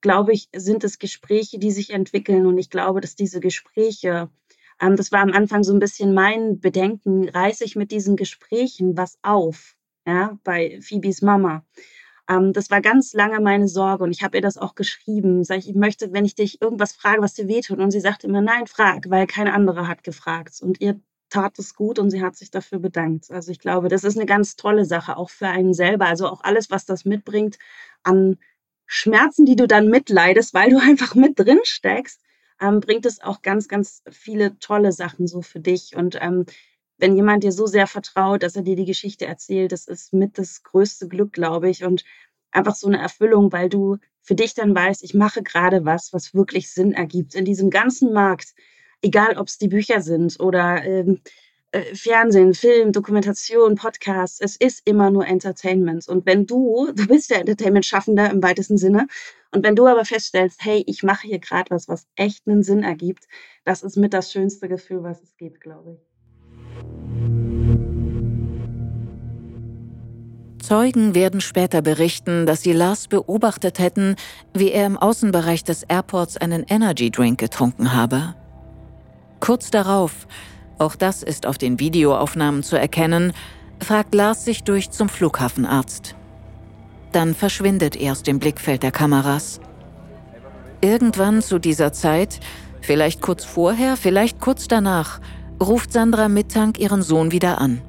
glaube 0.00 0.32
ich, 0.32 0.48
sind 0.56 0.82
es 0.82 0.98
Gespräche, 0.98 1.58
die 1.58 1.72
sich 1.72 1.90
entwickeln. 1.90 2.46
Und 2.46 2.56
ich 2.56 2.70
glaube, 2.70 3.02
dass 3.02 3.16
diese 3.16 3.40
Gespräche 3.40 4.30
ähm, 4.82 4.96
das 4.96 5.12
war 5.12 5.20
am 5.20 5.32
Anfang 5.32 5.62
so 5.62 5.72
ein 5.72 5.78
bisschen 5.78 6.12
mein 6.12 6.60
Bedenken, 6.60 7.28
reiße 7.28 7.64
ich 7.64 7.76
mit 7.76 7.90
diesen 7.92 8.16
Gesprächen 8.16 8.96
was 8.96 9.18
auf, 9.22 9.76
ja, 10.06 10.38
bei 10.44 10.80
Phoebes 10.82 11.22
Mama. 11.22 11.64
Ähm, 12.28 12.52
das 12.52 12.70
war 12.70 12.80
ganz 12.80 13.12
lange 13.14 13.40
meine 13.40 13.68
Sorge 13.68 14.04
und 14.04 14.10
ich 14.10 14.22
habe 14.22 14.38
ihr 14.38 14.42
das 14.42 14.58
auch 14.58 14.74
geschrieben. 14.74 15.44
Sag 15.44 15.58
ich, 15.58 15.68
ich 15.70 15.76
möchte, 15.76 16.12
wenn 16.12 16.24
ich 16.24 16.34
dich 16.34 16.60
irgendwas 16.60 16.92
frage, 16.92 17.22
was 17.22 17.34
dir 17.34 17.48
wehtut. 17.48 17.78
Und 17.78 17.90
sie 17.92 18.00
sagte 18.00 18.26
immer, 18.26 18.40
nein, 18.42 18.66
frag, 18.66 19.08
weil 19.10 19.26
kein 19.26 19.48
anderer 19.48 19.88
hat 19.88 20.04
gefragt. 20.04 20.60
Und 20.62 20.80
ihr 20.80 21.00
tat 21.30 21.58
es 21.58 21.74
gut 21.74 21.98
und 21.98 22.10
sie 22.10 22.22
hat 22.22 22.36
sich 22.36 22.50
dafür 22.50 22.78
bedankt. 22.78 23.30
Also 23.30 23.50
ich 23.52 23.58
glaube, 23.58 23.88
das 23.88 24.04
ist 24.04 24.16
eine 24.16 24.26
ganz 24.26 24.56
tolle 24.56 24.84
Sache, 24.84 25.16
auch 25.16 25.30
für 25.30 25.48
einen 25.48 25.74
selber. 25.74 26.06
Also 26.06 26.28
auch 26.28 26.42
alles, 26.44 26.70
was 26.70 26.84
das 26.86 27.04
mitbringt 27.04 27.58
an 28.02 28.38
Schmerzen, 28.86 29.46
die 29.46 29.56
du 29.56 29.66
dann 29.66 29.88
mitleidest, 29.88 30.54
weil 30.54 30.70
du 30.70 30.78
einfach 30.82 31.14
mit 31.14 31.38
drin 31.38 31.60
steckst, 31.64 32.20
ähm, 32.62 32.80
bringt 32.80 33.06
es 33.06 33.20
auch 33.20 33.42
ganz, 33.42 33.68
ganz 33.68 34.02
viele 34.10 34.58
tolle 34.58 34.92
Sachen 34.92 35.26
so 35.26 35.42
für 35.42 35.60
dich. 35.60 35.96
Und 35.96 36.18
ähm, 36.20 36.46
wenn 36.98 37.16
jemand 37.16 37.42
dir 37.42 37.52
so 37.52 37.66
sehr 37.66 37.86
vertraut, 37.86 38.42
dass 38.42 38.56
er 38.56 38.62
dir 38.62 38.76
die 38.76 38.84
Geschichte 38.84 39.26
erzählt, 39.26 39.72
das 39.72 39.86
ist 39.86 40.12
mit 40.12 40.38
das 40.38 40.62
größte 40.62 41.08
Glück, 41.08 41.32
glaube 41.32 41.68
ich. 41.68 41.84
Und 41.84 42.04
einfach 42.52 42.74
so 42.74 42.86
eine 42.86 42.98
Erfüllung, 42.98 43.52
weil 43.52 43.68
du 43.68 43.96
für 44.20 44.34
dich 44.34 44.54
dann 44.54 44.74
weißt, 44.74 45.02
ich 45.02 45.14
mache 45.14 45.42
gerade 45.42 45.84
was, 45.84 46.12
was 46.12 46.34
wirklich 46.34 46.70
Sinn 46.70 46.92
ergibt. 46.92 47.34
In 47.34 47.44
diesem 47.44 47.70
ganzen 47.70 48.12
Markt, 48.12 48.54
egal 49.00 49.36
ob 49.36 49.48
es 49.48 49.58
die 49.58 49.68
Bücher 49.68 50.00
sind 50.00 50.38
oder 50.38 50.84
ähm, 50.84 51.20
äh, 51.72 51.94
Fernsehen, 51.94 52.54
Film, 52.54 52.92
Dokumentation, 52.92 53.76
Podcasts, 53.76 54.40
es 54.40 54.56
ist 54.56 54.82
immer 54.84 55.10
nur 55.10 55.26
Entertainment. 55.26 56.06
Und 56.06 56.26
wenn 56.26 56.46
du, 56.46 56.92
du 56.94 57.06
bist 57.06 57.30
der 57.30 57.40
Entertainment-Schaffender 57.40 58.30
im 58.30 58.42
weitesten 58.42 58.78
Sinne, 58.78 59.06
und 59.54 59.64
wenn 59.64 59.76
du 59.76 59.86
aber 59.86 60.04
feststellst, 60.04 60.64
hey, 60.64 60.82
ich 60.86 61.02
mache 61.02 61.26
hier 61.26 61.38
gerade 61.38 61.70
was, 61.70 61.88
was 61.88 62.06
echt 62.16 62.46
einen 62.46 62.62
Sinn 62.62 62.82
ergibt, 62.82 63.24
das 63.64 63.82
ist 63.82 63.96
mit 63.96 64.14
das 64.14 64.32
schönste 64.32 64.68
Gefühl, 64.68 65.02
was 65.02 65.22
es 65.22 65.36
gibt, 65.36 65.60
glaube 65.60 65.92
ich. 65.92 66.12
Zeugen 70.62 71.14
werden 71.14 71.40
später 71.40 71.82
berichten, 71.82 72.46
dass 72.46 72.62
sie 72.62 72.72
Lars 72.72 73.08
beobachtet 73.08 73.78
hätten, 73.78 74.16
wie 74.54 74.70
er 74.70 74.86
im 74.86 74.96
Außenbereich 74.96 75.64
des 75.64 75.82
Airports 75.82 76.36
einen 76.36 76.64
Energy 76.68 77.10
Drink 77.10 77.38
getrunken 77.38 77.92
habe. 77.92 78.34
Kurz 79.40 79.70
darauf, 79.70 80.26
auch 80.82 80.96
das 80.96 81.22
ist 81.22 81.46
auf 81.46 81.58
den 81.58 81.78
Videoaufnahmen 81.78 82.62
zu 82.62 82.76
erkennen, 82.76 83.32
fragt 83.80 84.14
Lars 84.14 84.44
sich 84.44 84.64
durch 84.64 84.90
zum 84.90 85.08
Flughafenarzt. 85.08 86.14
Dann 87.12 87.34
verschwindet 87.34 87.96
er 87.96 88.12
aus 88.12 88.22
dem 88.22 88.38
Blickfeld 88.38 88.82
der 88.82 88.92
Kameras. 88.92 89.60
Irgendwann 90.80 91.42
zu 91.42 91.58
dieser 91.58 91.92
Zeit, 91.92 92.40
vielleicht 92.80 93.20
kurz 93.20 93.44
vorher, 93.44 93.96
vielleicht 93.96 94.40
kurz 94.40 94.66
danach, 94.68 95.20
ruft 95.62 95.92
Sandra 95.92 96.28
Mittank 96.28 96.78
ihren 96.78 97.02
Sohn 97.02 97.30
wieder 97.32 97.60
an. 97.60 97.82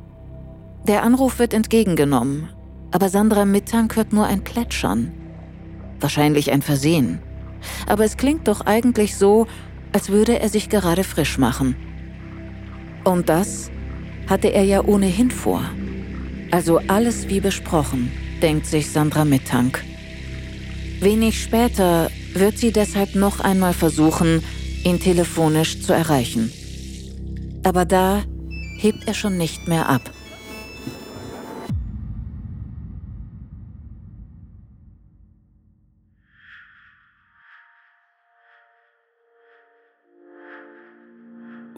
Der 0.87 1.03
Anruf 1.03 1.39
wird 1.39 1.53
entgegengenommen, 1.53 2.49
aber 2.91 3.09
Sandra 3.09 3.45
Mittank 3.45 3.95
hört 3.95 4.13
nur 4.13 4.27
ein 4.27 4.43
Plätschern. 4.43 5.11
Wahrscheinlich 5.99 6.51
ein 6.51 6.61
Versehen. 6.61 7.19
Aber 7.87 8.03
es 8.03 8.17
klingt 8.17 8.47
doch 8.47 8.61
eigentlich 8.61 9.15
so, 9.15 9.47
als 9.93 10.09
würde 10.09 10.39
er 10.39 10.49
sich 10.49 10.69
gerade 10.69 11.03
frisch 11.03 11.37
machen. 11.37 11.75
Und 13.03 13.29
das 13.29 13.69
hatte 14.27 14.47
er 14.53 14.63
ja 14.63 14.83
ohnehin 14.83 15.31
vor. 15.31 15.63
Also 16.51 16.79
alles 16.87 17.29
wie 17.29 17.39
besprochen, 17.39 18.11
denkt 18.41 18.65
sich 18.65 18.89
Sandra 18.89 19.25
Mittank. 19.25 19.83
Wenig 20.99 21.41
später 21.41 22.09
wird 22.33 22.57
sie 22.57 22.71
deshalb 22.71 23.15
noch 23.15 23.39
einmal 23.39 23.73
versuchen, 23.73 24.43
ihn 24.83 24.99
telefonisch 24.99 25.81
zu 25.81 25.93
erreichen. 25.93 26.51
Aber 27.63 27.85
da 27.85 28.23
hebt 28.77 29.07
er 29.07 29.13
schon 29.13 29.37
nicht 29.37 29.67
mehr 29.67 29.89
ab. 29.89 30.11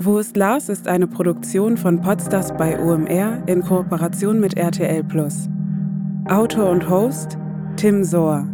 Wo 0.06 0.20
ist 0.20 0.38
Lars 0.38 0.70
ist 0.70 0.88
eine 0.88 1.08
Produktion 1.08 1.78
von 1.78 1.99
Podstars 1.99 2.56
bei 2.56 2.80
OMR 2.80 3.41
in 3.47 3.64
Kooperation 3.64 4.39
mit 4.39 4.56
RTL 4.56 5.03
Plus. 5.03 5.49
Autor 6.30 6.70
und 6.70 6.88
Host 6.88 7.39
Tim 7.76 8.03
Sohr. 8.03 8.47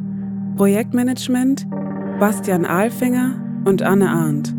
Projektmanagement 0.55 1.67
Bastian 2.21 2.63
Ahlfinger 2.63 3.33
und 3.65 3.81
Anne 3.83 4.09
Arndt. 4.09 4.55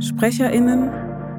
SprecherInnen 0.00 0.90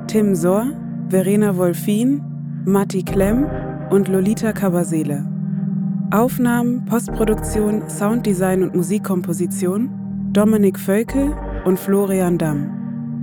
Tim 0.08 0.36
Sohr, 0.36 0.72
Verena 1.10 1.58
Wolfin, 1.58 2.24
Matti 2.64 3.04
Klemm 3.04 3.46
und 3.90 4.08
Lolita 4.08 4.54
Kabasele. 4.54 5.30
Aufnahmen, 6.12 6.86
Postproduktion, 6.86 7.90
Sounddesign 7.90 8.64
und 8.64 8.74
Musikkomposition 8.74 9.90
Dominik 10.32 10.80
Völkel 10.80 11.36
und 11.66 11.78
Florian 11.78 12.38
Damm. 12.38 12.77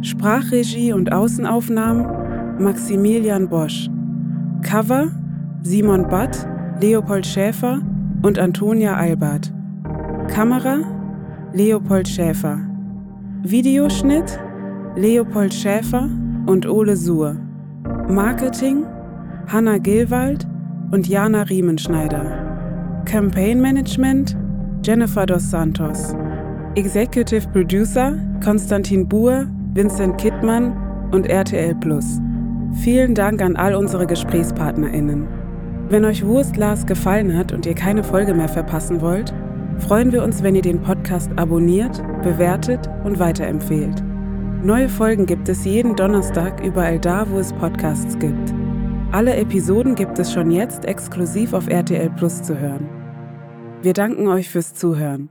Sprachregie 0.05 0.93
und 0.93 1.13
Außenaufnahmen 1.13 2.63
Maximilian 2.63 3.49
Bosch. 3.49 3.89
Cover 4.63 5.11
Simon 5.63 6.07
Batt, 6.09 6.47
Leopold 6.81 7.25
Schäfer 7.27 7.81
und 8.23 8.39
Antonia 8.39 8.97
Albert. 8.97 9.51
Kamera 10.29 10.81
Leopold 11.55 12.07
Schäfer. 12.07 12.59
Videoschnitt 13.43 14.39
Leopold 14.95 15.55
Schäfer 15.55 16.11
und 16.47 16.69
Ole 16.69 16.97
Suhr. 16.97 17.37
Marketing 18.07 18.85
Hanna 19.47 19.79
Gilwald 19.79 20.47
und 20.91 21.09
Jana 21.09 21.43
Riemenschneider. 21.43 23.03
Campaign 23.07 23.61
Management 23.61 24.37
Jennifer 24.85 25.25
dos 25.25 25.51
Santos. 25.51 26.15
Executive 26.75 27.49
Producer 27.49 28.19
Konstantin 28.43 29.09
Buhr 29.09 29.47
Vincent 29.75 30.19
Kittmann 30.19 31.11
und 31.11 31.27
RTL 31.27 31.75
Plus. 31.75 32.21
Vielen 32.75 33.17
Dank 33.17 33.43
an 33.43 33.57
all 33.57 33.75
unsere 33.75 34.07
GesprächspartnerInnen. 34.07 35.27
Wenn 35.89 36.05
euch 36.05 36.25
Wurst 36.25 36.57
Lars 36.57 36.87
gefallen 36.87 37.37
hat 37.37 37.51
und 37.51 37.67
ihr 37.67 37.75
keine 37.75 38.05
Folge 38.05 38.35
mehr 38.35 38.49
verpassen 38.49 39.01
wollt, 39.01 39.35
freuen 39.79 40.13
wir 40.13 40.23
uns, 40.23 40.45
wenn 40.45 40.55
ihr 40.55 40.63
den 40.63 40.81
Podcast 40.81 41.29
abonniert, 41.35 42.01
bewertet 42.23 42.89
und 43.03 43.19
weiterempfehlt. 43.19 44.03
Neue 44.63 44.89
Folgen 44.89 45.27
gibt 45.27 45.49
es 45.49 45.65
jeden 45.65 45.97
Donnerstag 45.97 46.65
überall 46.65 47.01
da, 47.01 47.29
wo 47.29 47.41
es 47.41 47.53
Podcasts 47.53 48.17
gibt. 48.21 48.55
Alle 49.11 49.35
Episoden 49.35 49.97
gibt 49.97 50.21
es 50.21 50.33
schon 50.33 50.53
jetzt 50.53 50.85
exklusiv 50.85 51.53
auf 51.53 51.69
RTL 51.69 52.11
Plus 52.11 52.43
zu 52.43 52.59
hören. 52.59 52.89
Wir 53.83 53.93
danken 53.93 54.29
euch 54.29 54.49
fürs 54.49 54.73
Zuhören. 54.73 55.31